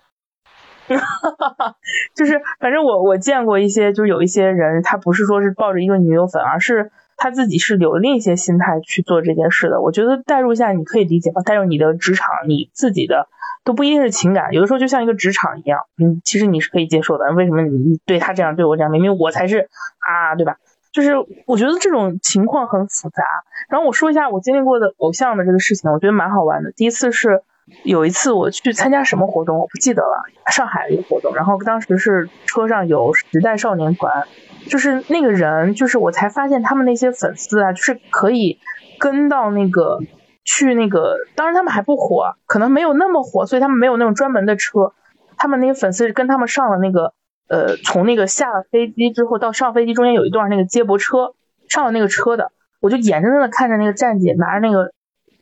[2.14, 6.92] 就是反正我我见过一些，就是有一些人，他不是说是抱着一个女友粉，而是
[7.22, 9.80] 他自己是有另一些心态去做这件事的。
[9.80, 11.40] 我觉得代入一下，你可以理解吧？
[11.42, 13.28] 代入你的职场，你自己的
[13.62, 17.30] 都不一定是情感，有的时候就像一个职场一样，嗯，其实你是可以接受的。
[17.30, 18.90] 为什么你你对他这样，对我这样？
[18.90, 19.68] 明明我才是
[20.00, 20.56] 啊，对吧？
[20.90, 21.12] 就是
[21.46, 23.22] 我觉得这种情况很复杂。
[23.68, 26.72] 然后我说一下我经历过的偶像的这个事情，我觉得蛮好玩的。
[26.72, 27.44] 第一次是
[27.84, 31.34] 有一次我去参加什么活动，我不记得了，上海的一个活动。
[31.36, 34.26] 然后当时是车上有时代少年团，
[34.72, 38.58] 就是那个人，就是我才发现他们那些粉丝啊，就是可以
[38.98, 39.98] 跟到那个
[40.44, 44.94] 去那个，当然他们还不火，可能没有那么火，所以他们没有那种专门的车。
[45.36, 47.12] 他们那些粉丝跟他们上了那个。
[47.48, 51.34] 呃，从那个下了飞机之后到上飞机中间有一段那个接驳车，
[51.68, 52.50] 上了那个车的，
[52.80, 54.90] 我就眼睁睁的看着那个站姐拿着那个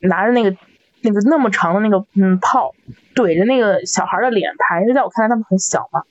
[0.00, 0.56] 拿着那个
[1.02, 2.72] 那个那么长的那个嗯炮
[3.14, 6.02] 怼着那个小孩的脸拍，因为在我看来他们很小嘛，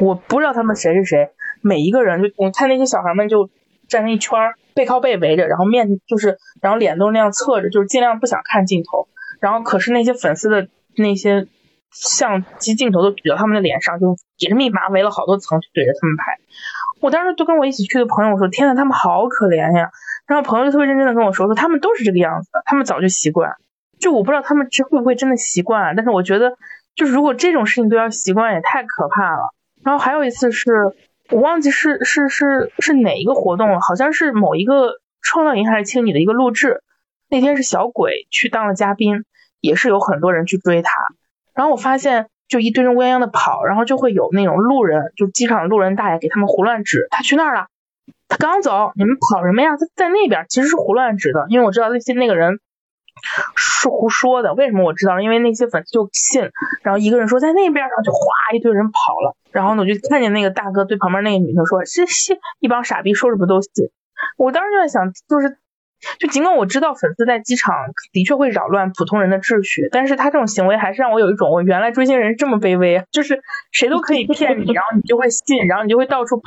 [0.00, 1.30] 我不知道他们谁是谁，
[1.64, 3.50] 每一个人就我看那些小孩们就
[3.88, 4.38] 站成一圈，
[4.74, 9.08] 背靠背围着，然后面就是然后脸都那样侧着，就是尽量不想看镜头，
[9.40, 11.48] 然后可是那些粉丝的那些。
[11.96, 16.40] 相机镜头都举到他们的脸上，就也是密麻围了好多层去怼着他们拍。
[16.98, 19.90] 我当时就跟我一起去的朋友我说：“天呐，他们好可怜呀！”
[20.26, 23.54] 然后朋友就特别认真的跟我说：“说他们都是这个样子的，他们早就习惯。
[24.00, 26.58] 就我不知道他们这会不会真的习惯，但是我觉得，
[26.96, 29.54] 就是如果这种事情都要习惯，也太可怕了。”
[29.86, 30.72] 然后还有一次是
[31.30, 36.82] 我忘记是是是是哪一个活动了，好像是某一个创造营还是青你的一个录制。
[37.30, 39.24] 那天是小鬼去当了嘉宾，
[39.60, 40.90] 也是有很多人去追他。
[41.54, 47.68] 然后我发现，就一堆人乌泱泱的跑，然后就会有那种路人，就机场路人大爷给他们胡乱指，他去那儿了，
[48.28, 49.76] 他刚走，你们跑什么呀？
[49.78, 52.60] 他在那边，其实是胡乱指的，因为我知道那些那个人
[53.56, 54.54] 是胡说的。
[54.54, 55.20] 为什么我知道？
[55.20, 56.50] 因为那些粉丝就信，
[56.82, 58.18] 然后一个人说在那边，然后就哗
[58.54, 63.90] 一堆人跑了，然后呢我就看见那个大哥对旁边那个女的说，是是一帮傻逼说什么都信。
[64.36, 65.56] 我当时就在想，就是。
[66.18, 67.74] 就尽管我知道粉丝在机场
[68.12, 73.40] 的确会扰乱普通人的秩序，但是他这种行为还是让我有一种我原来追星人这么卑微，就是
[73.72, 76.42] 谁都可以骗你，然后你就会信，然后你就会到处跑，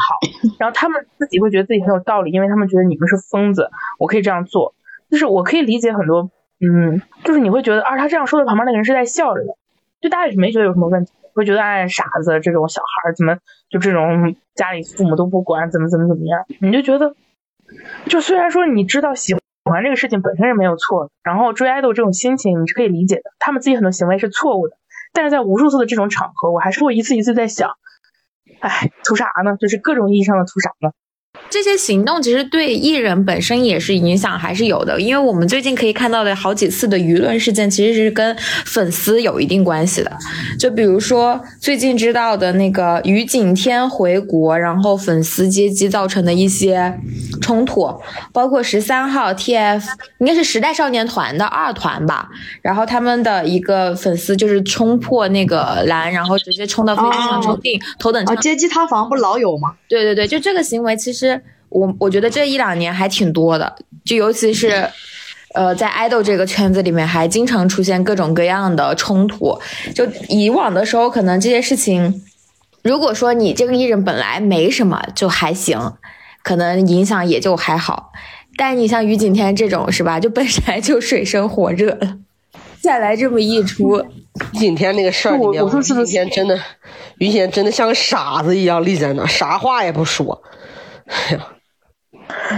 [0.60, 4.76] 然后他们自己会觉得自己很有道理，因为他们觉得你们是疯子，我可以这样做，
[5.10, 9.58] 就是我可以理解很多，嗯，就是你会觉得啊，他这样说的旁边那个人是在笑着的，
[10.02, 13.38] 就大家也是没觉得有什么问题，会觉得哎傻子这种小孩怎么
[13.70, 17.16] 就这种家里父母都不管，怎么怎么怎么样，你就觉得，
[18.08, 19.36] 就虽然说你知道喜。
[19.70, 24.78] 欢这个事情本身是没有错的，然后追爱豆这种心情你是可以理解的，他们自己很多行为是错误的，
[25.12, 27.72] 但是在无数次的这种场合，我还是会一次一次在想，
[28.62, 29.58] 哎，图啥呢？
[29.58, 30.92] 就是各种意义上的图啥呢？
[31.50, 40.12] 这些行动其实对艺人本身也是影响还是有的，因为我们最近可以看到的好几次的舆论事件，其实是跟粉丝有一定关系的。
[40.60, 47.00] 就比如说最近知道的那个于景天回国，然后粉丝接机造成的一些
[47.42, 47.90] 冲突，
[48.34, 49.84] 包括十三号 TF
[50.20, 52.30] 应该是时代少年团的二团吧，
[52.62, 59.76] 然后他们的一个粉丝就是冲破那个栏，然后直接冲到飞机上冲进头等舱接机塌房，不老有吗？
[59.88, 61.42] 对对对，就这个行为其实。
[61.70, 63.76] 我我觉得这一两年还挺多的，
[64.06, 64.90] 就尤其是，
[65.54, 69.60] 呃，在爱豆这个圈子里面，还经常出现各种各样的冲突。
[69.94, 72.24] 就以往的时候，可能这些事情，
[72.84, 75.94] 如果说你这个艺人本来没什么，就还行，
[76.44, 78.12] 可能影响也就还好。
[78.56, 80.20] 但你像于景天这种，是吧？
[80.20, 82.18] 就本来就水深火热了，
[82.80, 84.00] 再来这么一出，
[84.54, 86.60] 于景天那个事儿里面，于景天真的，
[87.18, 90.42] 于景天真的像个傻子一样立在那，啥话也不说。
[91.06, 91.48] 哎呀。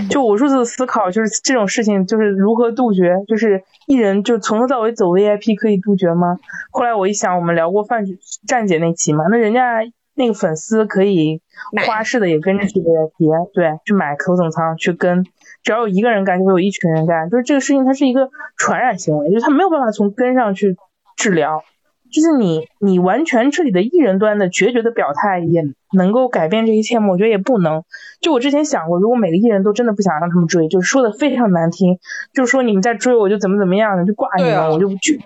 [0.10, 6.38] 就无数次思考，就是这种事情，就是如何杜绝，就是艺人就从头到尾走 VIP 可以杜绝吗？
[6.72, 8.04] 后来我一想，我们聊过范
[8.48, 9.80] 站姐那期嘛，那人家
[10.16, 11.42] 那个粉丝可以
[11.86, 15.26] 花式的也跟着去 VIP，对，去买头等舱去跟，
[15.64, 20.76] 只要有一个人干，就会有一群人干，就是这个事情它是一个传染行为，就是他没有办法从根上去
[21.16, 21.64] 治疗。
[22.12, 25.64] 就是你，你完全彻底的艺人端的决绝的表态，也
[25.94, 27.10] 能够改变这一切吗？
[27.12, 27.84] 我觉得也不能。
[28.20, 32.00] 就我之前想过，如果每个艺人都真的不想让他们追，就是说的非常难听，
[32.34, 35.22] 就是说你们在追我就怎么怎么样，就挂你们，我就不去。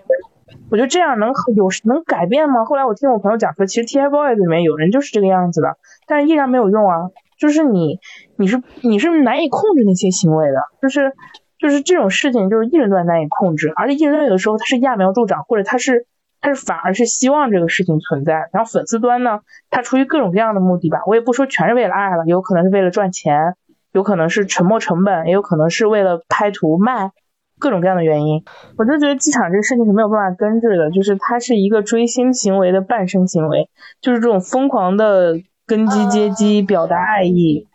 [0.70, 2.66] 我觉得这样能有能改变吗？
[2.66, 7.10] 后来我听我朋友讲说，其实 TFBOYS 里面有人就是这个样子的，但是依然没有用啊。
[7.40, 8.00] 就是你，
[8.38, 11.12] 你是你是难以控制那些行为的，就是
[11.60, 16.06] 就是这种事情，就是艺人端难以控制，而且艺人端有的时候他是揠苗助长，或者他是。
[16.44, 18.34] 他是反而是希望这个事情存在。
[18.52, 19.40] 然后粉丝端呢，
[19.70, 23.56] 他出于各种各样的目的吧，我也不说全是为了爱了，有可能是为了赚钱，
[23.94, 27.12] 有可能是沉没成本，也有可能是为了拍图卖，
[27.60, 28.44] 各种各样的原因。
[28.78, 33.70] 我就觉得机场这个事情是没有办法根治的，就是它是一个追星行为的伴生行为，
[34.02, 37.68] 就是这种疯狂的根基接机表达爱意。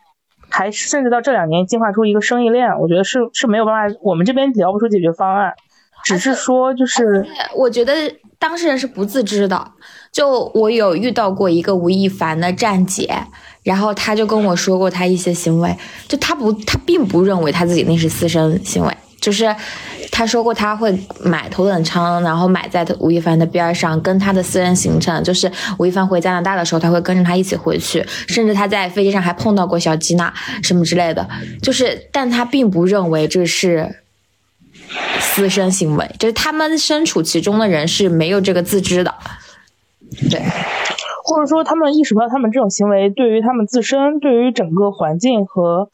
[0.51, 5.53] 还甚至到这两年进化出一个生意链，我觉得是是没有办法，我们这边聊不出解决方案，
[6.03, 7.93] 只是说就是，我觉得
[8.37, 9.71] 当事人是不自知的。
[10.11, 13.07] 就我有遇到过一个吴亦凡的站姐，
[13.61, 15.77] 然后他就跟我说过他一些行为，
[16.07, 19.55] 就他不，他并不认为他自己那是私生行为，就是
[20.11, 31.29] 他说过他会买头等舱，然后买在吴亦凡的边上，跟他的私人行程，就是吴亦凡回加拿大的时候，他会跟着他一起回去，甚至他在飞机上还碰到过小吉娜什么之类的，
[31.61, 33.97] 就是，但他并不认为这是。
[35.19, 39.13] 私生行为，就是他们身处其中的人是没有这个自知的。
[40.31, 40.41] 对，
[41.23, 45.89] 或者说他们意识不到他们这种行为对于他们自身、对于整个环境和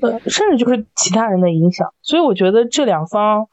[0.00, 1.92] 呃，甚至就是其他人的影响。
[2.02, 3.46] 所以我觉得这两方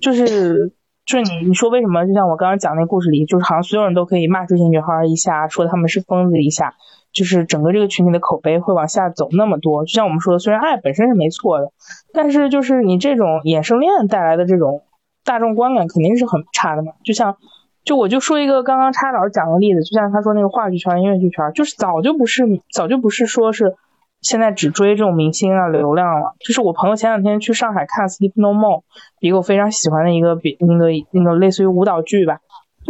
[0.00, 0.72] 就是
[1.04, 2.06] 就是你你说为什么？
[2.06, 6.74] 就像我刚刚讲那故事里，就是好像所有人都可以骂这些女孩一下，说他们是疯子一下，
[7.12, 9.84] 就是整个这个群体的口碑会往下走那么多。
[9.84, 11.72] 就像我们说的，虽然爱本身是没错的，
[12.12, 14.82] 但是就是你这种衍生链带来的这种
[15.24, 16.92] 大众观感肯定是很差的嘛。
[17.04, 17.36] 就像
[17.84, 23.74] 就我就说一个刚刚叉老师讲的例子，就像他说那个话剧圈、音乐剧圈，就是早就不是早就不是说是
[24.20, 26.34] 现在只追这种明星啊流量了。
[26.40, 28.78] 就是我朋友前两天去上海看《Sleep No More》，
[29.20, 32.40] 一个我非常喜欢的一个比那个那个类似于舞蹈剧吧。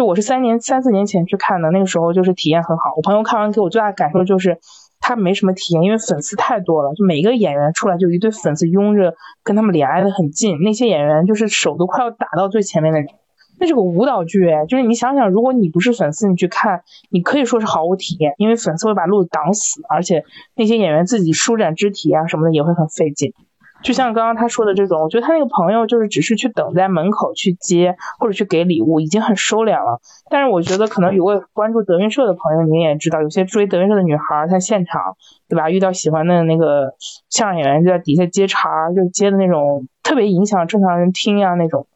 [0.00, 2.94] 就我是三年三四年前去看的，那个时候就是体验很好。
[2.96, 4.58] 我朋友看完给我最大的感受就是
[4.98, 9.14] 他没什么体验，因为粉丝太多了，就每个演员出来就一堆粉丝拥着，
[9.44, 10.58] 跟他们脸挨得很近。
[10.62, 13.10] 那些演员就是手都快要打到最前面的人。
[13.58, 20.24] 那是个舞蹈剧哎，就是你想想，如果你不是粉丝，你去看，你可以说是毫无体验，因为粉丝会把路挡死，而且
[20.56, 23.34] 那些演员自己舒展肢体啊什么的也会很费劲。
[23.82, 30.00] 就像刚刚他说的这种，我觉得他那个朋友就是只是去等在门口去接或者去给礼物，已经很收敛了。
[30.28, 35.16] 但是我觉得可能有位关注德云社的朋友，你也知道，有些追德云社的女孩，她现场
[35.48, 36.94] 对吧，遇到喜欢的那个
[37.30, 41.86] 相声演员就在底下接茬，就接的那种特别影响正常人听呀那种。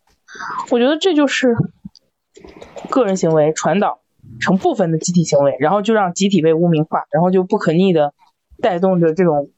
[0.70, 1.54] 我觉得这就是
[2.88, 4.00] 个人行为传导
[4.40, 8.14] 成部分的集体行为，然后就让集体被污名化，然后就不可逆的
[8.62, 9.50] 带动着这种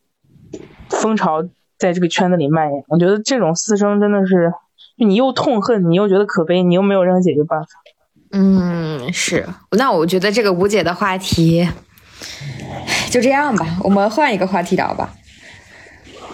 [0.90, 1.44] 风潮
[1.78, 2.84] 在这个圈子里蔓延。
[2.88, 4.52] 我觉得这种私生真的是，
[4.96, 7.68] 你又痛恨，你又觉得可悲，你又没有任何解决办法。
[8.32, 9.46] 嗯，是。
[9.70, 11.68] 那我觉得这个无解的话题
[13.10, 15.14] 就这样吧，我们换一个话题聊吧。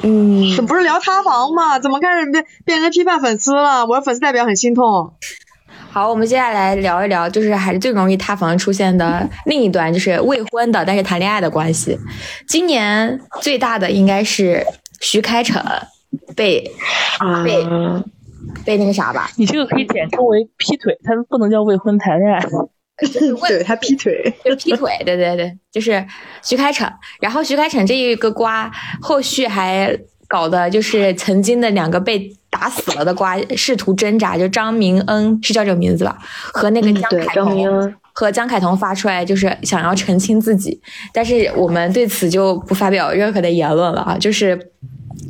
[0.02, 1.78] 嗯，这不是聊塌房吗？
[1.78, 3.86] 怎么开始变变成批判粉丝了？
[3.86, 5.12] 我的粉丝代表很心痛。
[5.90, 11.98] 好，我们接下来聊一聊，就是还是最容易塌房出现的 另一端，就是未婚的但是谈恋爱的关系。
[12.48, 14.66] 今年最大的应该是
[15.02, 15.60] 徐开骋
[16.34, 16.72] 被
[17.44, 17.66] 被、
[18.64, 22.40] 被那个啥吧，你这个可以简称为劈腿，他不能叫未婚谈恋爱。
[23.48, 26.06] 对他劈腿，就劈腿，对对对，就是
[26.40, 26.88] 徐开骋。
[27.20, 28.70] 然后徐开骋这一个瓜，
[29.00, 29.98] 后续还
[30.28, 36.16] 搞的就是曾经的两个被打死了的瓜，试图挣扎，就张明恩是叫这个名字吧，
[36.52, 37.46] 和那个嗯对江凯彤。
[37.46, 40.80] 张明恩和江凯彤发出来，就是想要澄清自己，
[41.12, 44.70] 但是我们对此就不发表任何的言论了啊，就是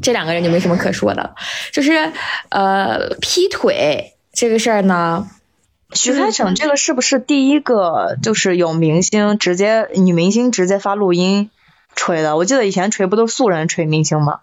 [0.03, 1.35] 这两个人就没什么可说的了，
[1.73, 2.13] 就是
[2.51, 5.29] 呃劈腿这个事儿呢，
[5.93, 11.51] 徐开骋这个是不是第一个就是有明星直接女明星直接发录音
[11.95, 12.37] 锤的？
[12.37, 14.41] 我记得以前锤不都是素人锤明星吗？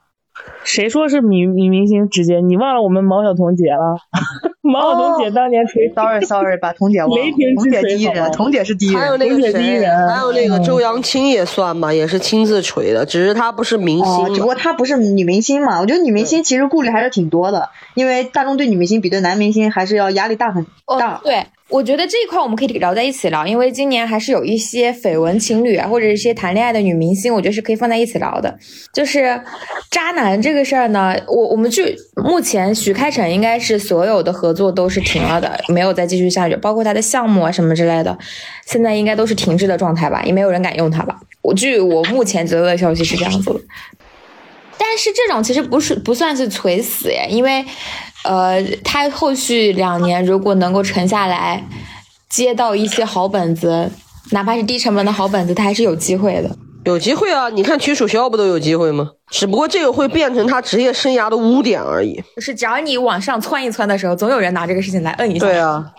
[0.64, 2.40] 谁说是女女明星直接？
[2.40, 3.98] 你忘了我们毛晓彤姐了？
[4.72, 7.16] 毛晓彤姐当年锤 Sorry Sorry，把彤姐忘了。
[7.56, 9.02] 彤之姐第一人，彤姐是第一人。
[9.02, 20.64] 还有那个谁，还有那个嗯周扬青也算吧，也是亲自锤的，只是她不是明星哦，只不过她不是女明星嘛，我觉得女明星其实顾虑还是挺多的，因为大众对女明星比对男明星还是要压力大很
[21.00, 21.16] 大。
[21.16, 28.58] 哦，对，我觉得这一块我们可以聊在一起聊，因为今年还是有一些绯闻情侣啊，或者一些谈恋爱的女明星，我觉得是可以放在一起聊的。
[28.94, 29.40] 就是
[29.91, 38.18] 渣男这个事儿呢，我我们去目前徐开骋应该是所有的合作都是停了的，没有再继续下去，包括他的项目啊什么之类的，
[38.65, 41.19] 现在应该都是停滞的状态吧，也没有人敢用它吧。
[41.41, 43.60] 我据我目前得到的消息是这样子的。
[44.77, 47.65] 但是这种其实不是不算是垂死耶，因为，
[48.23, 51.64] 呃，他后续两年如果能够沉下来，
[52.30, 53.90] 接到一些好本子，
[54.31, 56.49] 哪怕是低成本的好本子，他还是有机会的。
[56.86, 57.50] 有机会啊！
[57.50, 59.12] 你看曲楚萧不都有机会吗？
[59.30, 62.24] 只不过这个会变成他职业生涯的污点而已。
[62.36, 65.46] 就是只要你往上窜一窜的时候，总有人拿这个事情来摁一下。
[65.46, 65.94] 对啊，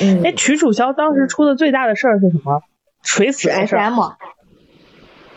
[0.00, 2.62] 嗯哎，曲楚萧当时出的最大的事儿是什么？
[3.02, 3.90] 垂死的事儿。
[3.90, 4.00] SM，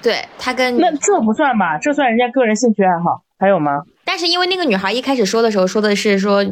[0.02, 1.78] 对他跟那这不算吧？
[1.78, 3.24] 这算人家个人兴趣爱好。
[3.40, 3.84] 还有吗？
[4.06, 6.44] 但是因为那个女孩一开始说的时候说的是说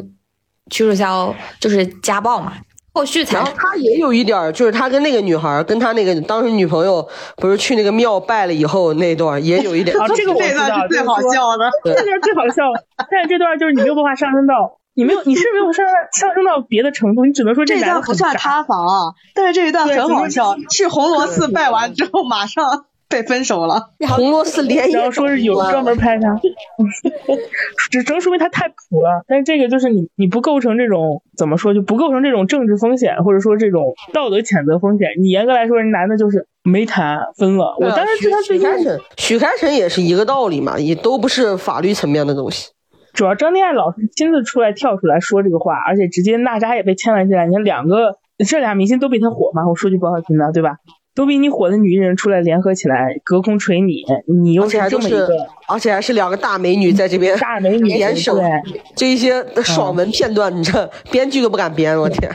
[0.70, 2.54] 曲楚萧就是家暴嘛，
[2.94, 9.96] 后续才然后他也有一点，就是他跟那个女孩，跟他那个当时女朋友，不是去那个庙拜了以后那段，也有一点。
[9.98, 11.70] 啊，这个我这知道，段是最好笑的。
[11.84, 12.62] 这段最好笑，
[13.10, 18.36] 但是这段就是你没有办法上升到，你没有，你是没有上上升到别的程度，你只能说这一男的很段不算。
[18.36, 20.56] 塌房啊，但是这一段很好笑。
[20.68, 23.90] 去红螺寺拜完之后，马上被分手了。
[24.08, 26.34] 红螺寺连夜然后说是有专门拍他，
[27.90, 29.22] 只能说明他太普了。
[29.28, 35.08] 但是这个就是你你不构成这种怎么说就不构成这种政治风险，或者说这种道德谴责风险。
[35.20, 37.76] 你严格来说，人男的就是没谈分了。
[37.78, 42.70] 我当时许对他最近许开始，许开晨也是一个道理嘛，也都不是法律层面的东西。
[43.12, 47.46] 主要张天爱老师亲自出来跳出来说这个话，而且直接娜扎也被牵连进来。
[47.46, 48.16] 你看两个
[48.48, 50.76] 这俩明星都比他火嘛，我说句不好听的，对吧？
[51.14, 54.04] 都比你火的女艺人出来联合起来隔空锤你，
[54.42, 55.28] 你又是这么一个，
[55.68, 58.62] 而且还是两个大美女在这边大美女联手对，
[58.96, 62.30] 这一些爽文片段，你这编剧都不敢编，我天！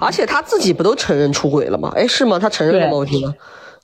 [0.00, 1.92] 而且他自己不都承认出轨了吗？
[1.94, 2.38] 哎，是吗？
[2.38, 2.90] 他承认了吗？
[2.90, 3.34] 对我记得，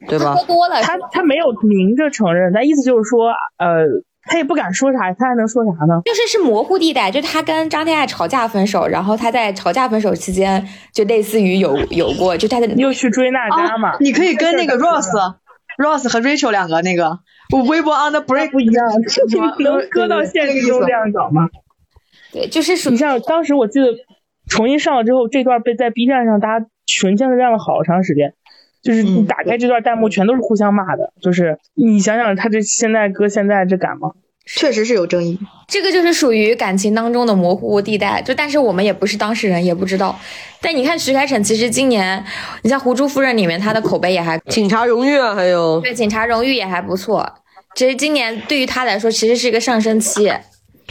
[0.09, 0.45] 对吧喝？
[0.45, 3.85] 多了，他他没有明着承认，但意思就是说，呃，
[4.31, 6.01] 他也不敢说啥，他还能说啥呢？
[6.05, 13.89] 就是是模糊地带，就他跟张天爱吵架分手，然后他在吵架分手期间，就类似于有有过，就他的又去追娜扎嘛？
[13.91, 15.11] 啊你可以跟那个 Ross、
[15.79, 17.19] Ross 和 Rachel 两个那个
[17.53, 21.49] 我微博 on the break 不一样，么能搁到现实中这样搞吗？
[22.33, 23.89] 对，就是属你像当时我记得
[24.49, 28.35] 重新上了之后，这段被在 B 站上大家纯天的亮了好长时间。
[28.83, 31.13] 就是你打开这段弹幕，全都是互相骂的。
[31.21, 34.13] 就是你想想，他这现在搁现在这敢吗？
[34.47, 35.39] 确实是有争议。
[35.69, 40.19] 这个就是属于感情当中的模糊地带，就但是我们也不是当事人，也不知道。
[40.61, 42.25] 但你看徐凯晨，其实今年
[42.63, 47.31] 你像《胡珠夫人》里面他的口碑也还警察荣誉啊，还有对，警察荣誉也还不错。
[47.77, 50.33] 其实今年对于他来说，其实是一个上升期，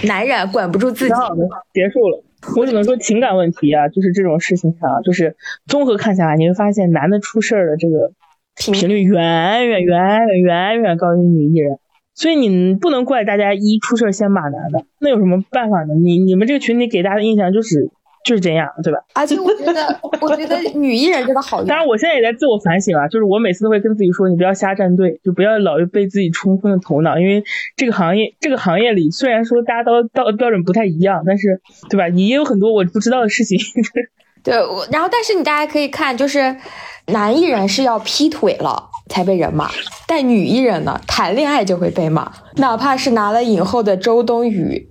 [0.03, 1.13] 男人管不住自己
[1.73, 2.23] 结束了。
[2.57, 5.35] 我只能说情感问题啊，就是这种事情上啊，就是
[5.65, 8.11] 综合看下来，你会发现男的出事儿的这个
[8.55, 11.77] 频率远远远远远远高于女艺人，
[12.13, 15.93] 所以你不能怪大家一出事儿先骂男的，那有什么办法呢？
[15.95, 17.89] 你你们这个群体给大家的印象就是
[18.29, 18.99] 就是这样，对吧？
[19.15, 27.43] 而且我觉得，我觉得女艺人真的好当然，我现在也在自我反省啊，就是我每次都会跟自己说，你不要瞎站队，就不要老被自己冲昏了头脑，因为
[27.75, 32.07] 这个行业，这个行业里虽然说大家都道德标准不太一样，但是对吧？
[32.07, 33.57] 你也有很多我不知道的事情。
[34.43, 36.55] 对，我然后但是你大家可以看，就是
[37.07, 39.69] 男艺人是要劈腿了才被人骂，
[40.07, 44.88] 但女艺人呢，谈恋爱就会被骂，哪怕是拿了影后的周冬雨，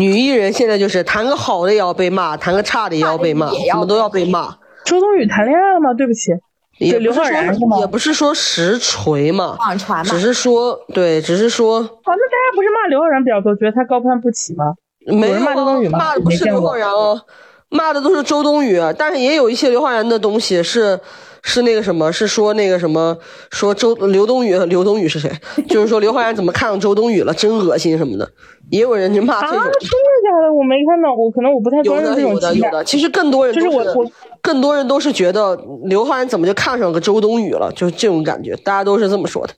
[0.00, 4.56] 女艺人现在就是谈个好的也要被骂，谈个差的也要被骂，什么都要被骂。
[4.82, 5.92] 周冬雨谈恋爱了吗？
[5.92, 6.32] 对不起，
[6.78, 10.18] 也刘昊不是然是吗说也不是说实锤嘛，网传嘛只。
[10.18, 14.72] 是说对，只是说哦，那大家不是骂刘昊然比较多，觉得他高攀不起吗？
[15.06, 17.20] 没骂周冬雨吗骂的不是刘昊然哦，
[17.68, 20.98] 骂的都是周冬雨，但是也有一些刘昊然的东西是
[21.42, 23.16] 是那个什么，是说那个什么，
[23.50, 25.30] 说周刘冬雨，刘冬雨是谁？
[25.68, 28.28] 就是说刘昊然怎么看上周冬雨了，真恶心什么的，
[28.70, 29.58] 也有人就骂啊，这种。
[29.58, 30.54] 真的假的？
[30.54, 32.54] 我没看到，我可能我不太有的关注这种情感。
[32.54, 34.10] 有的有的，其实更多人就是我我
[34.42, 39.52] 更多人都是觉得刘昊然怎么就看上个周冬雨了，就是这种感觉，大家都是这么说的。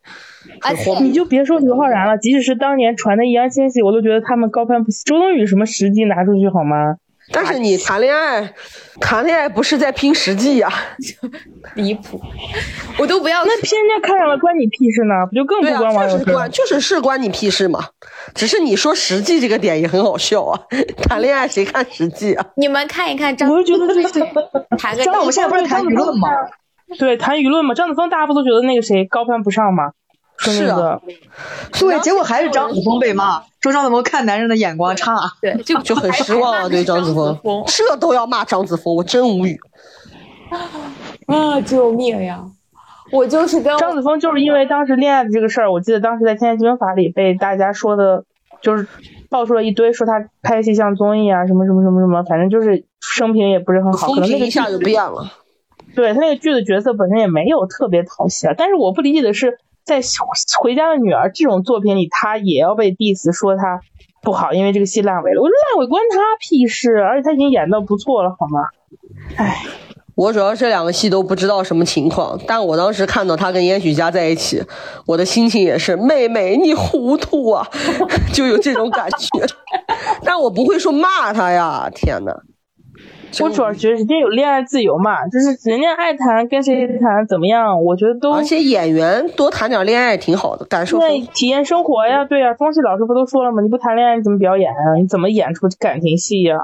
[0.60, 5.02] 哎你就别说刘昊然了，即使是当年传的易烊千玺，我都觉得他们高攀不起。
[5.04, 6.96] 周冬雨什么实际拿出去好吗？
[7.31, 8.53] 但是你谈恋爱，
[9.01, 10.69] 谈恋爱不是在拼实际呀、
[11.74, 12.20] 离谱，
[12.99, 15.27] 我都不要那偏人家看上了，关你屁事呢？
[15.31, 17.89] 不就更不关网友事儿确实关，就是是关你屁事嘛。
[18.35, 20.61] 只是你说实际这个点也很好笑啊，
[21.09, 22.44] 谈恋爱谁看实际啊？
[22.57, 24.20] 你们看一看张，我就觉得这
[24.77, 26.28] 谈个那我们现在不是谈舆论吗？
[26.99, 29.93] 对谈舆论嘛，张子枫大家不都觉得那个谁高攀不上吗？
[30.36, 31.00] 说是啊
[31.78, 35.14] 对，结果还是张子枫被骂，说张子枫看男人的眼光差。
[35.40, 39.59] 对， 就就很失望啊，对张子枫，这都要骂张子枫，我真无语。
[41.26, 42.44] 啊，救命呀！
[43.12, 48.24] 我就是跟张子枫就是因为当时恋爱的这个事儿，我记得当时在《天下基本法》里被大家说的，
[48.62, 48.86] 就是
[49.28, 55.30] 爆出了一堆，说他拍戏像综艺啊，什么什么什么什么，反正就是生平也不是很好，可能那个一下就变了。
[55.94, 58.54] 对他那个剧的角色本身也没有特别讨喜啊。
[58.56, 60.00] 但是我不理解的是，在
[60.60, 63.80] 《回家的女儿》这种作品里，他也要被 diss 说他
[64.22, 65.40] 不好，因为这个戏烂尾了。
[65.42, 68.60] 我说烂尾关他屁事，而且他已经演的不错了，好吗？
[69.36, 69.64] 唉，
[70.14, 74.62] 我主要这两个戏都不知道什么情况，但我当时看到他跟严许佳在一起，
[75.06, 77.66] 我的心情也是妹妹你糊涂啊，
[78.32, 79.26] 就有这种感觉。
[80.24, 82.32] 但我不会说骂他呀，天呐，
[83.40, 93.62] 我主要觉得人家有恋爱自由嘛，就是人家爱谈跟谁谈怎么样，我觉得都而且演员多谈点恋爱挺好的，感受对体验生活呀，对呀，庄西老师不都说了吗？
[93.62, 94.94] 你不谈恋爱你怎么表演啊？
[95.00, 96.56] 你怎么演出感情戏呀？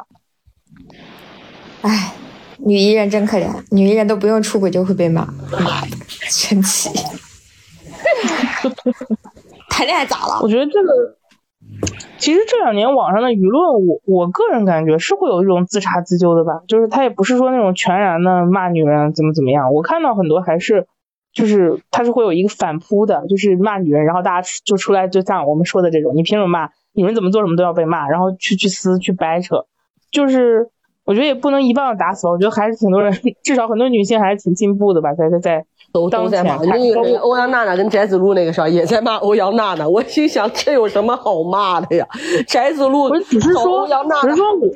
[1.82, 2.12] 唉，
[2.58, 5.22] 女艺人真可怜，女艺人都不用出轨就会被骂，
[5.52, 5.96] 妈的，
[6.28, 6.90] 生气。
[9.70, 10.40] 谈恋爱咋了？
[10.42, 11.16] 我觉得这个，
[12.18, 20.86] 其实这两年网上的舆论，我我个人感觉是会有一种自查自纠的吧，就是他也不是说那种全然的骂女人怎么怎么样，我看到很多还是。
[21.30, 26.70] 就是他是会有一个反扑的，就是骂女人，然后大家就出来就像我们说的这种，你凭什么骂？
[26.94, 29.66] 女人怎么做什么都要被骂，然后去去撕去掰扯，
[30.10, 30.70] 就是
[31.04, 33.12] 我觉得也不能一棒子打死，我觉得还是挺多人，
[33.44, 35.66] 至少很多女性还是挺进步的吧，在在在
[36.02, 36.56] 都都在骂。
[36.58, 42.06] 当前看那个欧阳娜娜跟翟子路那个啥也在骂欧阳娜娜，我心想这有什么好骂的呀？
[42.46, 44.68] 翟子路我只是说，欧阳娜娜只是说我，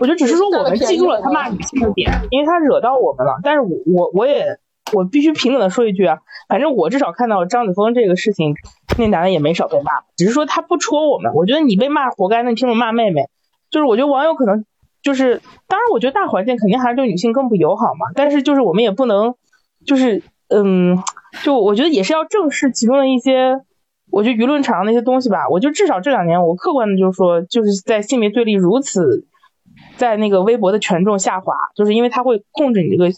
[0.00, 3.38] 我觉得只是说我们记住了他骂女性的点，因为他惹到我们了。
[3.42, 4.58] 但是我我我也
[4.92, 6.18] 我必须平等的说一句啊，
[6.48, 8.54] 反正我至少看到张子枫这个事情，
[8.98, 11.32] 那男的也没少被骂，只是说他不戳我们。
[11.34, 13.28] 我觉得你被骂活该，那你凭什么骂妹妹？
[13.70, 14.64] 就是我觉得网友可能
[15.00, 19.34] 就是，当然我觉得大环境肯定还是对女性更不友好嘛，但是就是我们也不能
[19.90, 20.96] 就是嗯，
[21.42, 23.60] 就我觉得也是要正视其中的一些。
[24.12, 29.26] 我觉得舆论场上那些东西吧，我就至少这两年，我客观的就是说，就是在性别对立如此，
[29.96, 33.10] 在那个微博的权重下滑，就是因为它会控制你这个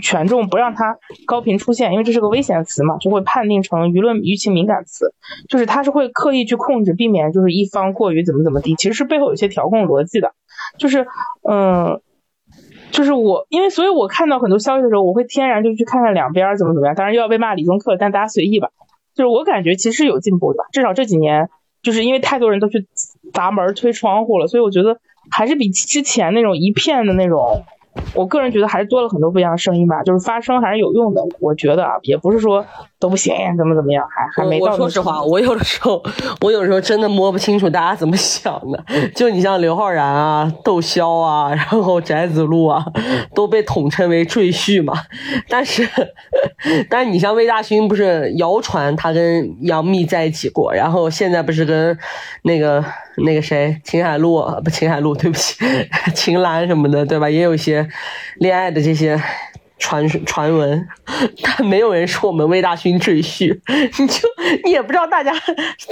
[0.00, 0.96] 权重，不让它
[1.26, 5.12] 高频出现，因为这是个危险词嘛，就会判定成舆论舆情敏感词，
[5.48, 10.34] 就是它是会刻意去控制，避免就是一方过于怎么怎么地，其实是背后有些调控逻辑的，
[10.78, 11.08] 就是
[11.42, 12.00] 嗯。
[12.90, 16.94] 就是我，因为所以，我看到很多消息的时候，我会天然就去看看两边怎么怎么样。
[16.94, 18.70] 当然又要被骂理中客，但大家随意吧。
[19.14, 21.48] 就是我感觉其实有进步的，至少这几年，
[21.82, 22.86] 就是因为太多人都去
[23.32, 25.00] 砸门推窗户了，所以我觉得
[25.30, 27.62] 还是比之前那种一片的那种，
[28.14, 30.02] 我个人觉得还是多了很多不一样的声音吧。
[30.02, 32.64] 就是发声还是有用的，我觉得啊，也不是说
[33.00, 36.02] 都不行，怎么怎么样，还还没到我说实话，我有的时候，
[36.42, 38.84] 我有的时候真的摸不清楚大家怎么想的。
[39.14, 42.84] 就你像刘昊然啊、窦骁啊，然后翟子路啊，
[43.34, 44.94] 都被统称为赘婿嘛。
[45.48, 45.88] 但是，
[46.90, 51.96] 但是你像魏大勋，不是谣传他跟杨幂在一起过，然后现在不是跟
[52.42, 52.84] 那个
[53.18, 55.56] 那个谁秦海璐不秦海璐，对不起，
[56.16, 57.30] 秦岚什么的，对吧？
[57.30, 57.88] 也有一些
[58.38, 59.20] 恋爱的这些。
[59.78, 60.86] 传传闻，
[61.42, 63.58] 但没有人说我们魏大勋赘婿，
[63.98, 64.28] 你就
[64.64, 65.32] 你也不知道大家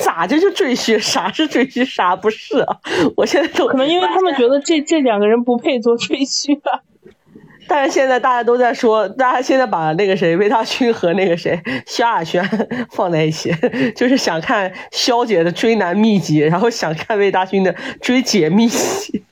[0.02, 2.76] 咋就就赘婿，啥是赘婿，啥不是啊？
[3.16, 6.82] 我现在都可能因为他们觉得这这两个人不配做赘婿吧。
[7.68, 12.48] 但是现在大家都在说，大家现在把那个谁魏大勋和那个谁萧亚轩
[12.92, 13.52] 放在一起，
[13.96, 19.24] 就是想看萧姐的追男秘籍，然后想看魏大勋的追姐秘籍，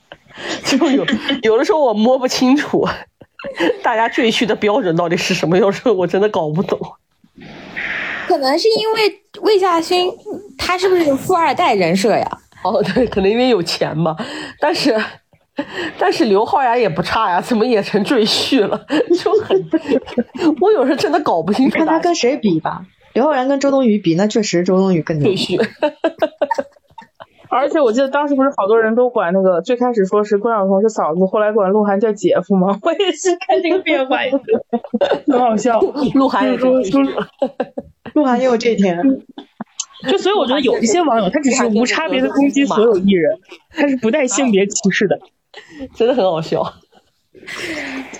[0.65, 1.05] 就有
[1.43, 2.85] 有的时候我摸不清楚。
[3.83, 5.57] 大家赘婿的标准到底是什么？
[5.57, 6.79] 有时候我真的搞不懂。
[8.27, 10.11] 可能是因为魏大勋
[10.57, 12.27] 他是不是有富二代人设呀？
[12.63, 14.15] 哦，对，可能因为有钱嘛。
[14.59, 14.99] 但是，
[15.99, 18.85] 但是刘昊然也不差呀，怎么也成赘婿了？
[19.23, 19.69] 就很，
[20.59, 21.77] 我有时候真的搞不清楚。
[21.77, 22.81] 看他跟谁比吧。
[23.13, 25.63] 刘昊然跟周冬雨比，那确实周冬雨更赘婿。
[27.49, 32.77] 而且我记得当时不是好多人都管那个，最开始说是关晓彤是嫂子，后来管鹿晗叫姐夫吗？
[32.83, 34.17] 我也是看这个变化，
[35.27, 35.79] 很好笑。
[36.13, 38.97] 鹿晗也鹿晗也有这一天。
[40.09, 43.39] 就所以我觉得有一些网友他只是无差别的攻击所有艺人，
[43.71, 45.17] 他是不带性别歧视的，
[45.95, 46.61] 真的很好笑。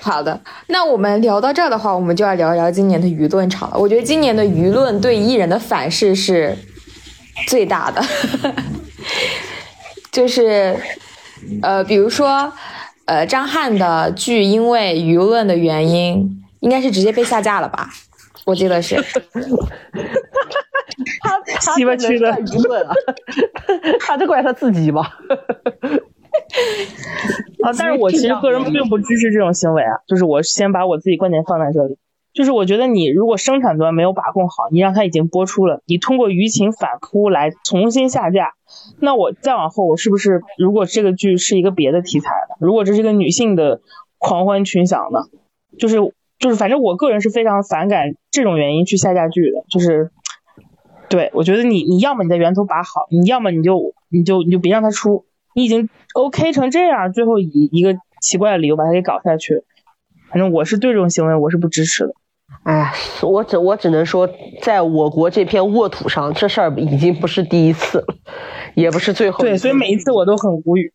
[0.02, 3.78] 好的，那我们聊到这儿的话，我们就要聊一聊今年的舆论场了。
[3.78, 6.56] 我觉得今年的舆论对艺人的反噬是
[7.48, 8.02] 最大的。
[10.12, 10.76] 就是，
[11.62, 12.52] 呃，比如说，
[13.06, 17.90] 呃，张翰的剧因为舆论的原因，应该是直接被下架了吧？
[18.46, 18.96] 我记得是。
[21.22, 22.94] 他他西瓜区的舆论啊，
[24.00, 25.18] 他就怪他自己吧。
[27.62, 31.98] 啊，但是我其实个人并不支持这种行为啊，就是我先把我自己观点放在这里。
[32.36, 38.52] 就是我觉得你如果生产端没有把控好，你让它已经播出了，你通过舆情反扑来重新下架，
[39.00, 42.30] 那我再往后我是不是如果这个剧是一个别的题材，
[42.60, 43.80] 如果这是一个女性的
[44.18, 45.22] 狂欢群享呢？
[45.80, 45.96] 就是
[46.38, 50.12] 就是反正我个人是非常反感这种原因去下架剧的，就是
[51.08, 55.24] 对我觉得你你要么你在源头把好，你要么你就你就你就别让它出，
[55.56, 59.64] 你已经 OK 成这样，最后以一个奇怪的理由把它给搞下去，
[60.32, 62.14] 反正我是对这种行为我是不支持的。
[62.64, 62.92] 哎，
[63.22, 64.30] 我只我只能说，
[64.62, 68.16] 在我国这片沃土上，这事儿已经不是第一次了，
[68.74, 69.40] 也不是最后。
[69.40, 70.94] 对，所以每一次我都很无语。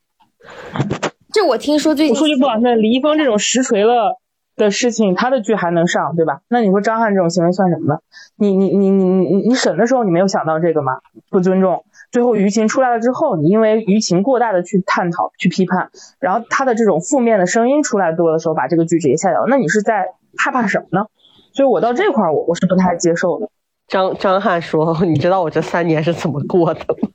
[1.33, 4.21] 这我听说最近我说句不好听的，李易峰这种实锤了
[4.57, 6.41] 的事情，他的剧还能上，对吧？
[6.49, 8.01] 那你说张翰这种行为算什么呢？
[8.37, 10.99] 你你你你你你审的时候你没有想到这个吗？
[11.31, 11.85] 不尊重。
[12.11, 20.07] 最后舆情出来了之后，你因为舆情过大的去探讨、去批判，然后他的这种负面的声音出来多的时候，把这个剧直接下掉，那你是在
[20.37, 21.07] 害怕什么呢？
[21.53, 23.49] 所以我到这块儿，我我是不太接受的。
[23.89, 27.09] 张张翰说：“你知道我这三年是怎么过的吗？”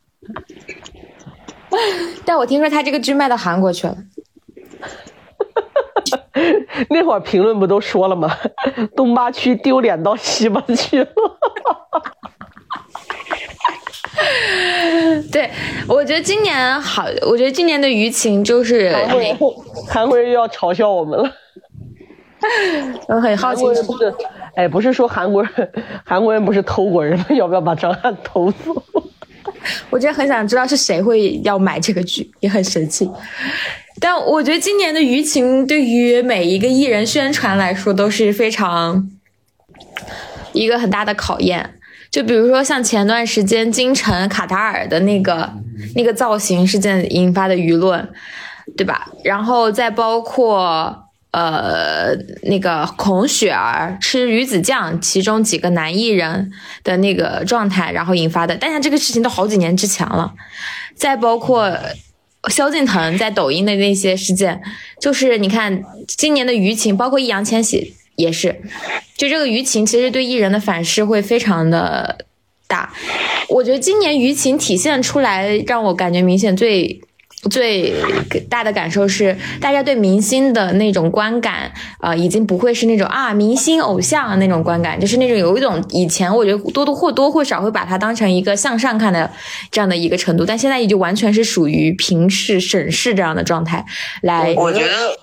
[2.25, 3.97] 但我听说他这个剧卖到韩国去了。
[6.89, 8.29] 那会儿评论不都说了吗？
[8.95, 11.07] 东八区丢脸到西八区了。
[15.31, 15.49] 对，
[15.87, 19.37] 我觉得今年好，我觉得今年的舆情就是韩国人，
[19.89, 21.29] 韩国人又要嘲笑我们了。
[23.07, 24.13] 我 很好奇，不是，
[24.55, 25.71] 哎，不是说韩国人，
[26.03, 27.25] 韩国人不是偷国人吗？
[27.29, 28.83] 要不要把张翰偷走？
[29.89, 33.09] 我真的很想知道是谁会要买这个剧，也很神奇。
[33.99, 39.09] 但我觉得今年的舆情对于每一个艺人宣传来说都是非常
[40.53, 41.71] 一个很大的考验。
[42.11, 45.51] 就比如说像前段时间金晨卡塔尔的那个
[45.95, 48.07] 那个造型事件引发的舆论，
[48.77, 49.09] 对吧？
[49.23, 51.04] 然后再包括。
[51.35, 56.49] 呃，那个孔雪儿吃鱼子酱，其中几个男艺人
[56.81, 58.55] 的那个状态，然后引发的。
[58.55, 60.33] 但是这个事情都好几年之前了。
[60.95, 61.77] 再包括
[62.47, 64.61] 萧敬腾在抖音的那些事件，
[65.01, 68.61] 就是你看今年的舆情，包括易烊千玺也是，
[69.17, 72.25] 就这个舆情其实对艺人的反噬会非常的
[72.65, 72.93] 大。
[73.49, 77.01] 我觉得今年舆情体现出来，让我感觉明显最。
[77.49, 77.93] 最
[78.49, 89.29] 大的感受是，大家对明星的那种观感，呃，已经不会是那种啊明星偶像那种观感，就是那种有一种以前我觉得多多或多或少会把它当成一个向上看的
[89.71, 93.85] 这样的一个程度，但现在已经完全是属于平视、审视这样的状态
[94.21, 94.53] 来。
[94.57, 95.17] 我觉得，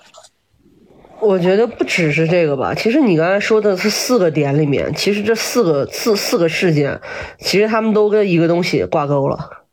[1.19, 2.73] 我觉得不只是这个吧。
[2.73, 6.99] 其实你刚才说的是四个点里面，其实这四个四四个事件，
[7.39, 9.65] 其实他们都跟一个东西挂钩了，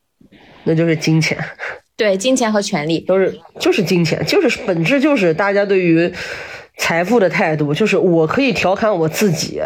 [0.64, 1.38] 那就是金钱。
[2.00, 6.10] 对金钱和权利都是，就是金钱，就是本质就是大家对于
[6.78, 9.60] 财富的态度，就是我可以调侃我自己，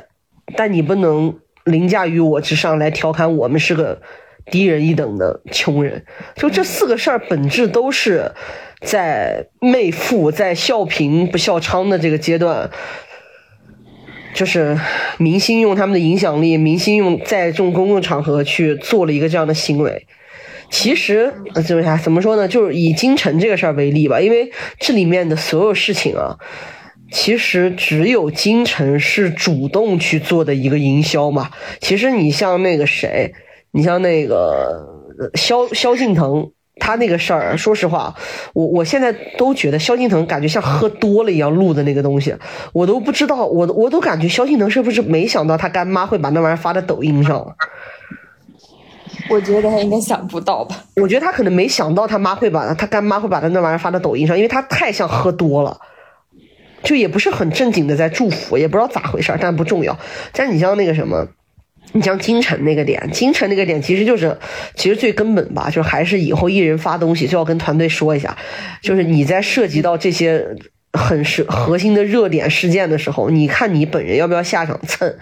[0.57, 4.03] 但你不能凌驾于我之上来调侃我们是个
[4.51, 6.05] 低人一等的穷人。
[6.35, 8.33] 就这四个事儿本质都是
[8.81, 12.69] 在媚富在笑贫不笑娼的这个阶段，
[14.35, 14.77] 就是
[15.19, 20.09] 明星用他们的影响力，明星用在这种公共场合去做了一个这样的行为。
[20.77, 21.33] 其实，
[21.65, 21.97] 怎么啥？
[21.97, 22.49] 怎么说呢？
[22.49, 26.37] 就是以金晨这个事儿为例吧，因为这里面的所有事情啊，
[27.13, 31.51] 其实只有金晨是主动去做的一个营销嘛。
[31.81, 33.33] 其实你像那个谁，
[33.71, 34.85] 你像那个
[35.35, 38.17] 萧萧敬腾，他那个事儿，说实话，
[38.53, 42.35] 我我现在都觉得萧敬腾感觉像喝多了一样录的那个东西，
[42.73, 47.55] 我都不知道，我我都感觉萧敬腾是不是没想到他干妈会把那玩意儿发在抖音上。
[49.31, 50.85] 我觉得他应该想不到吧。
[50.97, 55.81] 我觉得他可能没想到他妈会把他干妈会把他那玩意儿发到抖音上，因为他太像喝多了，
[56.83, 59.99] 就也不是很正经的在祝福，也不知道咋回事但不重要。
[60.33, 61.27] 但你像那个什么，
[61.93, 64.37] 你像金晨那个点，金晨那个点其实就是，
[64.75, 68.37] 其实最根本吧，就还是以后艺人发东西就要跟团队说一下，
[68.83, 70.57] 就是你在涉及到这些
[70.95, 75.15] 很是核心的热点事件的时候，你看你本人要不要下场蹭。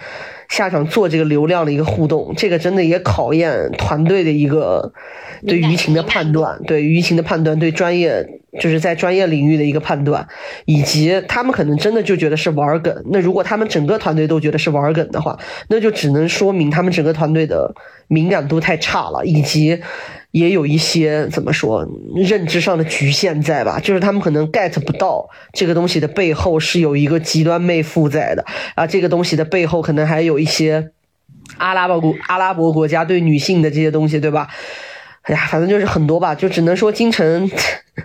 [0.49, 4.93] 下场做这个流量的一个互动，这个真的也考验团队的一个
[5.47, 8.27] 对舆情的判断，对舆情的判断，对专业
[8.61, 10.29] 就是在专业领域的一个判断，
[10.67, 13.03] 以及他们可能真的就觉得是玩梗。
[13.11, 15.39] 那如果他们整个团队都觉得是玩梗的话，
[15.71, 17.75] 那就只能说明他们整个团队的
[18.09, 19.81] 敏感度太差了，以及。
[20.33, 21.87] 也有一些怎么说
[22.17, 28.45] 认知上的局限在吧，就是他们可能 get 不到这个东西的背后是有一个极端妹夫在的
[28.75, 30.91] 啊，这个东西的背后可能还有一些
[31.59, 34.49] 阿拉伯国阿拉伯国家对女性的这些东西，对吧？
[35.23, 37.49] 哎呀，反正就是很多吧，就只能说金晨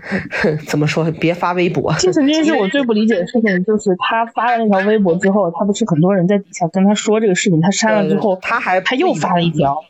[0.67, 1.91] 怎么说，别发微博。
[1.97, 9.81] 金晨这件事我最不理解的事情就是他发了那条微博之后，他不是很多人在底下跟他说这个事情，他删了之后，他还他又发了一条。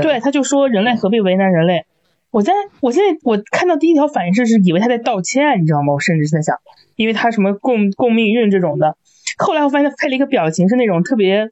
[0.00, 1.84] 对，他就说人类何必为难人类？
[2.30, 5.92] 我在我现在我看到第一条反应是是以为他在道歉，你知道吗？
[5.92, 6.56] 我甚至在想，
[6.96, 8.96] 因为他什么共共命运这种的。
[9.36, 11.50] 后来我发现他配了一个表情是那种特别，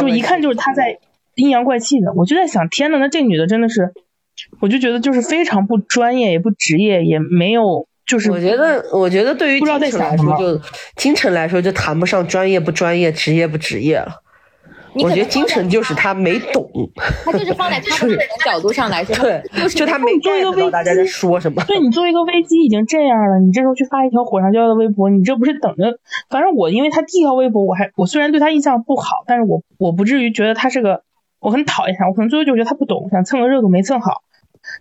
[0.00, 0.98] 就一看就是他在
[1.34, 2.14] 阴阳怪气的。
[2.14, 3.92] 我就在想，天呐，那这女的真的是，
[4.60, 8.30] 我就觉得就是非常不专业，也不职业，也没有就是。
[8.30, 10.60] 我觉得，我觉得对于金晨来说，就
[10.96, 14.22] 金晨来说就谈不上专业不专业，职业不职业了。
[14.94, 16.70] 我觉得你可能京城就是他没懂，
[17.24, 21.62] 他就是放在他个人 角度上来说，对，就他没 get 到大家在说什么。
[21.66, 25.98] 对你作为一个危机已经这样了，你这时候去发一条火上浇油的微博，你这不是等着？
[26.30, 31.02] 反正我因为他第一条微博，我还我虽然对他印象不好，但是我我不至于觉得他是个
[31.40, 34.22] 我很讨厌他，我可能最后就觉得他不懂，想蹭个热度没蹭好。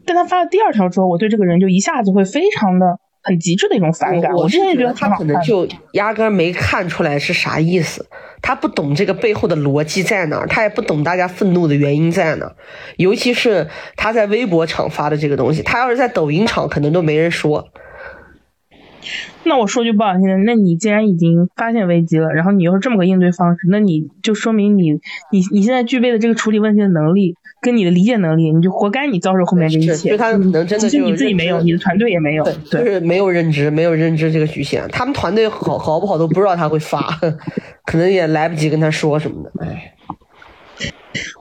[0.05, 4.31] 但他发了第二条之后，我对这个人就一下子会非常的很极致的一种反感。
[4.33, 8.05] 我真的觉得他可能就压根儿没看出来是啥意思，
[8.41, 12.55] 他不懂这个背后的逻辑在哪儿，他也不懂大家愤怒的原因在哪儿。
[12.97, 17.69] 尤其是他在微博场发的这个东西，他要是在抖音场，可能都没人说。
[19.43, 24.93] 那我说句不好听的，那你既然已经发现危机了，然后你又是这么个应对方式，那你就说明你
[25.31, 30.11] 你你现在具备的这个处理问题的能力跟你的理解能力，你就活该你遭受后面这一切。
[30.11, 34.87] 就他能真的其实你自己没有，你的团队也没有，对，就是没有认知，没有认知这个局限。
[34.89, 37.19] 他们团队好好不好都不知道他会发，
[37.85, 39.51] 可能也来不及跟他说什么的。
[39.65, 39.93] 哎，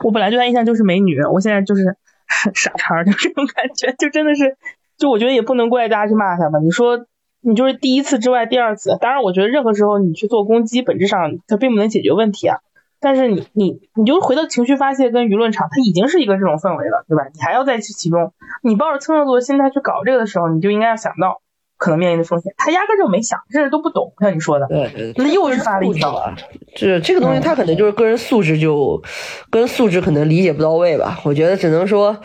[0.05, 1.97] 我本来对他印象就是美女，我现在就是
[2.55, 4.56] 傻叉，就这种感觉，就真的是，
[4.98, 6.59] 就我觉得也不能怪大家去骂他吧。
[6.59, 7.06] 你说。
[7.43, 12.59] 你就是第一次之外第二次，当然我觉得任何时候你去做攻击，本质上它并不能解决问题啊。
[13.01, 17.24] 但是你你你就回到情绪发泄跟舆论场，它已经是一个这种氛围了，对吧？
[17.35, 18.32] 你还要再去其中，
[18.62, 21.43] 你抱着蹭热度的心态去搞这个的时候，你就应该要想到
[21.78, 22.55] 可能面临的风险。
[22.56, 26.32] 他压根就没想，甚至都不懂，像你说的，对，那又是发了一条。
[26.77, 29.02] 这这个东西，他可能就是个人素质就，
[29.51, 31.19] 个人素质可能理解不到位吧。
[31.24, 32.16] 我觉得只能说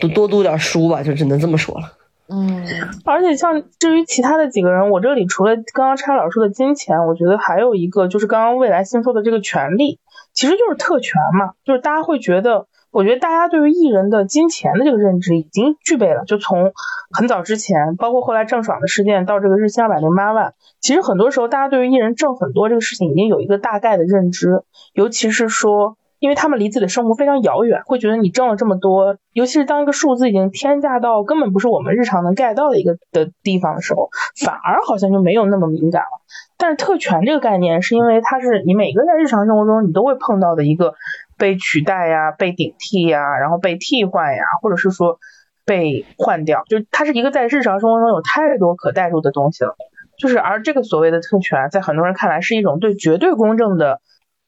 [0.00, 1.92] 多多读点书吧，就只能这么说了。
[2.34, 2.64] 嗯，
[3.04, 10.00] 而且像至于其他的几个人，我这里除了刚刚叉老师说的金钱，我觉得还有一个就是刚刚未来新说的这个权利，
[10.32, 11.52] 其实就是特权嘛。
[11.62, 16.24] 就是大家会觉得，我觉得大家对于艺人的金钱的这个认知已经具备了。
[16.24, 16.72] 就从
[17.10, 24.62] 很早之前，包括后来郑爽的事件到这个日薪二百零八万，其实很多时候大家对于艺人挣很多这个事情已经有一个大概的认知，
[24.94, 25.98] 尤其是说。
[26.22, 34.08] 因为他们离自己的生活非常遥远，会觉得你挣了这么多，尤其是当一个数字已经天价到根本不是我们日常能 get 到的一个的地方的时候，
[34.40, 36.22] 反而好像就没有那么敏感了。
[36.56, 40.94] 但是特权这个概念，是因为它是你每个人在日常生活中你都会碰到的一个
[41.36, 45.18] 被取代呀、被顶替呀、然后被替换呀，或者是说
[45.66, 49.74] 被换掉，就它是一个在日常生活中有太多可代入的东西了。
[50.18, 54.00] 就是而这个所谓的特权，在很多人看来是一种对绝对公正的。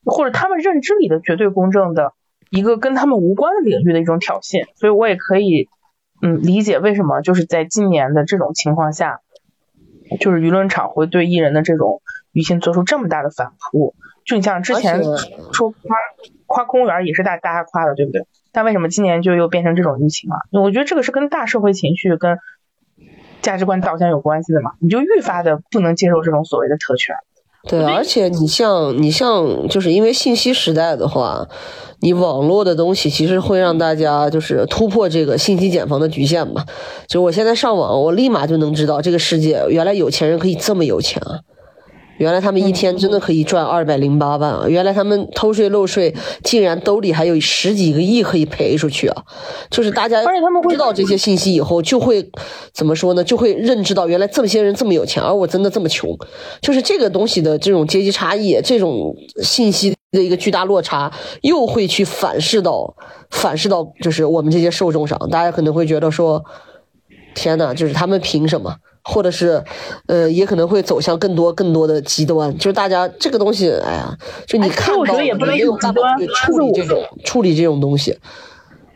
[0.04, 2.12] 或者他们认知里的绝对公正的
[2.50, 5.68] 一个跟他们无关的领域的一种挑衅，所以我也可以
[6.22, 9.20] 嗯理解为什么就是在今年的这种情况下，
[10.20, 12.02] 就是舆论场会对艺人的这种
[12.32, 13.94] 舆情做出这么大的反扑。
[14.24, 15.02] 就你像之前
[15.52, 15.96] 说夸
[16.46, 18.26] 夸公务员也是大大家夸的，对不对？
[18.52, 20.36] 但为什么今年就又变成这种舆情了？
[20.62, 22.38] 我觉得这个是跟大社会情绪跟
[23.42, 27.16] 价值观导向有关系的嘛，你就愈发的不能接受这种所谓的特权。
[27.66, 31.48] 对，而且你像你像，就是因为信息时代的话，
[32.00, 36.64] 你网络的东西其实会让大家就是突破这个信息茧房的局限嘛。
[37.08, 41.40] 就我现在上网，我立马就能知道这个世界原来有钱人可以这么有钱啊。
[42.18, 44.66] 原来他们一天真的可以赚二百零八万啊！
[44.68, 49.22] 原来他们偷税漏税，竟然兜里还有十几个亿可以赔出去啊！
[49.68, 50.22] 就是大家
[50.68, 52.30] 知道这些信息以后，就会
[52.72, 53.24] 怎么说呢？
[53.24, 56.16] 就会认知到原来这么些人这么有钱，而我真的这么穷。
[56.60, 61.12] 就是这个东西的这种阶级差异，这种信息的一个巨大落差，
[61.42, 62.94] 又会去反噬到
[63.30, 65.18] 反噬到就是我们这些受众上。
[65.30, 66.44] 大家可能会觉得说
[67.34, 69.62] ：“天呐，就是他们凭什么？”或者是，
[70.06, 74.16] 呃，也可能会走向更多更多的极端，就是大家这个东西，哎呀，
[74.46, 78.18] 就你看到也没有办法去处理这种处理这种东西。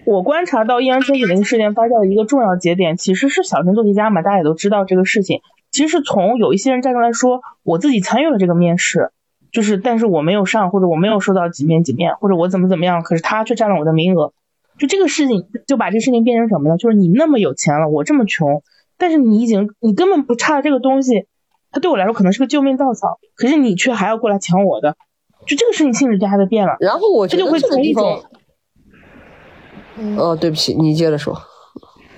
[0.06, 5.42] 我观察到易烊千玺那个事件发酵的一个重要节点，其实是小陈做题家嘛，大家也都知道这个事情。
[5.70, 9.10] 其实是从有一些人站出来说，我自己参与了这个面试，
[9.52, 14.32] 就是但是我没有上，或者我没有收到几面几面，或者我怎么怎么样，可是他却占了我的名额。
[14.78, 16.78] 就这个事情，就把这事情变成什么呢？
[16.78, 18.62] 就是你那么有钱了，我这么穷。
[18.98, 21.26] 但是你已经，你根本不差这个东西，
[21.70, 24.96] 它对我来说可能是个救命稻草，可是你却还要过来抢我的，
[25.46, 26.76] 就这个事情性质就还在变了。
[26.80, 28.24] 然后我这就会从一种，
[30.16, 31.40] 哦，对不起，你接着说。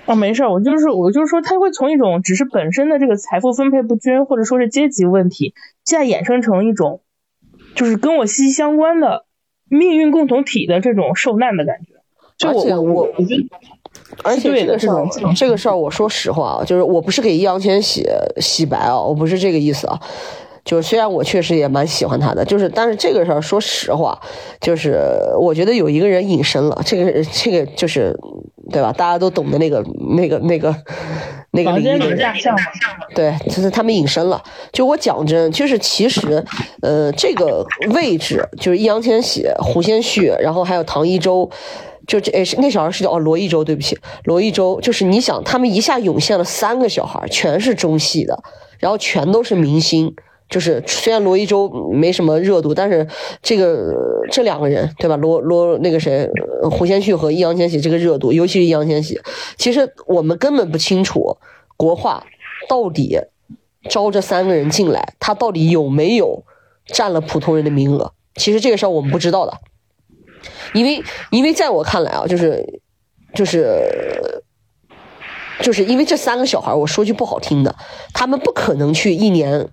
[0.07, 5.53] 哦，没事，我就是我就是说，他会从一种只是本身的这个财富分配不均，或者说是阶级问题，
[5.85, 7.01] 现在衍生成一种，
[7.75, 9.25] 就是跟我息息相关的
[9.69, 12.01] 命运共同体的这种受难的感觉。
[12.37, 13.47] 就我我我觉得。
[14.23, 18.05] 而且这个事儿，这个事儿，我说实话啊，就是我不是给易烊千玺
[18.39, 19.99] 洗白啊，我不是这个意思啊。
[20.63, 24.19] 就是虽然我确实也蛮喜欢他的，就是但是这个事儿，说实话，
[24.59, 25.01] 就是
[25.39, 28.15] 我觉得有一个人隐身了，这个这个就是
[28.69, 28.93] 对吧？
[28.93, 29.83] 大家都懂的那个
[30.15, 30.75] 那个那个
[31.49, 32.61] 那个房间里的领域的人大象嘛，
[33.15, 34.39] 对，就是他们隐身了。
[34.71, 36.45] 就我讲真，就是其实，
[36.83, 37.65] 呃，这个
[37.95, 41.49] 位置就是易烊千玺、胡先煦，然后还有唐一舟，
[42.07, 48.43] 就这诶那小孩是叫哦罗一舟，对不起，罗一舟，就是你想他们一下涌现了三个小孩，全是中戏的，
[48.79, 50.15] 然后全都是明星。
[50.49, 53.07] 就是虽然罗一舟没什么热度，但是
[53.41, 53.95] 这个
[54.29, 55.15] 这两个人对吧？
[55.15, 56.29] 罗罗那个谁，
[56.69, 59.17] 胡先煦和易烊千玺这个热度，尤其是易烊千玺，
[59.55, 61.37] 其实我们根本不清楚
[61.77, 62.25] 国画
[62.67, 63.17] 到底
[63.89, 66.43] 招这三个人进来，他到底有没有
[66.85, 68.11] 占了普通人的名额？
[68.35, 69.53] 其实这个事儿我们不知道的，
[70.73, 72.81] 因为因为在我看来啊，就是
[73.33, 74.43] 就是
[75.61, 77.75] 就是因为这三个小孩，我说句不好听的，
[78.13, 79.69] 他们不可能去一年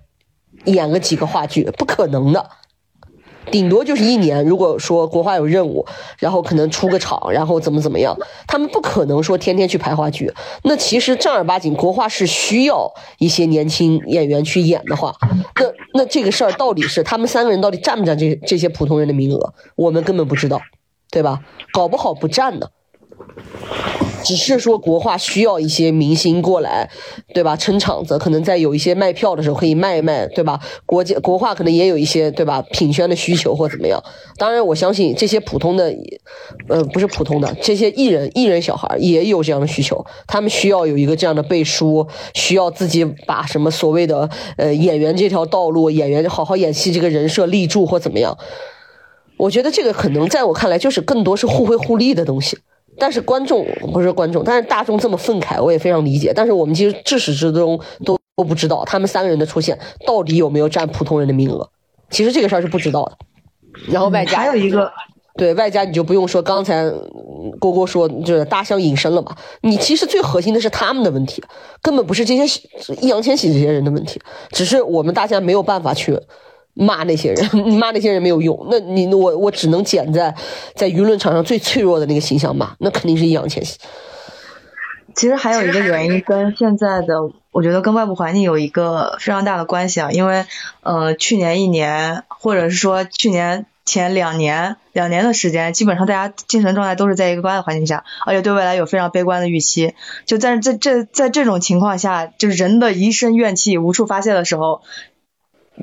[0.65, 2.49] 演个几个话剧，不可能的。
[3.51, 5.85] 顶多就是一年，如果说国画有任务，
[6.17, 8.17] 然后可能出个场，然后怎么怎么样，
[8.47, 10.31] 他们不可能说天天去排话剧。
[10.63, 15.15] 那其实正儿八经国画是需要一些年轻演员去演的话，
[15.55, 20.61] 那那这个事儿到底是他们三个人到底占不占这这些普通人的名额，我们根本不知道，
[21.11, 21.39] 对吧？
[21.73, 22.67] 搞不好不占呢。
[24.23, 26.89] 只是说国画需要一些明星过来，
[27.33, 27.55] 对吧？
[27.55, 30.59] 撑场子，可能在有一些卖票的时候可以卖一卖，对吧？
[30.85, 32.61] 国际国画可能也有一些，对吧？
[32.71, 34.03] 品宣的需求或怎么样。
[34.37, 35.91] 当然，我相信这些普通的，
[36.67, 48.37] 呃，不是普通的，这些艺人艺人小孩也有这样的需求，他们需要有一个这样的背书，需要自己把什么所谓的呃演员这条道路，演员好好演戏这个人设立住或怎么样。
[49.37, 52.57] 我觉得这个可能在我看来就是更多是互惠互利的东西。
[52.99, 56.33] 但是观众不是观众，但是大众这么愤慨，我也非常理解。
[56.35, 61.69] 但是我们其实至始至终都都不知道他们三个人的出现到底有没有占普通人的名额，
[62.09, 63.17] 其实这个事儿是不知道的。
[63.87, 64.91] 然后外加还有一个，
[65.37, 66.91] 对外加你就不用说，刚才
[67.59, 71.41] 郭郭说就是大象隐身了吧，你其实最核心的是他们的问题，
[71.81, 72.43] 根本不是这些
[73.01, 74.21] 易烊千玺这些人的问题，
[74.51, 76.19] 只是我们大家没有办法去。
[76.79, 80.33] 骂那些人，你 骂那些人没有用，那你我我只能捡在
[80.75, 83.77] 在舆论场上最脆弱的那个形象骂，那肯定是易烊千玺。
[85.15, 87.15] 其实还有一个原因跟现在的，
[87.51, 90.45] 我觉得跟外部环境有一个非常大的关系啊，因为
[90.81, 99.93] 呃去年一年，或者是说去年前两年两年的时间，基本上大家精神状态都是在一个高压环境下，而且对未来有非常悲观的预期。
[100.25, 104.81] 就在这这在这种情况下，就是人的一身怨气无处发泄的时候，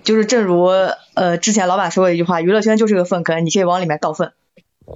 [0.05, 0.64] 就是正如
[1.14, 4.32] 呃之前老板说过一句话，娱乐圈就是个粪坑，你可以往里面倒粪。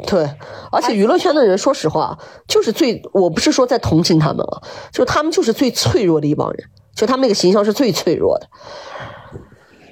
[0.07, 0.31] 对，
[0.71, 4.63] 而且娱乐圈的人，说实话，就是最，我不是说在同情他们啊，
[4.93, 6.65] 就他们就是最脆弱的一帮人，
[6.95, 8.47] 就他们那个形象是最脆弱的。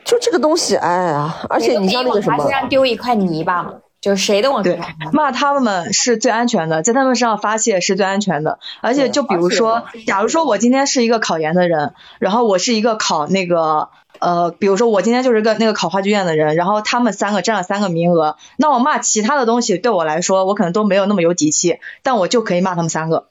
[0.05, 4.81] 就这个东西，哎呀，而且你像那个什么身，上丢一块泥巴，就谁都往对，
[5.13, 8.61] 骂他们是最安全的，在他们身上发泄是最安全的。
[8.81, 13.89] 而且就比如说，假如说我今天是一个考研的人，然后我是一个考那个
[14.21, 23.27] 呃，比如说我今天就是个那个考话剧院的人，然后他们三个占了三个名额，那我骂其他的东西对我来说，我可能都没有那么有底气，但我就可以骂他们三个。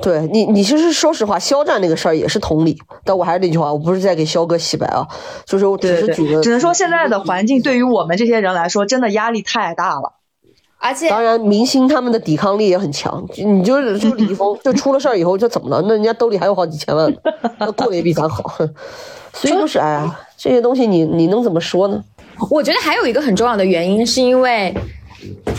[0.00, 2.80] 对你，你其实说实话，肖战那个事儿也是同理。
[3.04, 5.06] 但我还是那句话，我不是在给肖哥洗白啊，
[5.44, 10.14] 就是我只对对对，是举个只能说现在的环境对于我们这些人来说，真的压力太大了。
[10.78, 13.24] 而且当然，明星他们的抵抗力也很强。
[13.36, 15.82] 你就 是就李易峰，就出了事儿以后，就怎么了？
[15.86, 17.14] 那人家兜里还有好几千万，
[17.58, 18.42] 那过得也比咱好。
[19.32, 22.02] 所以就是，哎呀，这些东西你你能怎么说呢？
[22.50, 24.74] 我觉得还有一个很重要的原因，是因为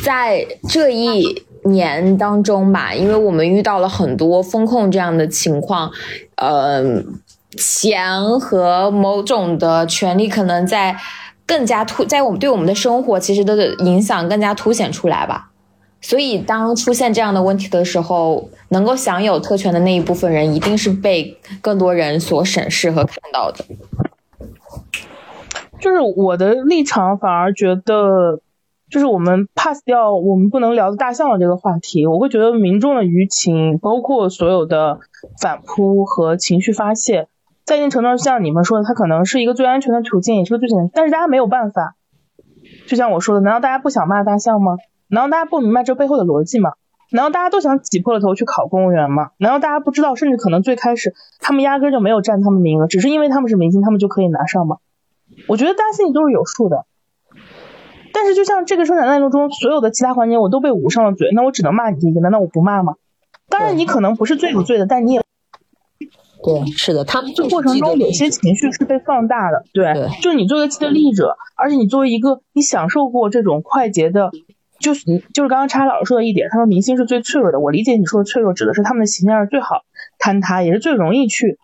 [0.03, 5.89] 在这一年当中吧，因为我们遇到了很多风控这样的情况，
[6.35, 6.83] 呃，
[7.57, 10.95] 钱和某种的权利可能在
[11.45, 15.49] 更加突，在我们对我们的生活其实的影响更加凸显出来吧。
[16.03, 23.63] 所以，当出现这样的问题的时候，能够享有特权的那一部分人，一定是被更多人所审视和看到的。
[25.79, 28.41] 就是我的立场反而觉得，
[28.89, 34.99] 就是我们 pass 掉我们不能聊的大象的这个话题，我会觉得民众的舆情，包括所有的
[35.41, 37.29] 反扑和情绪发泄，
[37.65, 41.95] 在一定程度上，像你们说的，它可能是一个最安全的途径，也是个最简单，但是大家没有办法。
[42.87, 44.75] 就像我说的，难道大家不想骂大象吗？
[45.13, 46.71] 难道大家不明白这背后的逻辑吗？
[47.11, 49.29] 难道大家都想挤破了头去考公务员吗？
[49.37, 54.77] 难道大家不知道，甚至可能最开始他们压根儿就没有占他们名额，只是因为他们是明星，他们就可以拿上吗？
[55.47, 56.85] 我觉得大家心里都是有数的。
[58.11, 62.95] 但是就像这个生产链路中所有的其他环节，我都被捂上了嘴，那我只能骂你这个，难道我不骂吗？
[63.49, 65.21] 当然你可能不是最有罪的，但你也
[66.43, 74.31] 对，是的，他们这过程中有些情绪是被放大的，对，对就是你作为既得利益者，而且你作为一个你享受过这种快捷的，
[74.83, 79.81] 就是你就是刚刚叉老师说的一点，他说明星是最脆弱的，我理解你说的脆弱指的是他们的形象是最好，
[80.19, 81.57] 坍塌，也是最容易去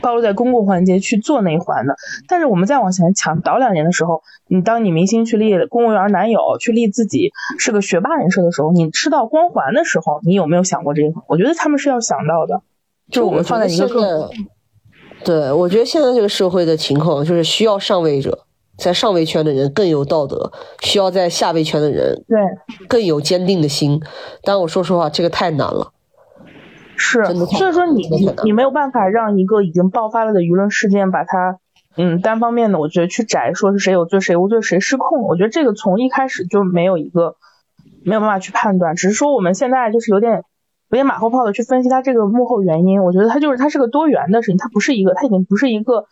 [0.00, 1.96] 暴露在公共环节去做那一环的。
[2.28, 11.24] 但是我们再往前抢倒两年的时候，你当你明星去立公务员男友，去立自己是个学霸人设的时候，你吃到光环的时候，你有没有想过这一环？
[11.28, 12.62] 我觉得他们是要想到的，
[13.10, 14.30] 就我们放在一个更。
[15.24, 18.46] 对，我觉得现在这个社会的情况就是需要上位者，
[18.76, 24.00] 在上位圈的人更有道德，需要在下位圈的人对更有坚定的心。
[24.42, 25.92] 但我说实话，这个太难了。
[26.96, 31.58] 是，所以说你你你没有办法让一个已经爆发了的舆论事件把它
[31.96, 37.36] 嗯单方面的，我觉得去摘说是谁有罪谁无罪谁失控，我觉得这个从一开始就没有一个
[38.04, 40.44] 没有办法去判断，只是说我们现在就是有点。
[40.94, 46.06] 有点马后炮的去分析它这个幕后原因，我觉得它就是它是个多元的事情，它不是一个，它已经不是一个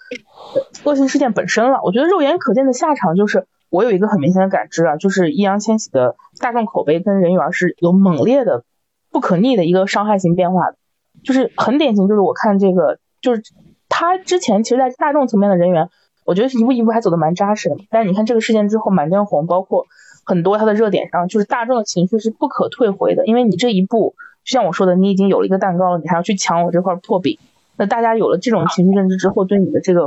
[0.83, 1.79] 恶性事件本身了。
[1.85, 8.65] 我觉得肉眼可见的下场就是，我有一个很明显的感知啊，就是易烊千玺的大众口碑跟人缘是有猛烈的、
[9.13, 10.77] 不可逆的一个伤害性变化的，
[11.23, 13.43] 就是很典型，就是我看这个，就是
[13.89, 15.91] 他之前其实，在大众层面的人员，
[16.25, 19.87] 我觉得一步一步还走的蛮扎实的，但是你看这个事件之后，满江红，包括
[20.25, 24.17] 很多他的热点上，就是大众的情绪是不可退回的，因为你这一步。
[24.45, 27.39] 就像我说的，你已经有了一个蛋糕了，你还要去抢我这块破饼。
[27.77, 30.07] 那大家有了这种情绪认知之后，对你的这个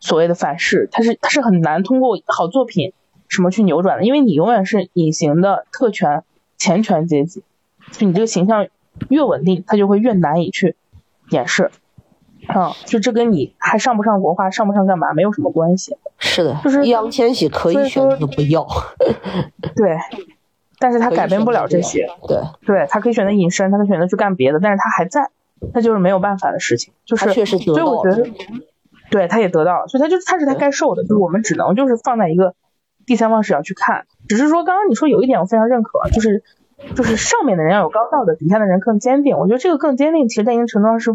[0.00, 2.92] 所谓的反噬，它是它是很难通过好作品
[3.28, 6.22] 什么去扭转的，因为你永远是隐形的特权
[6.56, 7.42] 钱权阶级。
[7.92, 8.66] 就你这个形象
[9.08, 10.76] 越稳定，它就会越难以去
[11.30, 11.70] 掩饰。
[12.46, 15.96] 啊，就这跟你还上不上国画、上不上干嘛没有什么关系。
[16.18, 18.66] 是的，就是易烊千玺可以选择不要。
[19.76, 19.98] 对。
[20.80, 25.28] 但是他改变不了这些，对，对他可以选择隐身，他可以选择去干别的，但是他还在，
[25.74, 28.30] 那就是没有办法的事情，就是所以我觉得，
[29.10, 32.54] 对，他也得到了，所以他就他是他该受的，就是我们只能就是放在一个
[33.06, 36.44] 第三方视角去看，只是说刚刚你说有一点我非常认可，就是
[36.94, 41.10] 就是上面的人要有高道德，底下的人更坚定，我觉得这个更坚定，其实在一定程度上是，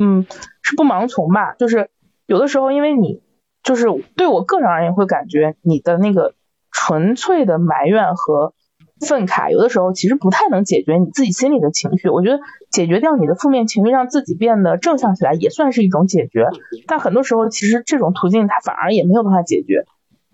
[0.00, 0.26] 嗯，
[0.60, 1.88] 是不盲从吧，就是
[2.26, 3.22] 有的时候因为你
[3.62, 3.86] 就是
[4.16, 6.34] 对我个人而言会感觉你的那个
[6.72, 8.52] 纯粹的埋怨和。
[9.00, 12.40] 愤慨有的时候其实不太能解决你自己心里的情绪，我觉得
[12.70, 16.46] 解决掉你的负面情绪，让自己变得正向起来也算是一种解决。
[16.86, 19.84] 但很多时候其实这种途径它反而也没有办法解决。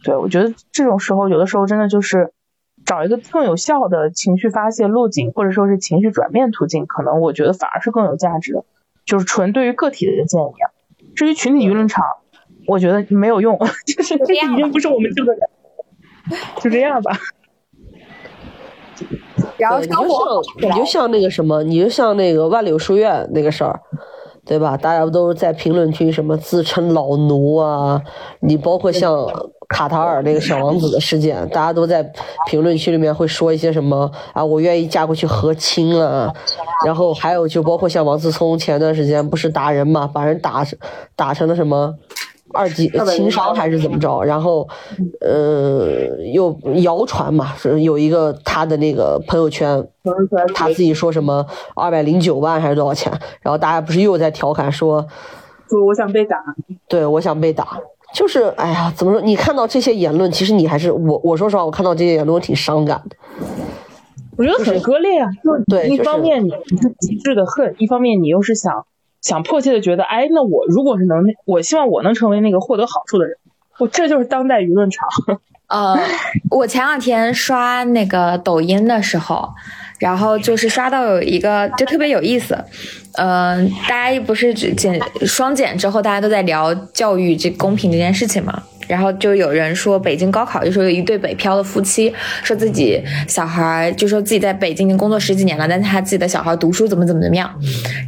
[0.04, 2.32] 对我觉得这种时候有的时候真的就是
[2.84, 8.64] 找一个更有效的情绪发泄路径，或者说是情绪转变途径，可能我觉得反而是更有价值的。
[9.04, 10.44] 就是纯对于个体的一个建议。
[10.44, 10.70] 啊
[11.16, 12.04] 至于群体舆论场，
[12.68, 15.40] 我觉得没有用， 就是这已经不是我们这个人。
[16.60, 17.10] 就这样吧。
[19.56, 23.78] 然后你就像你就像那个什么，你就像那个万柳书院那个事儿，
[24.44, 24.76] 对吧？
[24.76, 28.00] 大家不都在评论区什么自称老奴啊？
[28.40, 29.26] 你包括像
[29.68, 32.02] 卡塔尔那个小王子的事件，大家都在
[32.48, 34.44] 评论区里面会说一些什么啊？
[34.44, 36.32] 我愿意嫁过去和亲了。
[36.86, 40.64] 然后还有就包括像王思聪前段时间不是打人嘛，把人打
[41.14, 41.94] 打成了什么？
[42.52, 44.22] 二级情商还是怎么着？
[44.22, 44.68] 然后，
[45.20, 49.86] 呃，又谣传嘛，是有一个他的那个朋友圈，
[50.54, 53.12] 他自己说什么二百零九万还是多少钱？
[53.40, 55.06] 然后大家不是又在调侃说，
[55.68, 56.36] 说我想被打，
[56.88, 57.78] 对，我想被打，
[58.14, 59.20] 就是哎呀，怎么说？
[59.20, 63.16] 你看到这些言论，其实你还是我，我说实话，我看到这些言论我挺伤感的。
[64.36, 68.86] 我觉得很割裂啊，就对，一方面你你是极致的恨，一方面你又是想。
[69.20, 73.36] 想迫切的觉得，哎，那我如果是能，我希望我能成为那个获得好处的人，
[73.78, 75.08] 我这就是当代舆论场。
[75.68, 75.96] 呃，
[76.50, 79.48] 我前两天刷那个抖音的时候，
[80.00, 82.58] 然后就是刷到有一个就特别有意思，
[83.12, 88.60] 嗯，大家不是减双减之后，大家都在聊教育这公平这件事情嘛。
[88.90, 92.12] 然后就有人说北京高考，就说有一对北漂的夫妻，
[92.42, 97.48] 说自己小孩，就说自己在北京已经工作十几年了，但是他自己的小孩读书怎么怎么怎么样，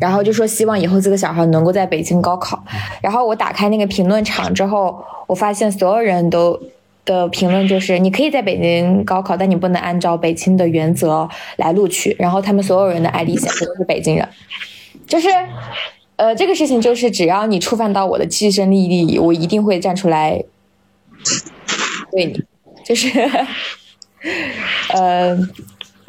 [0.01, 2.65] 然后就说希望以后自己的小孩能够在北京高考。
[3.01, 6.61] 然后我打开那个评论场之后，我发现所有人都
[7.05, 11.29] 的评论就是你可以在北京高考，但你不能按照北京的原则
[11.59, 12.17] 来录取。
[12.19, 14.29] 然后他们所有人的 ID 显示都是北京人，
[15.07, 15.29] 就是，
[16.17, 20.43] 呃，这个事情就是只要你触犯到我的切身利益，我一定会站出来。
[22.11, 22.43] 对你，
[22.85, 23.09] 就是，
[24.93, 25.37] 呃，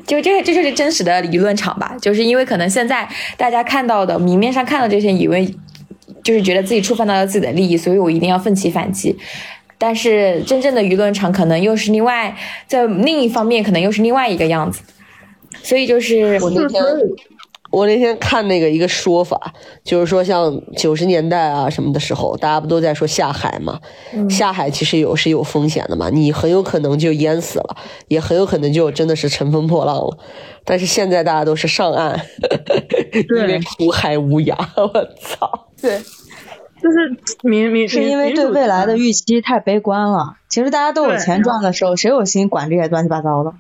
[0.05, 1.95] 就这个，这就是真实的舆论场吧。
[2.01, 3.07] 就是因为可能现在
[3.37, 5.53] 大家看到的明面上看到这些，以为
[6.23, 9.15] 就是觉得自己触犯到了自己的利益，所以我一定要奋起反击。
[9.77, 12.35] 但是真正的舆论场可能又是另外，
[12.67, 14.81] 在另一方面可能又是另外一个样子。
[15.61, 16.83] 所以就是我那天，
[17.73, 19.51] 我那天看那个一个说法，
[19.83, 23.79] 就是说像九十年代啊什么的时候，大家不都在说下海嘛？
[24.29, 27.75] 下海其实有是有风险的嘛，你很有可能就淹死了，
[28.09, 30.19] 也很有可能就真的是乘风破浪了。
[30.63, 32.21] 但是现在大家都是上岸，
[33.35, 34.55] 因为苦海无涯。
[34.75, 34.87] 我
[35.19, 35.69] 操！
[35.81, 35.97] 对，
[36.79, 40.35] 就是明明是因为对未来的预期太悲观了。
[40.47, 43.53] 其实大家都有钱赚的时候，谁有心管这些乱七八糟的？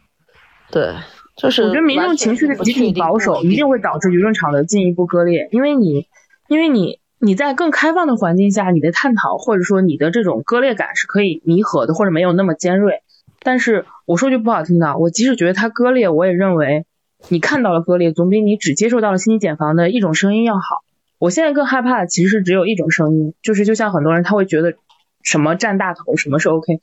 [0.69, 0.93] 对。
[1.35, 6.07] 就是我觉得民众情绪的集体保守一定会导致舆论场的进一步割裂，因为你，
[6.47, 13.01] 因为你你在更开放的环境下，你的探讨或者说你的这种割裂感是可以弥合的，或者没有那么尖锐。
[13.41, 16.85] 但是我说句不好听的，我即使觉得它割裂，我也认为
[17.29, 20.83] 你看到了割裂，总比你只接受到了信息茧房的一种声音要好。
[21.17, 24.75] 我现在更害怕的其实是只有一种声音，就是就像很多人他会觉得
[25.23, 26.79] 什么占大头，什么是 OK。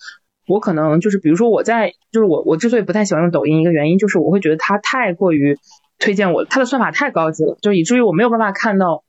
[0.51, 5.57] 我可能就是，比如说我在，就是我我之所以不太喜欢用抖音，一个原因就是我会觉得它太过于
[5.99, 9.05] 推荐我，它的算法太高级了，就以至于我没有办法看到，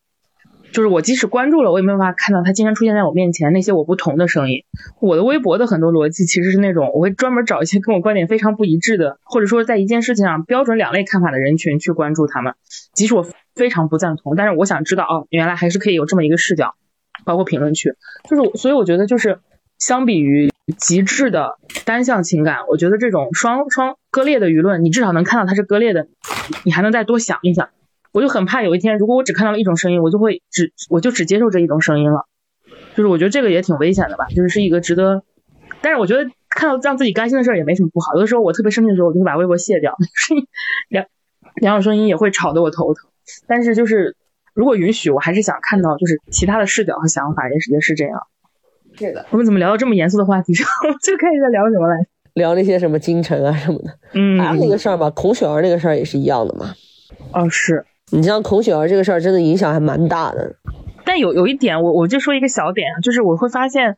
[0.72, 4.64] 就是我即使关注了，我也没有办法看到它经常出现在我面前那些我不同的声音。
[5.00, 12.54] 我的微博的很多逻辑其实是那种，我会专门找一些跟我观点非常不一致的，或者说在一件事情上标准两类看法的人群去关注他们，
[12.94, 16.76] 即使我非常不赞同，但是我想知道哦，原来还是可以有这么一个视角，
[17.26, 17.96] 包括评论区，
[18.30, 19.40] 就是所以我觉得就是
[19.82, 20.49] 相比于。
[20.78, 26.08] 极致的单向情感，我觉得这种双双割裂的舆论，你至少能看到它是割裂的，
[26.64, 27.68] 你还能再多想一想。
[28.14, 32.26] 我就很怕有一天，如果我只看到了一种声音，我就会只我就只接受这一种声音了。
[32.95, 35.24] 就是我觉得这个也挺危险的吧，就是是一个值得，
[35.82, 38.14] 但是我觉得看到让自己甘心的事儿也没什么不好。
[38.14, 39.98] 有的时候我特别生气的时候，我就会把微博卸掉，
[40.88, 41.06] 两
[41.56, 43.10] 两种声音也会吵得我头疼。
[43.45, 44.16] 但是就是
[44.53, 48.22] 如果允许，我还是想看到就是其他的视角和想法，也是也是这样。
[49.02, 50.68] 是的，我们怎么聊到这么严肃的话题上？
[51.02, 52.06] 最开始在聊什么来？
[52.36, 53.90] 聊那些什么京城啊什么的。
[54.14, 56.76] 嗯，还有那个事儿吧，孔雪儿那个事儿也是一样的嘛。
[57.34, 60.56] 哦，是你像孔雪儿这个事儿，真的影响还蛮大的。
[61.03, 63.98] 但有有一点，我我就说一个小点啊，就是我会发现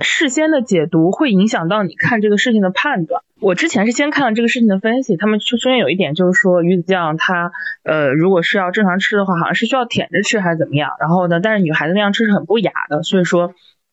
[0.00, 3.22] 事先的解读会影响到你看这个事情的判断。
[3.40, 7.52] 我之前是先看了这个事情的分析，他们中间有一点就是说鱼子酱它
[7.84, 10.92] 呃，如果是要正常吃的话，好像是需要舔着吃还是怎么样。
[11.00, 13.52] 然后呢，但是女孩子那样吃是很不雅的，所以说。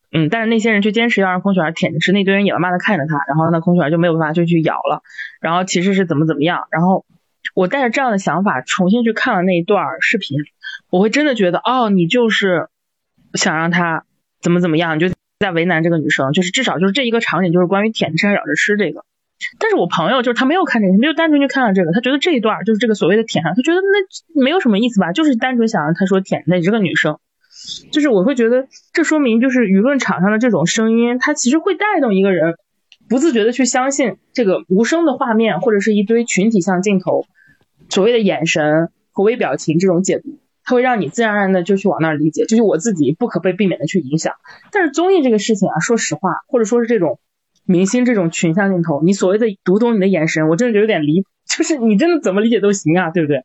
[0.09, 5.03] 嗯，但是那些人却坚持要让孔雪儿舔着吃，那堆人野蛮的看着他，然后那孔雪儿就没有办法就去咬了，
[5.41, 7.05] 然后其实是怎么怎么样，然后
[7.53, 10.39] 我带着这样的想法重新去看了那一段视频，
[10.89, 12.69] 我会真的觉得哦，你就是
[13.33, 14.05] 想让他
[14.41, 19.03] 怎么怎么样，你就在为难这个女生，就是至少就是这一个场景就是关于舔着吃咬着吃这个，
[19.59, 27.19] 但是我朋友就是他没有看这个，他就单纯去看了这个，他觉得这一段就是这个所谓的舔上，他觉得那没有什么意思吧，就是单纯想让他说舔那这个女生。
[27.91, 32.55] 就是我会觉得，这说明就是舆论场上的这种声音，它其实会带动一个人
[33.09, 37.25] 不自觉的去相信这个无声的画面，或者是一堆群体像镜头
[37.89, 44.33] 所谓的眼神和微表情这种解读，它会让你自然而然的就去往那儿理解，就是我自己不可被避免的去影响。
[44.71, 47.19] 但是综艺这个事情啊，说实话，或者说是这种
[47.65, 53.43] 明星这种群像镜头，你所谓的读懂你的眼神，我真的觉得有点离， 就是你真的怎么理解都行啊，对不对？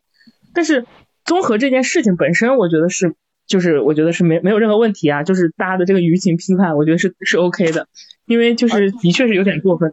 [0.54, 0.86] 但是
[1.24, 3.16] 综合这件事情本身，我觉得是。
[3.52, 7.86] 就是我觉得是没没有任何问题啊，就是大家的这个舆情批判，我觉得是是 OK 的，
[8.24, 9.92] 因为就是的确是有点过分。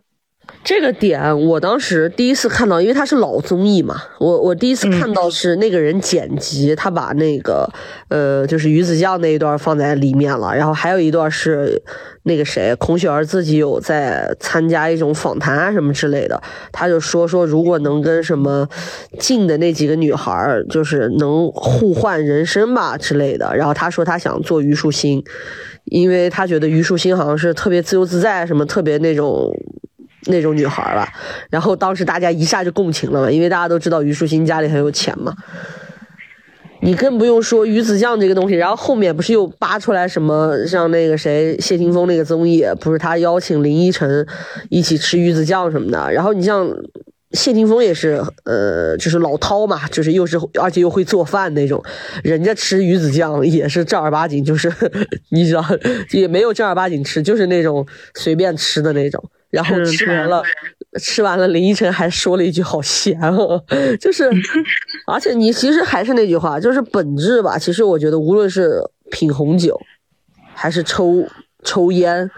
[0.64, 7.68] 这个点我当时第一次看到，因为它是老综艺嘛，我我第一次看到是那个人剪辑，他把那个
[8.10, 11.82] 呃就是鱼子酱那一段放在里面了，然后还有一段是
[12.24, 16.40] 那个谁孔雪儿自己有在参加一种访谈啊什么之类的，
[16.72, 18.68] 他就说说如果能跟什么
[19.18, 25.24] 近的那几个女孩就是能互换人生吧之类的，然后他说他想做虞书欣，
[25.86, 29.52] 因为他觉得虞书欣好像是特别自由自在，什么特别那种。
[30.28, 31.08] 那种女孩吧，
[31.50, 35.34] 然后当时大家一下就共情了嘛，因为大家都知道虞书欣家里很有钱嘛。
[36.82, 44.26] 你更不用说鱼子酱这个东西，然后后面不是又扒出来什么，像那个谁谢霆锋那个综艺，不是他邀请林依晨
[44.70, 46.10] 一起吃鱼子酱什么的。
[46.14, 46.74] 然后你像
[47.32, 51.84] 谢霆锋也是，呃，就是老饕嘛，就是又是而且又会做饭那种，
[52.24, 54.72] 人家吃鱼子酱也是正儿八经，就是
[55.32, 55.66] 你知道
[56.12, 57.86] 也没有正儿八经吃，就是那种
[58.16, 59.22] 随便吃的那种。
[59.50, 60.44] 然后吃完了，
[61.00, 63.64] 吃完了，林依晨还说了一句“好咸哦”，
[64.00, 64.30] 就是，
[65.08, 67.58] 而且你其实还是那句话，就是本质吧。
[67.58, 69.80] 其实我觉得，无论是品红酒，
[70.54, 71.28] 还是抽
[71.64, 72.30] 抽烟，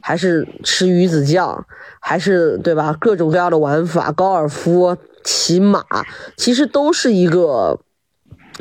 [0.00, 1.66] 还是吃鱼子酱，
[2.00, 2.96] 还是对吧？
[2.98, 5.84] 各种各样的玩法，高尔夫、骑马，
[6.36, 7.78] 其实都是一个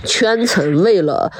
[0.03, 1.31] 圈层，为了。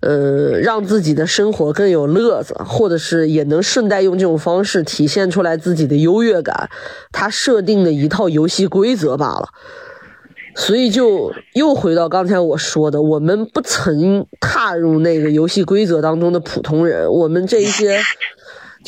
[0.00, 6.70] 呃，让自己的生活更有乐子，或者是也能顺带用这种方式体现出来自己的优越感，
[7.10, 9.48] 他设定的一套游戏规则罢了。
[10.54, 18.00] 所以就又回到刚才我说的，我们不曾踏入那个游戏规则当中的普通人，我们这一些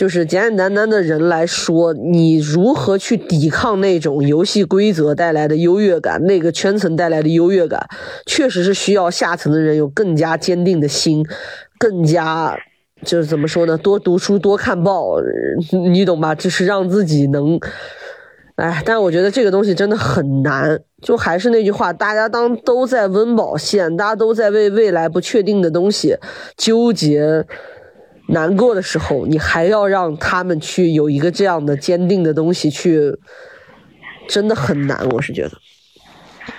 [0.00, 7.86] 就是简简单单的人来说，你如何去抵抗那种游戏规则带来的优越感，那个圈层带来的优越感，
[8.24, 11.22] 确实是需要下层的人有更加坚定的心，
[11.78, 12.56] 更加
[13.04, 13.76] 就是怎么说呢？
[13.76, 15.16] 多读书，多看报，
[15.92, 16.34] 你懂吧？
[16.34, 17.60] 就是让自己能。
[18.54, 20.80] 哎，但我觉得这个东西真的很难。
[21.02, 26.16] 就还是那句话，大家当都在温饱线，大家都在为未来不确定的东西
[26.56, 27.44] 纠结、
[28.30, 33.16] 难过的时候，你还要让他们去有一个这样的坚定的东西去，
[34.28, 35.08] 真的很难。
[35.10, 35.52] 我是觉得，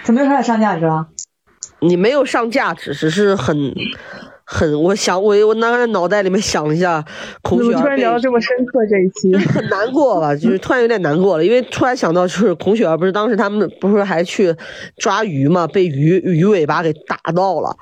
[0.03, 1.07] 怎么又开始上价值了？
[1.79, 3.73] 你没有上价值，只是很。
[4.53, 7.03] 很，我想我我那脑袋里面想了一下，
[7.41, 10.35] 孔雪儿突然聊到这么深刻这一期，很难过吧？
[10.35, 14.53] 就是突然有点难过了，因为突然想到，就是孔雪儿不是当时他们不是还去
[14.97, 17.77] 抓鱼嘛，被鱼鱼尾巴给打到了，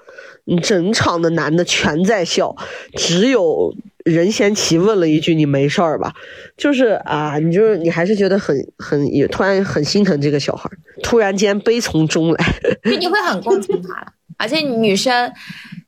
[0.62, 2.56] 整场的男的全在笑，
[2.94, 3.74] 只有
[4.06, 6.14] 任贤齐问了一句：“你没事儿吧？”
[6.56, 10.70] 就是啊，你就是你还是觉得很很也突然很心疼这个小孩，
[11.02, 12.46] 突然间悲从中来，
[12.84, 15.32] 就你会很共情他，而且女生。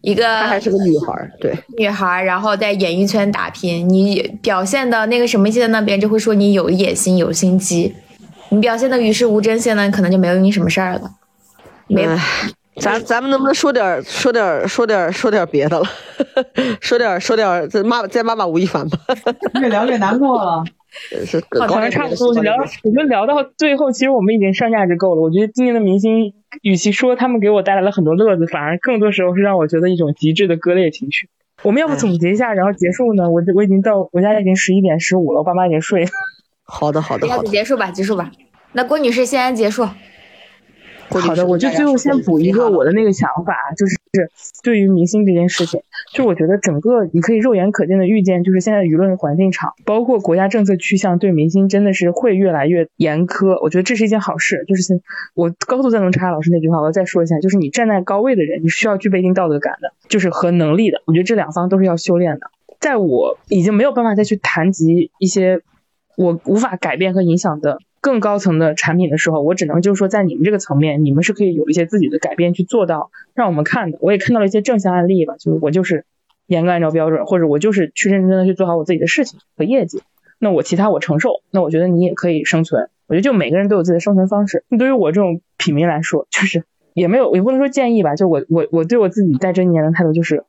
[0.03, 5.79] 一个她还是个女孩，对女孩，然后在演艺圈打拼，你表现的那个什么些呢？
[5.79, 7.93] 别人就会说你有野心、有心机；
[8.49, 11.01] 你表现的与世无争现在，可能就没有你什么事儿了。
[11.85, 12.07] 没，
[12.77, 15.85] 咱咱们能不能说点说点说点说点别的了？
[16.81, 18.97] 说点说点再骂再骂骂吴亦凡吧。
[19.61, 20.63] 越聊越难过了。
[20.91, 22.33] 是，好像差不多。
[22.41, 25.21] 聊，我们聊到最后，其实我们已经上价值够了。
[25.21, 26.33] 我觉得今年的明星。
[26.63, 31.29] 与其说他们给我带来了很多乐子，反而更多时候是让我觉得一种极致的割裂情绪。
[31.63, 33.29] 我们要不总结一下，然后结束呢？
[33.31, 36.09] 我我已经到我家已经十一点十五了，我爸妈已经睡了。
[36.65, 38.29] 好的好的好的，结束吧结束吧。
[38.73, 39.87] 那郭女士先结束。
[41.19, 43.97] 好的，我就最后先补一个我的那个想法，就是
[44.63, 45.81] 对于明星这件事情，
[46.13, 53.61] 就我觉得整个你可以肉眼可见的预见，就是现在舆论环境场，包括国家政策趋向，对明星真的是会越来越严苛。
[53.61, 55.01] 我觉得这是一件好事，就是
[55.33, 61.01] 我高度赞同叉老师那句话，我要再说一下，就是你站在高位的人，你需要具备一定道德感的，就是和能力的。
[61.05, 62.51] 我觉得这两方都是要修炼的。
[62.79, 65.61] 在我已经没有办法再去谈及一些
[66.17, 67.79] 我无法改变和影响的。
[68.01, 73.99] 更高层的产品的时候，我只能就是说，在你们这个层面，你们是可以有一些自己的改变去做到让我们看的。
[74.01, 76.03] 我也看到了一些正向案例吧，就是我就是
[76.47, 80.01] 严格按照标准，或者我就是去认真的去做好我自己的事情和业绩。
[80.39, 82.89] 那我其他我承受，那我觉得你也可以生存。
[83.05, 84.63] 我觉得就每个人都有自己的生存方式。
[84.79, 86.63] 对于我这种平民来说，就是
[86.95, 90.43] 也没有也不能说建议吧，就我我我对我自己在这一年的态度就是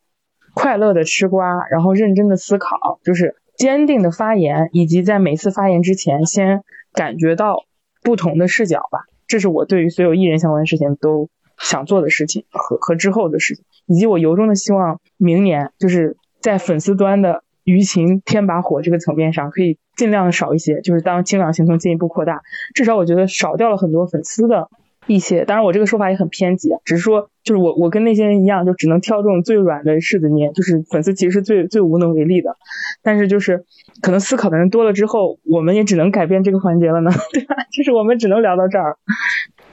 [0.54, 6.62] 快乐的吃瓜，然后认真的思考，就是坚定的发言，以及在每次发言之前先。
[6.92, 7.64] 感觉到
[8.02, 11.28] 不同的视角吧，这是我对于所有艺人相关的事情都
[11.58, 22.42] 想做的事情和和之后的事情，以及我由衷的希望明年就是在粉丝端的舆情添把火这个层面上，可以尽量少一些，就是当清朗行动进一步扩大，
[22.74, 24.68] 至少我觉得少掉了很多粉丝的。
[25.06, 32.56] 一些，当然我这个说法也很偏激，只是说，就是我我跟那些人一样，就只能挑这种最软的柿子捏，就是粉丝其实是最最无能为力的，
[33.02, 33.64] 但是就是
[34.00, 37.56] 可能思考的人多了之后，我们也只能改变这个环节了呢， 对吧？
[37.72, 38.96] 就是我们只能聊到这儿。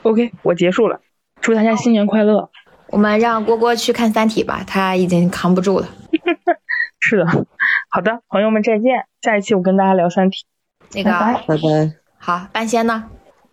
[0.02, 1.00] OK，我结束了，
[1.40, 2.50] 祝大家新年快乐。
[2.88, 5.88] 我们让郭郭去看《三体》吧，他已经扛不住了。
[6.98, 7.26] 是的，
[7.88, 10.44] 好的，朋友们再见，下一期我跟大家聊《三体》。
[10.94, 11.10] 那个，
[11.46, 11.94] 拜拜。
[12.18, 13.04] 好，半仙呢？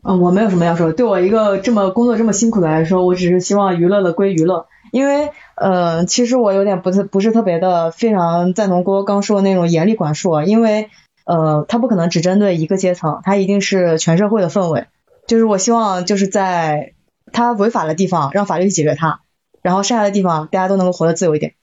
[0.09, 0.93] 嗯，我没有什么要说。
[0.93, 4.67] 对我一个这么工作这么辛苦的来说，我只是希望娱乐的归娱乐。
[4.93, 10.89] 因为，呃，其实我有点不是不是特别的非常赞同郭刚说的那种严厉管束，因为，
[11.25, 14.85] 呃，他不可能只针对一个阶层，他一定是全社会的氛围。
[15.27, 16.93] 就是我希望就是在
[17.33, 19.19] 他违法的地方让法律去解决他，
[19.61, 21.55] 然后剩下的地方大家都能够活得自由一点。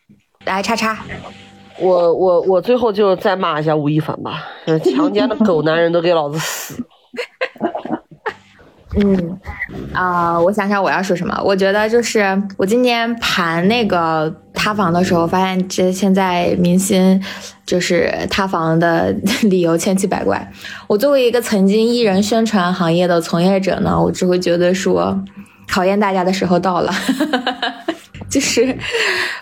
[0.45, 0.99] 来，叉叉，
[1.81, 4.43] 我我我最后就再骂一下吴亦凡吧，
[4.85, 6.85] 强奸的狗男人都给老子死！
[8.97, 9.39] 嗯，
[9.93, 11.37] 啊，我想想我要说什么。
[11.45, 17.21] 我觉得就是我今年盘那个塌房的时候，发现这现在明星
[17.66, 19.12] 就是塌房的
[19.43, 20.49] 理由千奇百怪。
[20.87, 25.19] 我作为一个曾经艺人宣传行业的从业者呢，我只会觉得说，
[25.69, 26.93] 考验大家的时候到了。
[28.31, 28.77] 就是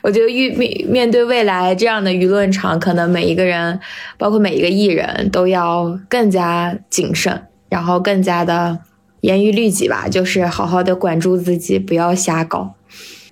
[0.03, 3.79] 我觉得遇面面对未来这样的舆论场，可能每一个人，
[4.16, 8.79] 包括每一个艺人都要更加谨慎，然后更加的。
[9.23, 12.74] 严于律己吧，就是好好的管住自己，不要瞎搞。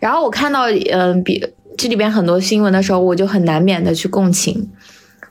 [0.01, 1.47] 然后我看到，嗯，比
[1.77, 4.71] 这里边很多新闻的时候，我就很难免的去共情，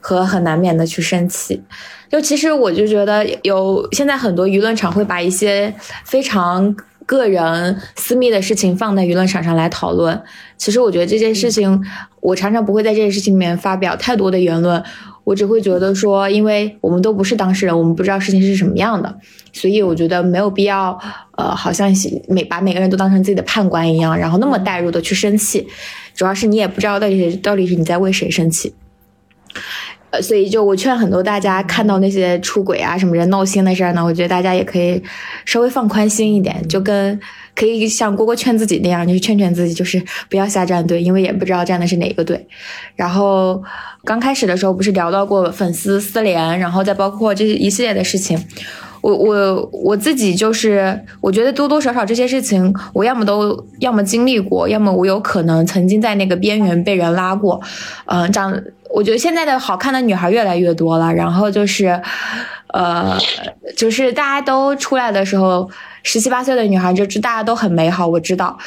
[0.00, 1.62] 和很难免的去生气。
[2.08, 5.72] 就其实我就觉得，有现在很多舆论场会把一些
[6.04, 6.74] 非常
[7.06, 10.20] 个人私密的事情放在舆论场上来讨论。
[10.56, 11.82] 其实我觉得这件事情，
[12.20, 14.82] 我常常不会在这件事情里面发表太多的言论，
[15.24, 19.14] 我只会觉得说，因为我们都不是当事人，我们不知道事情是什么样的，
[19.52, 20.98] 所以我觉得没有必要，
[21.36, 21.92] 呃，好像
[22.28, 25.66] 每把每个人都当成自己的判官一样，然后那么代入的去生气。
[26.14, 28.74] 主要是你也不知道到底到底是你在为谁生气。
[30.10, 35.00] 呃，所以就我劝很多大家看到那些出轨啊什么人闹心的事儿呢，我觉得大家也可以
[35.44, 37.18] 稍微放宽心一点，就跟
[37.54, 42.46] 可以像蝈蝈劝自己那样，就是劝劝自己，就是不要瞎站队，因为也不知道站的是哪个队。
[42.96, 43.62] 然后
[44.04, 48.42] 刚开始的时候不是聊到过粉丝私联，然后再包括这一系列的事情。
[49.02, 57.58] 我我我自己就是，我觉得多多少少这些事情，我要么都要么经历过，要么我有可能曾经在那个边缘被人拉过。
[58.04, 58.54] 嗯，长，
[58.90, 61.98] 我觉得现在的好看的女孩越来越多了，然后就是，
[62.74, 63.16] 呃，
[63.74, 65.70] 就是大家都出来的时候，
[66.02, 68.58] 十七八岁的女孩就是大家都很美好，我知道，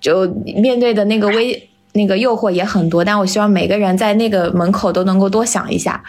[0.00, 0.26] 就
[0.56, 6.02] 面对的那个危那个诱惑也很多，但我希望每个人在那个门口都能够多想一下。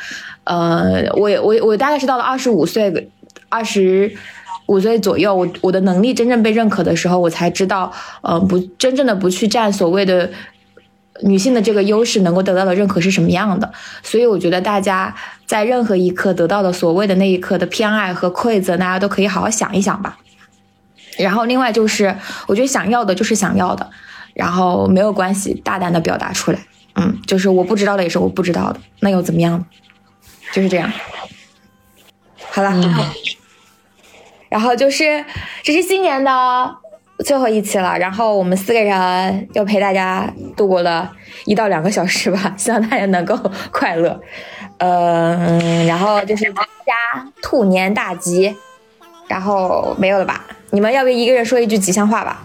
[0.44, 3.10] 呃，我我我大概是到了二十五岁。
[3.50, 4.12] 二十
[4.66, 7.90] 五岁左右，我我的能力真正被认可的时候，我才知道，
[8.22, 10.30] 呃，不真正的不去占所谓的
[11.22, 13.72] 女性的这个优势，能够得到的认可是什么样的。
[14.04, 20.18] 所以我觉得大家在任何一刻得到的所谓的那一刻的偏爱和馈赠，大家都可以好好想一想吧。
[21.18, 22.16] 然后另外就是，
[22.48, 23.90] 我觉得想要的就是想要的，
[24.34, 26.60] 然后没有关系，大胆的表达出来。
[26.96, 29.66] 嗯，就是我不知道的也是我不知道的，那又怎么样？
[30.52, 30.92] 就是这样。
[32.52, 32.72] 好了。
[34.50, 35.26] 然后就是，
[35.62, 36.76] 这是今年的
[37.26, 37.98] 最后一期了。
[37.98, 41.12] 然后我们四个人又陪大家度过了
[41.46, 43.38] 一到两个小时吧，希望大家能够
[43.72, 44.20] 快乐。
[44.78, 48.56] 嗯，然后就是大家兔年大吉。
[49.28, 50.46] 然后没有了吧？
[50.72, 52.44] 你们要不要一个人说一句吉祥话吧？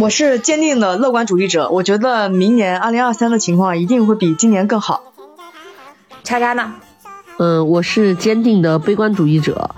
[0.00, 5.02] 我是坚定的乐观主义者，我觉得明年二零二三的情况一定会比今年更好。
[6.22, 6.74] 叉叉呢？
[7.38, 9.70] 嗯，我是坚定的悲观主义者。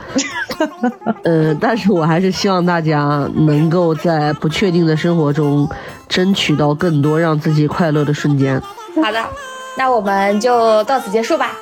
[1.24, 5.68] 呃，但是我还是希望大家能够在不确定的生活中，
[6.08, 8.60] 争取到更多让自己快乐的瞬间。
[9.02, 9.24] 好的，
[9.76, 11.52] 那我们就到此结束吧。